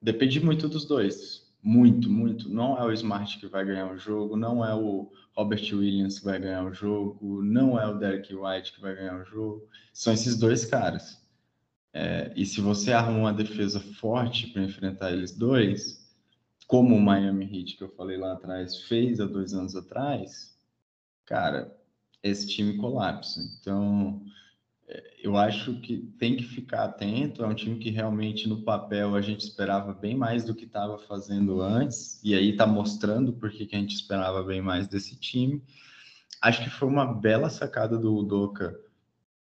Depende 0.00 0.40
muito 0.40 0.68
dos 0.68 0.84
dois. 0.84 1.46
Muito, 1.62 2.08
muito. 2.08 2.48
Não 2.48 2.78
é 2.78 2.84
o 2.84 2.92
Smart 2.92 3.38
que 3.38 3.46
vai 3.46 3.64
ganhar 3.64 3.92
o 3.92 3.98
jogo, 3.98 4.36
não 4.36 4.64
é 4.64 4.74
o 4.74 5.12
Robert 5.36 5.62
Williams 5.72 6.18
que 6.18 6.24
vai 6.24 6.38
ganhar 6.38 6.64
o 6.64 6.72
jogo, 6.72 7.42
não 7.42 7.78
é 7.78 7.86
o 7.86 7.98
Derek 7.98 8.34
White 8.34 8.72
que 8.72 8.80
vai 8.80 8.94
ganhar 8.94 9.20
o 9.20 9.24
jogo. 9.24 9.68
São 9.92 10.12
esses 10.12 10.36
dois 10.36 10.64
caras. 10.64 11.20
É, 11.92 12.32
e 12.36 12.44
se 12.44 12.60
você 12.60 12.92
arruma 12.92 13.18
uma 13.18 13.32
defesa 13.32 13.80
forte 13.80 14.48
para 14.48 14.62
enfrentar 14.62 15.12
eles 15.12 15.36
dois, 15.36 16.06
como 16.66 16.94
o 16.94 17.00
Miami 17.00 17.44
Heat 17.44 17.76
que 17.76 17.84
eu 17.84 17.88
falei 17.88 18.16
lá 18.16 18.34
atrás 18.34 18.76
fez 18.82 19.20
há 19.20 19.26
dois 19.26 19.54
anos 19.54 19.74
atrás, 19.74 20.56
cara, 21.24 21.74
esse 22.22 22.46
time 22.46 22.76
colapsa. 22.76 23.40
Então, 23.58 24.22
eu 25.22 25.36
acho 25.36 25.80
que 25.80 25.98
tem 26.18 26.36
que 26.36 26.44
ficar 26.44 26.84
atento. 26.84 27.42
É 27.42 27.46
um 27.46 27.54
time 27.54 27.78
que 27.78 27.90
realmente 27.90 28.48
no 28.48 28.62
papel 28.62 29.14
a 29.14 29.20
gente 29.20 29.40
esperava 29.40 29.92
bem 29.92 30.16
mais 30.16 30.44
do 30.44 30.54
que 30.54 30.64
estava 30.64 30.98
fazendo 30.98 31.60
antes, 31.60 32.20
e 32.24 32.34
aí 32.34 32.50
está 32.50 32.66
mostrando 32.66 33.32
porque 33.32 33.66
que 33.66 33.76
a 33.76 33.78
gente 33.78 33.94
esperava 33.94 34.42
bem 34.42 34.62
mais 34.62 34.88
desse 34.88 35.16
time. 35.16 35.62
Acho 36.40 36.62
que 36.62 36.70
foi 36.70 36.88
uma 36.88 37.04
bela 37.12 37.50
sacada 37.50 37.98
do 37.98 38.22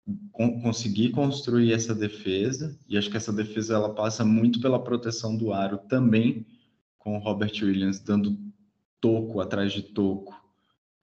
Udoka 0.08 0.62
conseguir 0.62 1.12
construir 1.12 1.74
essa 1.74 1.93
defesa, 1.93 2.78
e 2.88 2.97
acho 2.97 3.10
que 3.10 3.18
essa 3.18 3.32
defesa 3.32 3.76
ela 3.76 3.93
passa 3.93 4.26
muito 4.26 4.60
pela 4.60 4.84
proteção 4.84 5.38
do 5.38 5.54
aro 5.54 5.78
também, 5.78 6.45
com 6.97 7.16
o 7.16 7.20
Robert 7.20 7.54
Williams 7.62 7.99
dando 7.99 8.38
toco 8.99 9.39
atrás 9.39 9.72
de 9.72 9.82
toco. 9.82 10.36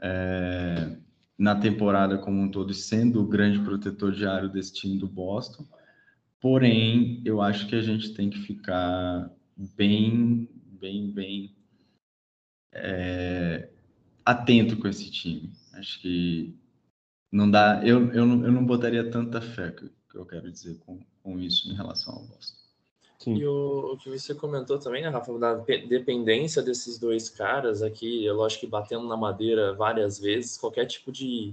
É 0.00 0.96
na 1.38 1.54
temporada 1.54 2.18
como 2.18 2.42
um 2.42 2.50
todo, 2.50 2.74
sendo 2.74 3.22
o 3.22 3.26
grande 3.26 3.60
protetor 3.60 4.12
diário 4.12 4.50
desse 4.50 4.74
time 4.74 4.98
do 4.98 5.06
Boston. 5.06 5.64
Porém, 6.40 7.22
eu 7.24 7.40
acho 7.40 7.68
que 7.68 7.76
a 7.76 7.80
gente 7.80 8.12
tem 8.12 8.28
que 8.28 8.40
ficar 8.40 9.30
bem, 9.56 10.48
bem, 10.80 11.12
bem 11.12 11.54
é, 12.72 13.70
atento 14.24 14.76
com 14.76 14.88
esse 14.88 15.10
time. 15.10 15.52
Acho 15.74 16.00
que 16.00 16.56
não 17.30 17.50
dá. 17.50 17.80
Eu, 17.84 18.12
eu, 18.12 18.26
não, 18.26 18.44
eu 18.44 18.52
não 18.52 18.64
botaria 18.64 19.10
tanta 19.10 19.40
fé, 19.40 19.70
que, 19.70 19.88
que 19.88 20.16
eu 20.16 20.26
quero 20.26 20.50
dizer 20.50 20.78
com, 20.80 21.00
com 21.22 21.38
isso 21.38 21.70
em 21.70 21.74
relação 21.74 22.14
ao 22.14 22.22
Boston. 22.22 22.58
Sim. 23.18 23.34
E 23.34 23.46
o, 23.46 23.92
o, 23.92 23.98
que 23.98 24.08
você 24.08 24.34
comentou 24.34 24.78
também, 24.78 25.02
né, 25.02 25.08
Rafa, 25.08 25.36
da 25.38 25.54
dependência 25.54 26.62
desses 26.62 26.98
dois 26.98 27.28
caras 27.28 27.82
aqui, 27.82 28.24
eu 28.24 28.44
acho 28.44 28.60
que 28.60 28.66
batendo 28.66 29.08
na 29.08 29.16
madeira 29.16 29.74
várias 29.74 30.20
vezes, 30.20 30.56
qualquer 30.56 30.86
tipo 30.86 31.10
de, 31.10 31.52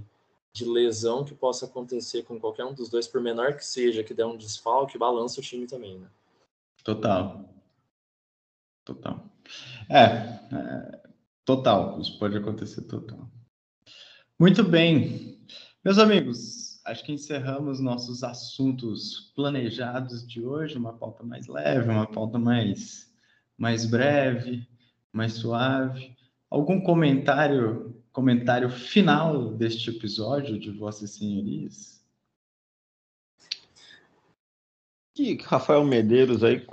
de 0.52 0.64
lesão 0.64 1.24
que 1.24 1.34
possa 1.34 1.66
acontecer 1.66 2.22
com 2.22 2.38
qualquer 2.38 2.64
um 2.64 2.72
dos 2.72 2.88
dois, 2.88 3.08
por 3.08 3.20
menor 3.20 3.54
que 3.54 3.66
seja, 3.66 4.04
que 4.04 4.14
der 4.14 4.26
um 4.26 4.36
desfalque, 4.36 4.96
balança 4.96 5.40
o 5.40 5.42
time 5.42 5.66
também, 5.66 5.98
né? 5.98 6.06
Total. 6.84 7.44
Total. 8.84 9.20
É, 9.90 10.04
é 10.04 11.02
total. 11.44 12.00
Isso 12.00 12.16
pode 12.16 12.36
acontecer 12.36 12.82
total. 12.82 13.28
Muito 14.38 14.62
bem. 14.62 15.35
Meus 15.86 15.98
amigos, 16.00 16.80
acho 16.84 17.04
que 17.04 17.12
encerramos 17.12 17.78
nossos 17.78 18.24
assuntos 18.24 19.32
planejados 19.36 20.26
de 20.26 20.44
hoje, 20.44 20.76
uma 20.76 20.92
pauta 20.92 21.22
mais 21.22 21.46
leve, 21.46 21.88
uma 21.88 22.08
pauta 22.08 22.40
mais, 22.40 23.08
mais 23.56 23.86
breve, 23.86 24.66
mais 25.12 25.34
suave. 25.34 26.16
Algum 26.50 26.80
comentário, 26.80 28.02
comentário 28.10 28.68
final 28.68 29.52
deste 29.52 29.90
episódio 29.90 30.58
de 30.58 30.72
Vossas 30.72 31.10
Senhorias? 31.12 32.04
Que 35.14 35.40
Rafael 35.40 35.84
Medeiros 35.84 36.42
aí 36.42 36.66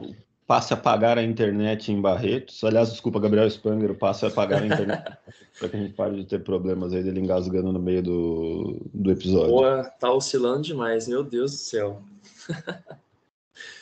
passe 0.54 0.72
a 0.72 0.78
pagar 0.78 1.18
a 1.18 1.24
internet 1.24 1.92
em 1.92 2.00
Barretos. 2.00 2.64
Aliás, 2.64 2.92
desculpa, 2.92 3.20
Gabriel 3.20 3.50
Spanger, 3.50 3.96
passe 3.96 4.24
a 4.24 4.30
pagar 4.30 4.62
a 4.62 4.66
internet 4.68 5.18
para 5.58 5.68
que 5.68 5.76
a 5.76 5.80
gente 5.80 5.94
pare 5.96 6.16
de 6.16 6.26
ter 6.26 6.44
problemas 6.44 6.94
aí 6.94 7.02
dele 7.02 7.22
engasgando 7.22 7.72
no 7.72 7.80
meio 7.80 8.04
do, 8.04 8.80
do 8.94 9.12
episódio. 9.12 9.50
Boa, 9.50 9.84
tá 10.00 10.14
oscilando 10.14 10.62
demais, 10.62 11.08
meu 11.08 11.24
Deus 11.24 11.54
do 11.54 11.58
céu. 11.58 12.04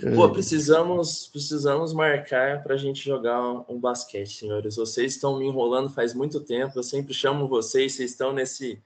É. 0.01 0.15
Pô, 0.15 0.29
precisamos, 0.29 1.27
precisamos 1.27 1.91
marcar 1.93 2.63
para 2.63 2.75
a 2.75 2.77
gente 2.77 3.03
jogar 3.03 3.41
um 3.69 3.77
basquete, 3.77 4.31
senhores. 4.31 4.77
Vocês 4.77 5.15
estão 5.15 5.37
me 5.37 5.47
enrolando 5.47 5.89
faz 5.89 6.13
muito 6.13 6.39
tempo, 6.39 6.79
eu 6.79 6.83
sempre 6.83 7.13
chamo 7.13 7.49
vocês, 7.49 7.91
vocês 7.91 8.11
estão 8.11 8.31
nesse. 8.31 8.81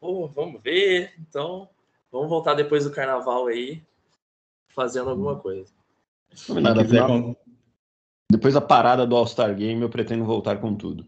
Pô, 0.00 0.26
vamos 0.26 0.60
ver. 0.60 1.12
Então, 1.20 1.68
vamos 2.10 2.28
voltar 2.28 2.54
depois 2.54 2.82
do 2.82 2.90
carnaval 2.90 3.46
aí, 3.46 3.80
fazendo 4.70 5.10
alguma 5.10 5.36
coisa. 5.36 5.77
Nada 6.60 6.84
com... 7.06 7.36
Depois 8.30 8.54
da 8.54 8.60
parada 8.60 9.06
do 9.06 9.16
All-Star 9.16 9.54
Game, 9.54 9.80
eu 9.80 9.88
pretendo 9.88 10.24
voltar 10.24 10.60
com 10.60 10.74
tudo. 10.74 11.06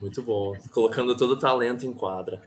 Muito 0.00 0.22
bom. 0.22 0.54
Colocando 0.70 1.16
todo 1.16 1.32
o 1.32 1.38
talento 1.38 1.86
em 1.86 1.92
quadra. 1.92 2.42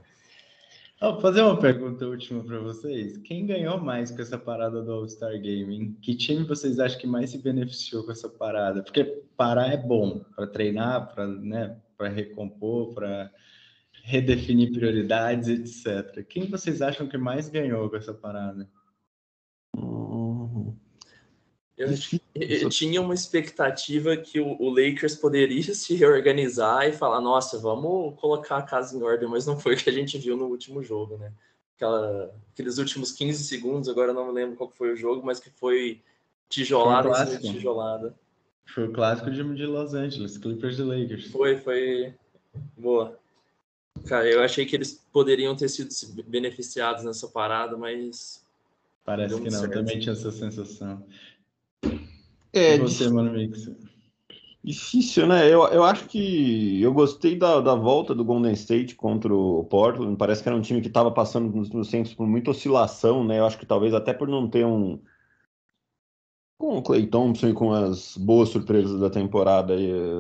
Vou 0.99 1.22
fazer 1.22 1.41
uma 1.41 1.59
pergunta 1.59 2.07
última 2.07 2.43
para 2.43 2.59
vocês. 2.59 3.18
Quem 3.20 3.45
ganhou 3.45 3.80
mais 3.80 4.09
com 4.09 4.22
essa 4.22 4.38
parada 4.38 4.82
do 4.82 4.91
All-Star 4.91 5.39
Game? 5.39 5.95
Que 6.01 6.15
time 6.15 6.43
vocês 6.43 6.80
acham 6.80 6.99
que 6.99 7.07
mais 7.07 7.30
se 7.30 7.38
beneficiou 7.38 8.03
com 8.03 8.11
essa 8.11 8.28
parada? 8.28 8.82
Porque 8.82 9.03
parar 9.36 9.72
é 9.72 9.78
bom 9.78 10.24
para 10.36 10.47
treinar, 10.47 11.13
para 11.13 11.28
né, 11.28 11.78
recompor, 11.99 12.93
para 12.95 13.32
redefinir 14.03 14.72
prioridades, 14.72 15.47
etc. 15.49 16.26
Quem 16.28 16.49
vocês 16.49 16.82
acham 16.82 17.07
que 17.07 17.18
mais 17.18 17.47
ganhou 17.47 17.89
com 17.89 17.95
essa 17.95 18.13
parada? 18.13 18.68
Eu, 21.78 21.89
eu, 22.34 22.69
tinha 22.69 22.99
uma 22.99 23.13
expectativa 23.13 24.17
que 24.17 24.39
o, 24.39 24.59
o, 24.59 24.69
Lakers 24.69 25.15
poderia 25.15 25.61
se 25.75 25.93
reorganizar 25.93 26.88
e 26.88 26.91
falar, 26.91 27.21
nossa, 27.21 27.59
vamos 27.59 28.19
colocar 28.19 28.57
a 28.57 28.63
casa 28.63 28.97
em 28.97 29.03
ordem, 29.03 29.30
mas 29.30 29.45
não 29.45 29.59
foi 29.59 29.75
o 29.75 29.78
que 29.78 29.89
a 29.89 29.93
gente 29.93 30.17
viu 30.17 30.36
no 30.36 30.45
último 30.45 30.82
jogo, 30.84 31.17
né? 31.17 31.32
Aquela, 31.75 32.34
aqueles 32.51 32.80
últimos 32.80 33.11
15 33.11 33.43
segundos, 33.43 33.88
agora 33.88 34.09
eu 34.09 34.15
não 34.15 34.25
me 34.28 34.34
lembro 34.34 34.55
qual 34.55 34.71
foi 34.71 34.91
o 34.91 34.95
jogo, 34.95 35.23
mas 35.23 35.39
que 35.39 35.51
foi 35.51 36.01
tijolada 36.49 37.28
foi 37.28 37.38
tijolada. 37.38 38.15
Foi 38.65 38.88
o 38.88 38.91
clássico 38.91 39.30
de, 39.30 39.43
de 39.55 39.65
Los 39.67 39.93
Angeles, 39.93 40.38
Clippers 40.39 40.75
de 40.75 40.84
Lakers. 40.84 41.28
Foi, 41.28 41.57
foi. 41.57 42.13
Boa. 42.75 43.19
Cara, 44.07 44.28
eu 44.28 44.41
achei 44.41 44.65
que 44.65 44.75
eles 44.75 45.05
poderiam 45.13 45.55
ter 45.55 45.69
sido 45.69 45.89
beneficiados 46.23 47.03
nessa 47.03 47.28
parada, 47.28 47.78
mas 47.78 48.43
Parece 49.07 49.39
que 49.41 49.49
não, 49.49 49.59
certo. 49.61 49.71
também 49.71 49.99
tinha 49.99 50.11
essa 50.11 50.32
sensação. 50.32 51.01
É, 52.57 52.75
e 52.75 52.79
você, 52.79 53.09
mano, 53.09 53.31
Mix? 53.31 53.69
Difícil, 54.63 55.27
né? 55.27 55.45
Eu, 55.47 55.65
eu 55.67 55.83
acho 55.83 56.07
que 56.07 56.81
eu 56.81 56.93
gostei 56.93 57.37
da, 57.37 57.61
da 57.61 57.73
volta 57.73 58.13
do 58.13 58.25
Golden 58.25 58.51
State 58.51 58.95
contra 58.95 59.33
o 59.33 59.63
Portland. 59.63 60.17
Parece 60.17 60.43
que 60.43 60.49
era 60.49 60.57
um 60.57 60.61
time 60.61 60.81
que 60.81 60.87
estava 60.87 61.09
passando 61.09 61.55
nos, 61.55 61.69
nos 61.69 61.87
tempos 61.89 62.13
por 62.13 62.27
muita 62.27 62.51
oscilação, 62.51 63.23
né? 63.23 63.39
Eu 63.39 63.45
acho 63.45 63.57
que 63.57 63.65
talvez 63.65 63.93
até 63.93 64.13
por 64.13 64.27
não 64.27 64.49
ter 64.49 64.65
um. 64.65 64.99
Com 66.59 66.79
o 66.79 66.81
Clay 66.81 67.05
Thompson 67.07 67.49
e 67.49 67.53
com 67.53 67.71
as 67.71 68.17
boas 68.17 68.49
surpresas 68.49 68.99
da 68.99 69.09
temporada, 69.09 69.73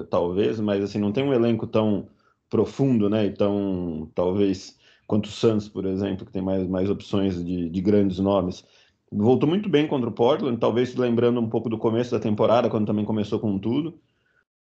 talvez, 0.09 0.59
mas 0.59 0.83
assim, 0.83 0.99
não 0.99 1.11
tem 1.11 1.23
um 1.23 1.33
elenco 1.33 1.65
tão 1.65 2.07
profundo, 2.47 3.09
né? 3.09 3.25
Então, 3.25 4.09
talvez 4.13 4.77
quanto 5.07 5.25
o 5.25 5.31
Suns, 5.31 5.67
por 5.67 5.85
exemplo, 5.85 6.25
que 6.25 6.31
tem 6.31 6.41
mais, 6.41 6.67
mais 6.67 6.89
opções 6.89 7.43
de, 7.43 7.69
de 7.69 7.81
grandes 7.81 8.19
nomes. 8.19 8.63
Voltou 9.11 9.47
muito 9.47 9.69
bem 9.69 9.87
contra 9.87 10.09
o 10.09 10.13
Portland, 10.13 10.57
talvez 10.57 10.95
lembrando 10.95 11.39
um 11.39 11.49
pouco 11.49 11.69
do 11.69 11.77
começo 11.77 12.11
da 12.11 12.19
temporada, 12.19 12.69
quando 12.69 12.87
também 12.87 13.05
começou 13.05 13.39
com 13.39 13.57
tudo 13.57 13.97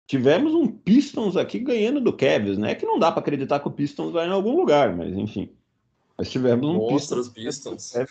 tivemos 0.07 0.53
um 0.53 0.67
Pistons 0.67 1.39
aqui 1.39 1.59
ganhando 1.59 2.01
do 2.01 2.13
Cavs, 2.13 2.59
né? 2.59 2.75
Que 2.75 2.85
não 2.85 2.99
dá 2.99 3.11
para 3.11 3.21
acreditar 3.21 3.61
que 3.61 3.69
o 3.69 3.73
Pistons 3.73 4.13
vai 4.13 4.27
em 4.27 4.31
algum 4.31 4.55
lugar, 4.57 4.95
mas 4.95 5.17
enfim. 5.17 5.51
Mas 6.17 6.31
tivemos 6.31 6.69
um 6.69 6.75
Monstros 6.75 7.31
Pistons. 7.31 7.93
Pistons. 7.93 8.09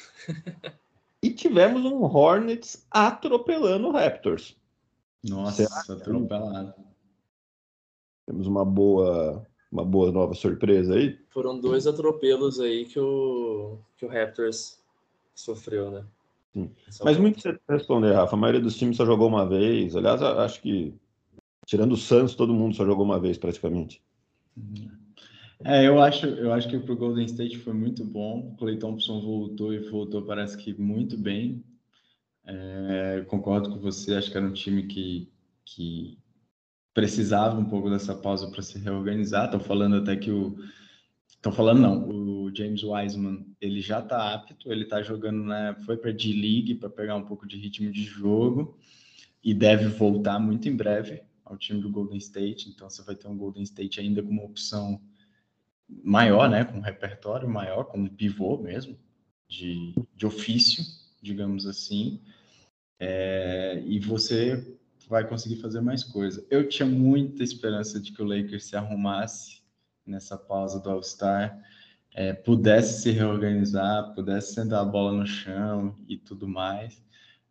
e 1.22 1.30
tivemos 1.30 1.86
um 1.86 2.04
Hornets 2.04 2.86
atropelando 2.90 3.88
o 3.88 3.92
Raptors. 3.92 4.58
Nossa, 5.24 5.64
atropelado. 5.92 6.74
Temos 8.26 8.48
uma 8.48 8.66
boa, 8.66 9.46
uma 9.72 9.86
boa 9.86 10.12
nova 10.12 10.34
surpresa 10.34 10.96
aí. 10.96 11.20
Foram 11.30 11.60
dois 11.60 11.86
atropelos 11.86 12.60
aí 12.60 12.86
que 12.86 13.00
o, 13.00 13.78
que 13.96 14.06
o 14.06 14.10
Raptors 14.10 14.81
sofreu, 15.42 15.92
né? 15.92 16.04
Sim. 16.54 16.72
Mas 17.04 17.18
muito 17.18 17.42
você 17.42 17.58
responder, 17.70 18.14
Rafa. 18.14 18.36
A 18.36 18.40
maioria 18.40 18.62
dos 18.62 18.78
times 18.78 18.98
só 18.98 19.06
jogou 19.06 19.28
uma 19.28 19.48
vez. 19.48 19.96
Aliás, 19.96 20.22
acho 20.22 20.62
que 20.62 20.94
Tirando 21.66 21.94
o 21.94 21.98
Santos, 21.98 22.36
todo 22.36 22.54
mundo 22.54 22.76
só 22.76 22.86
jogou 22.86 23.06
uma 23.06 23.20
vez 23.20 23.38
praticamente. 23.38 24.02
É, 25.64 25.88
eu 25.88 26.02
acho, 26.02 26.26
eu 26.26 26.52
acho 26.52 26.68
que 26.68 26.80
para 26.80 26.94
o 26.94 26.98
Golden 26.98 27.26
State 27.26 27.60
foi 27.60 27.74
muito 27.74 28.04
bom. 28.04 28.52
O 28.52 28.58
Clay 28.58 28.78
Thompson 28.78 29.22
voltou 29.22 29.74
e 29.74 29.80
voltou, 29.90 30.24
parece 30.24 30.58
que 30.58 30.74
muito 30.74 31.18
bem. 31.18 31.64
É, 32.46 33.24
concordo 33.28 33.70
com 33.70 33.80
você, 33.80 34.16
acho 34.16 34.32
que 34.32 34.38
era 34.38 34.46
um 34.46 34.54
time 34.54 34.84
que, 34.88 35.32
que 35.64 36.18
precisava 36.94 37.60
um 37.60 37.66
pouco 37.66 37.90
dessa 37.90 38.16
pausa 38.16 38.50
para 38.50 38.64
se 38.64 38.80
reorganizar. 38.80 39.46
Estão 39.46 39.60
falando 39.60 39.98
até 39.98 40.16
que 40.16 40.32
o. 40.32 40.58
Estão 41.30 41.52
falando 41.52 41.80
não, 41.80 42.10
o 42.10 42.41
James 42.56 42.84
Wiseman 42.84 43.46
ele 43.60 43.82
já 43.82 44.00
está 44.00 44.34
apto, 44.34 44.72
ele 44.72 44.84
está 44.84 45.02
jogando, 45.02 45.44
né? 45.44 45.76
Foi 45.86 45.98
para 45.98 46.12
D-League 46.12 46.76
para 46.76 46.90
pegar 46.90 47.16
um 47.16 47.26
pouco 47.26 47.48
de 47.48 47.58
ritmo 47.58 47.92
de 47.92 48.04
jogo 48.04 48.78
e 49.44 49.54
deve 49.54 49.88
voltar 49.88 50.40
muito 50.40 50.68
em 50.70 50.76
breve 50.76 51.24
ao 51.44 51.58
time 51.58 51.82
do 51.82 51.90
Golden 51.90 52.18
State, 52.18 52.70
então 52.70 52.90
você 52.90 53.04
vai 53.04 53.16
ter 53.16 53.28
um 53.28 53.38
Golden 53.38 53.64
State 53.64 54.00
ainda 54.00 54.24
com 54.24 54.30
uma 54.30 54.44
opção 54.44 55.02
maior, 56.04 56.50
né, 56.50 56.64
com 56.64 56.78
um 56.78 56.82
repertório 56.82 57.50
maior, 57.50 57.84
com 57.86 58.00
um 58.00 58.08
pivô 58.08 58.58
mesmo, 58.58 58.98
de, 59.50 59.94
de 60.16 60.26
ofício, 60.26 60.82
digamos 61.22 61.68
assim, 61.68 62.22
é, 62.98 63.84
e 63.86 64.00
você 64.00 64.78
vai 65.10 65.28
conseguir 65.28 65.58
fazer 65.58 65.82
mais 65.82 66.06
coisa. 66.06 66.46
Eu 66.50 66.70
tinha 66.70 66.88
muita 66.88 67.44
esperança 67.44 68.00
de 68.00 68.14
que 68.14 68.22
o 68.22 68.26
Lakers 68.26 68.66
se 68.66 68.78
arrumasse 68.78 69.62
nessa 70.06 70.38
pausa 70.38 70.80
do 70.80 70.90
All-Star, 70.90 71.62
é, 72.14 72.34
pudesse 72.34 73.02
se 73.02 73.12
reorganizar, 73.12 74.14
pudesse 74.14 74.54
sentar 74.54 74.82
a 74.82 74.86
bola 74.86 75.14
no 75.14 75.26
chão 75.26 75.96
e 76.08 76.18
tudo 76.18 76.48
mais, 76.48 77.04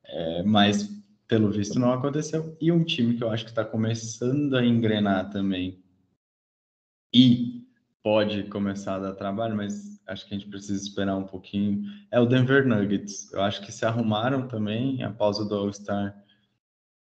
é, 0.04 0.42
mas 0.42 0.88
pelo 1.26 1.50
visto 1.50 1.78
não 1.78 1.92
aconteceu. 1.92 2.56
E 2.60 2.70
um 2.72 2.84
time 2.84 3.16
que 3.16 3.24
eu 3.24 3.30
acho 3.30 3.44
que 3.44 3.50
está 3.50 3.64
começando 3.64 4.56
a 4.56 4.64
engrenar 4.64 5.30
também 5.30 5.82
e 7.12 7.66
pode 8.02 8.44
começar 8.44 8.96
a 8.96 8.98
dar 8.98 9.14
trabalho, 9.14 9.56
mas 9.56 10.00
acho 10.06 10.26
que 10.26 10.34
a 10.34 10.38
gente 10.38 10.50
precisa 10.50 10.82
esperar 10.82 11.16
um 11.16 11.26
pouquinho, 11.26 11.84
é 12.10 12.18
o 12.18 12.26
Denver 12.26 12.66
Nuggets. 12.66 13.32
Eu 13.32 13.42
acho 13.42 13.60
que 13.62 13.70
se 13.70 13.84
arrumaram 13.84 14.48
também, 14.48 15.02
a 15.02 15.10
pausa 15.12 15.44
do 15.44 15.54
All-Star 15.54 16.20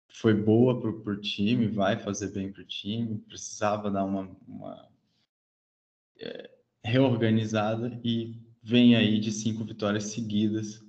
foi 0.10 0.34
boa 0.34 0.80
para 0.82 1.12
o 1.12 1.22
time, 1.22 1.68
vai 1.68 1.98
fazer 1.98 2.32
bem 2.32 2.52
para 2.52 2.62
o 2.62 2.66
time, 2.66 3.20
precisava 3.20 3.92
dar 3.92 4.04
uma, 4.04 4.30
uma 4.48 4.90
é, 6.20 6.57
reorganizada 6.84 8.00
e 8.04 8.36
vem 8.64 8.96
aí 8.96 9.20
de 9.20 9.32
cinco 9.32 9.64
vitórias 9.64 10.06
seguidas 10.06 10.82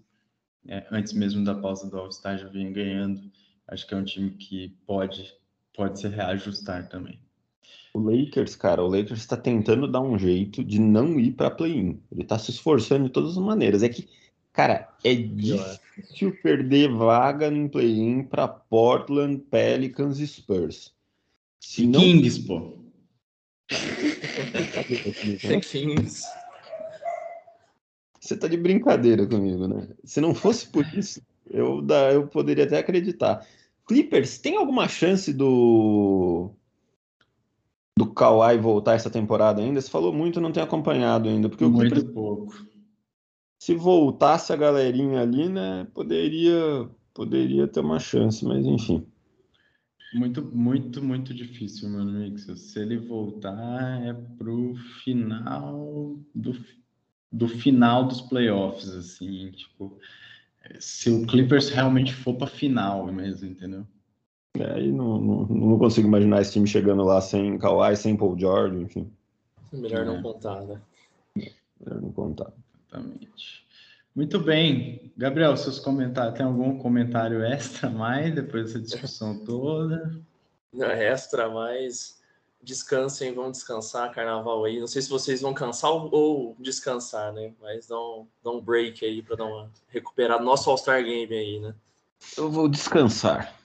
é, 0.69 0.87
antes 0.91 1.15
mesmo 1.15 1.43
da 1.43 1.55
pausa 1.55 1.89
do 1.89 1.97
All-Star 1.97 2.39
já 2.39 2.47
vinha 2.49 2.71
ganhando. 2.71 3.21
Acho 3.67 3.87
que 3.87 3.95
é 3.95 3.97
um 3.97 4.05
time 4.05 4.31
que 4.31 4.69
pode, 4.87 5.35
pode 5.75 5.99
se 5.99 6.09
reajustar 6.09 6.89
também. 6.89 7.19
O 7.95 8.01
Lakers, 8.01 8.55
cara, 8.55 8.85
o 8.85 8.87
Lakers 8.87 9.21
está 9.21 9.37
tentando 9.37 9.91
dar 9.91 10.03
um 10.03 10.19
jeito 10.19 10.63
de 10.63 10.79
não 10.79 11.19
ir 11.19 11.33
para 11.33 11.51
play-in. 11.51 12.01
Ele 12.13 12.23
está 12.23 12.39
se 12.39 12.51
esforçando 12.51 13.07
de 13.07 13.11
todas 13.11 13.33
as 13.33 13.43
maneiras. 13.43 13.83
É 13.83 13.89
que, 13.89 14.09
cara, 14.53 14.95
é 15.03 15.15
difícil 15.15 16.37
perder 16.43 16.93
vaga 16.93 17.51
no 17.51 17.69
play-in 17.69 18.25
para 18.25 18.47
Portland, 18.47 19.43
Pelicans 19.51 20.19
e 20.19 20.27
Spurs. 20.27 20.93
Se 21.61 21.87
não... 21.87 22.01
Kings, 22.01 22.41
pô. 22.41 22.79
Kings. 25.63 26.23
Você 28.21 28.37
tá 28.37 28.47
de 28.47 28.57
brincadeira 28.57 29.27
comigo, 29.27 29.67
né? 29.67 29.89
Se 30.05 30.21
não 30.21 30.35
fosse 30.35 30.67
por 30.67 30.85
isso, 30.95 31.23
eu, 31.51 31.85
eu 32.13 32.27
poderia 32.27 32.65
até 32.65 32.79
acreditar. 32.79 33.47
Clippers, 33.87 34.39
tem 34.39 34.57
alguma 34.57 34.87
chance 34.87 35.33
do 35.33 36.51
do 37.97 38.07
Kawhi 38.13 38.59
voltar 38.59 38.95
essa 38.95 39.11
temporada 39.11 39.61
ainda? 39.61 39.81
Você 39.81 39.91
falou 39.91 40.13
muito, 40.13 40.41
não 40.41 40.53
tem 40.53 40.63
acompanhado 40.63 41.29
ainda, 41.29 41.49
porque 41.49 41.65
muito 41.65 41.87
o 41.87 41.95
Clippers, 41.95 42.15
pouco. 42.15 42.55
Se 43.59 43.75
voltasse 43.75 44.53
a 44.53 44.57
galerinha 44.57 45.21
ali, 45.21 45.49
né, 45.49 45.87
poderia 45.93 46.89
poderia 47.13 47.67
ter 47.67 47.81
uma 47.81 47.99
chance, 47.99 48.45
mas 48.45 48.65
enfim. 48.65 49.05
Muito, 50.15 50.43
muito, 50.43 51.05
muito 51.05 51.35
difícil, 51.35 51.89
meu 51.91 52.01
amigo. 52.01 52.39
Se 52.39 52.81
ele 52.81 52.97
voltar 52.97 54.03
é 54.03 54.13
pro 54.13 54.75
final 55.05 56.19
do 56.35 56.53
do 57.31 57.47
final 57.47 58.07
dos 58.07 58.21
playoffs, 58.23 58.89
assim, 58.89 59.51
tipo, 59.51 59.99
se 60.81 61.11
o 61.11 61.27
Clippers 61.27 61.69
realmente 61.69 62.15
for 62.15 62.35
para 62.35 62.47
final 62.47 63.07
mesmo, 63.13 63.49
entendeu? 63.49 63.87
É, 64.59 64.73
aí 64.73 64.91
não, 64.91 65.21
não, 65.21 65.47
não, 65.47 65.79
consigo 65.79 66.09
imaginar 66.09 66.41
esse 66.41 66.53
time 66.53 66.67
chegando 66.67 67.05
lá 67.05 67.21
sem 67.21 67.59
Kawhi, 67.59 67.97
sem 67.97 68.17
Paul 68.17 68.39
George, 68.39 68.83
enfim. 68.83 69.11
Melhor 69.73 70.07
não 70.07 70.19
é. 70.19 70.23
contar, 70.23 70.63
né? 70.63 70.81
Melhor 71.37 72.03
não 72.03 72.13
contar. 72.13 72.53
Exatamente. 72.89 73.68
Muito 74.19 74.41
bem. 74.41 75.13
Gabriel, 75.17 75.57
seus 75.57 75.79
comentários, 75.79 76.37
tem 76.37 76.45
algum 76.45 76.77
comentário 76.77 77.41
extra 77.45 77.89
mais 77.89 78.35
depois 78.35 78.65
dessa 78.65 78.81
discussão 78.81 79.39
toda? 79.47 80.13
Não, 80.73 80.89
extra 80.89 81.49
mais 81.49 82.21
descansem, 82.61 83.33
vão 83.33 83.53
descansar, 83.53 84.13
carnaval 84.13 84.65
aí. 84.65 84.81
Não 84.81 84.89
sei 84.89 85.03
se 85.03 85.09
vocês 85.09 85.41
vão 85.41 85.55
cansar 85.55 85.93
ou 85.93 86.57
descansar, 86.59 87.33
né? 87.33 87.55
Mas 87.61 87.87
dá 87.87 87.97
um, 87.97 88.27
dá 88.43 88.51
um 88.51 88.61
break 88.61 89.05
aí 89.05 89.23
para 89.23 89.37
dar 89.37 89.45
uma 89.45 89.71
recuperar 89.87 90.43
nosso 90.43 90.69
All-Star 90.69 91.05
Game 91.05 91.33
aí, 91.33 91.61
né? 91.61 91.73
Eu 92.37 92.51
vou 92.51 92.69
descansar. 92.69 93.57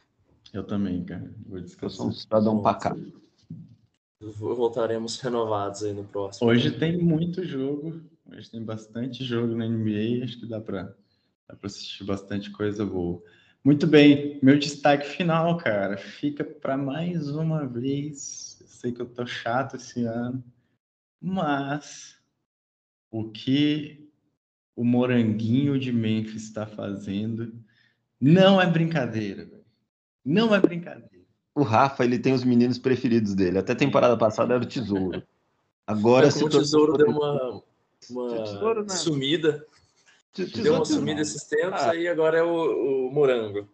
Eu 0.54 0.64
também, 0.64 1.04
cara. 1.04 1.34
Vou 1.48 1.60
descansar. 1.60 1.84
Eu 1.86 1.90
sou 1.90 2.08
um 2.10 2.12
cidadão 2.12 2.62
cá. 2.62 2.96
Voltaremos 4.22 5.20
renovados 5.20 5.82
aí 5.82 5.94
no 5.94 6.04
próximo. 6.04 6.48
Hoje 6.48 6.70
tem 6.78 6.96
muito 6.96 7.44
jogo. 7.44 8.13
Hoje 8.36 8.50
tem 8.50 8.64
bastante 8.64 9.24
jogo 9.24 9.56
na 9.56 9.66
NBA. 9.66 10.24
Acho 10.24 10.40
que 10.40 10.46
dá 10.46 10.60
para 10.60 10.96
dá 11.48 11.56
pra 11.56 11.68
assistir 11.68 12.04
bastante 12.04 12.50
coisa 12.52 12.86
boa. 12.86 13.22
Muito 13.64 13.88
bem. 13.88 14.40
Meu 14.42 14.58
destaque 14.58 15.08
final, 15.08 15.58
cara, 15.58 15.98
fica 15.98 16.44
para 16.44 16.76
mais 16.76 17.30
uma 17.30 17.66
vez 17.66 18.54
sei 18.84 18.92
que 18.92 19.02
eu 19.02 19.06
tô 19.06 19.26
chato 19.26 19.78
esse 19.78 20.04
ano, 20.04 20.44
mas 21.22 22.18
o 23.10 23.32
que 23.32 24.12
o 24.76 24.84
Moranguinho 24.84 25.80
de 25.80 25.94
Memphis 25.94 26.44
está 26.44 26.66
fazendo 26.66 27.54
não 28.20 28.62
é 28.62 28.70
brincadeira, 28.70 29.50
não 30.24 30.54
é 30.54 30.60
brincadeira. 30.60 31.24
O 31.56 31.64
Rafa, 31.64 32.04
ele 32.04 32.20
tem 32.20 32.34
os 32.34 32.44
meninos 32.44 32.78
preferidos 32.78 33.34
dele. 33.34 33.60
Até 33.60 33.74
temporada 33.74 34.18
passada 34.18 34.56
era 34.56 34.64
o 34.64 34.68
Tesouro. 34.68 35.24
Agora 35.88 36.30
se 36.30 36.44
o 36.44 36.50
Tesouro 36.50 36.98
deu 36.98 37.08
uma, 37.08 37.64
uma 38.10 38.44
tesouro, 38.44 38.82
né? 38.84 38.90
sumida. 38.90 39.66
Tesouro 40.34 40.64
deu 40.64 40.74
uma 40.76 40.86
sumida 40.86 41.22
esses 41.22 41.44
tempos, 41.44 41.82
ah. 41.82 41.92
aí 41.92 42.08
agora 42.08 42.40
é 42.40 42.44
o, 42.44 43.08
o 43.08 43.12
Morango. 43.12 43.70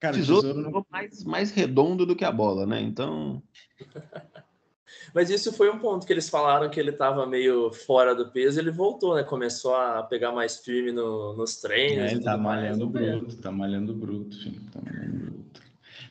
Cara, 0.00 0.14
tesouro, 0.14 0.48
tesouro 0.48 0.70
não... 0.70 0.86
mais, 0.90 1.24
mais 1.24 1.50
redondo 1.52 2.04
do 2.04 2.16
que 2.16 2.24
a 2.24 2.32
bola, 2.32 2.66
né? 2.66 2.80
Então. 2.80 3.42
Mas 5.14 5.30
isso 5.30 5.52
foi 5.52 5.70
um 5.70 5.78
ponto 5.78 6.06
que 6.06 6.12
eles 6.12 6.28
falaram 6.28 6.70
que 6.70 6.80
ele 6.80 6.90
estava 6.90 7.26
meio 7.26 7.70
fora 7.72 8.14
do 8.14 8.30
peso, 8.30 8.58
ele 8.58 8.70
voltou, 8.70 9.14
né? 9.14 9.22
Começou 9.22 9.74
a 9.74 10.02
pegar 10.02 10.32
mais 10.32 10.58
firme 10.58 10.90
no, 10.90 11.36
nos 11.36 11.60
treinos. 11.60 12.10
É, 12.10 12.12
ele 12.12 12.22
tá 12.22 12.36
malhando 12.36 12.86
bruto, 12.86 13.36
tá 13.36 13.52
malhando 13.52 13.94
bruto, 13.94 14.38
filho, 14.42 14.60
tá 14.72 14.80
malhando 14.82 15.20
bruto. 15.20 15.62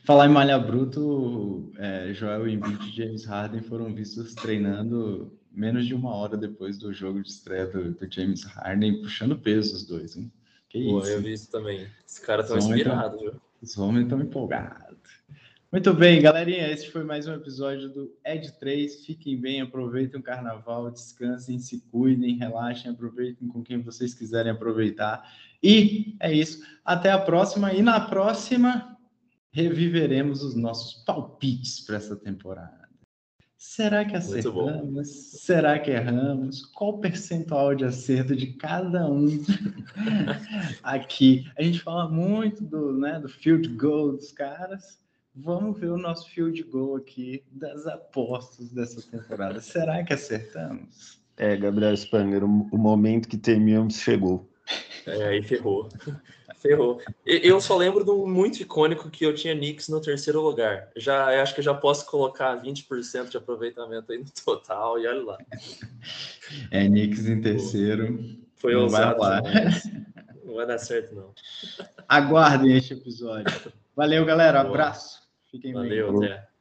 Falar 0.04 0.26
em 0.26 0.32
malha 0.32 0.58
bruto, 0.58 1.72
é, 1.78 2.12
Joel 2.12 2.48
Embiid 2.48 2.88
e 2.88 2.96
James 2.96 3.24
Harden 3.24 3.62
foram 3.62 3.92
vistos 3.92 4.34
treinando 4.34 5.32
menos 5.54 5.86
de 5.86 5.94
uma 5.94 6.14
hora 6.14 6.36
depois 6.36 6.78
do 6.78 6.92
jogo 6.92 7.22
de 7.22 7.28
estreia 7.28 7.66
do, 7.66 7.92
do 7.92 8.12
James 8.12 8.44
Harden, 8.44 9.02
puxando 9.02 9.38
peso 9.38 9.74
os 9.74 9.84
dois, 9.84 10.16
hein? 10.16 10.30
Que 10.68 10.84
Pô, 10.84 11.00
isso. 11.00 11.08
eu 11.08 11.22
vi 11.22 11.32
isso 11.32 11.50
também. 11.50 11.86
Os 12.06 12.18
caras 12.18 12.46
estão 12.46 12.58
inspirados, 12.58 13.20
viu? 13.20 13.34
Os 13.60 13.76
homens 13.78 14.04
estão 14.04 14.20
empolgados. 14.20 14.96
Muito 15.70 15.94
bem, 15.94 16.20
galerinha. 16.20 16.70
Esse 16.70 16.90
foi 16.90 17.02
mais 17.02 17.26
um 17.26 17.32
episódio 17.32 17.88
do 17.88 18.14
Ed 18.26 18.52
3. 18.58 19.06
Fiquem 19.06 19.40
bem, 19.40 19.60
aproveitem 19.62 20.20
o 20.20 20.22
carnaval, 20.22 20.90
descansem, 20.90 21.58
se 21.58 21.80
cuidem, 21.90 22.36
relaxem, 22.36 22.90
aproveitem 22.90 23.48
com 23.48 23.62
quem 23.62 23.80
vocês 23.80 24.12
quiserem 24.12 24.52
aproveitar. 24.52 25.26
E 25.62 26.14
é 26.20 26.30
isso. 26.30 26.62
Até 26.84 27.10
a 27.10 27.18
próxima. 27.18 27.72
E 27.72 27.80
na 27.80 28.00
próxima, 28.00 28.98
reviveremos 29.50 30.42
os 30.42 30.54
nossos 30.54 31.04
palpites 31.04 31.80
para 31.80 31.96
essa 31.96 32.16
temporada. 32.16 32.81
Será 33.62 34.04
que 34.04 34.16
acertamos? 34.16 35.08
Será 35.08 35.78
que 35.78 35.92
erramos? 35.92 36.66
Qual 36.66 36.90
o 36.90 36.98
percentual 36.98 37.76
de 37.76 37.84
acerto 37.84 38.34
de 38.34 38.48
cada 38.54 39.08
um 39.08 39.28
aqui? 40.82 41.48
A 41.56 41.62
gente 41.62 41.78
fala 41.80 42.08
muito 42.08 42.64
do, 42.64 42.92
né, 42.92 43.20
do 43.20 43.28
field 43.28 43.68
goal 43.68 44.12
dos 44.12 44.32
caras. 44.32 44.98
Vamos 45.32 45.78
ver 45.78 45.92
o 45.92 45.96
nosso 45.96 46.28
field 46.30 46.60
goal 46.64 46.96
aqui 46.96 47.44
das 47.52 47.86
apostas 47.86 48.72
dessa 48.72 49.00
temporada. 49.08 49.60
Será 49.60 50.02
que 50.02 50.12
acertamos? 50.12 51.22
É, 51.36 51.56
Gabriel 51.56 51.96
Spanger, 51.96 52.44
o 52.44 52.76
momento 52.76 53.28
que 53.28 53.38
temíamos 53.38 53.94
chegou. 53.94 54.51
É, 55.06 55.28
aí 55.28 55.42
ferrou. 55.42 55.88
Ferrou. 56.60 57.00
Eu 57.26 57.60
só 57.60 57.76
lembro 57.76 58.04
de 58.04 58.10
um 58.12 58.24
muito 58.24 58.62
icônico 58.62 59.10
que 59.10 59.26
eu 59.26 59.34
tinha 59.34 59.52
Knicks 59.52 59.88
no 59.88 60.00
terceiro 60.00 60.40
lugar. 60.40 60.90
Já 60.94 61.42
acho 61.42 61.56
que 61.56 61.60
já 61.60 61.74
posso 61.74 62.06
colocar 62.06 62.62
20% 62.62 63.30
de 63.30 63.36
aproveitamento 63.36 64.12
aí 64.12 64.18
no 64.18 64.26
total 64.44 64.96
e 65.00 65.06
olha 65.08 65.24
lá. 65.24 65.38
É, 66.70 66.86
Knicks 66.86 67.26
em 67.26 67.40
terceiro. 67.40 68.16
Foi 68.54 68.74
não 68.74 68.82
ousado. 68.82 69.18
Vai 69.18 69.40
não 70.44 70.54
vai 70.54 70.66
dar 70.66 70.78
certo, 70.78 71.14
não. 71.14 71.34
Aguardem 72.08 72.76
este 72.76 72.92
episódio. 72.92 73.72
Valeu, 73.96 74.24
galera. 74.24 74.60
Abraço. 74.60 75.20
Fiquem 75.50 75.72
Valeu, 75.72 75.88
bem. 75.88 76.14
Valeu, 76.14 76.32
até. 76.32 76.51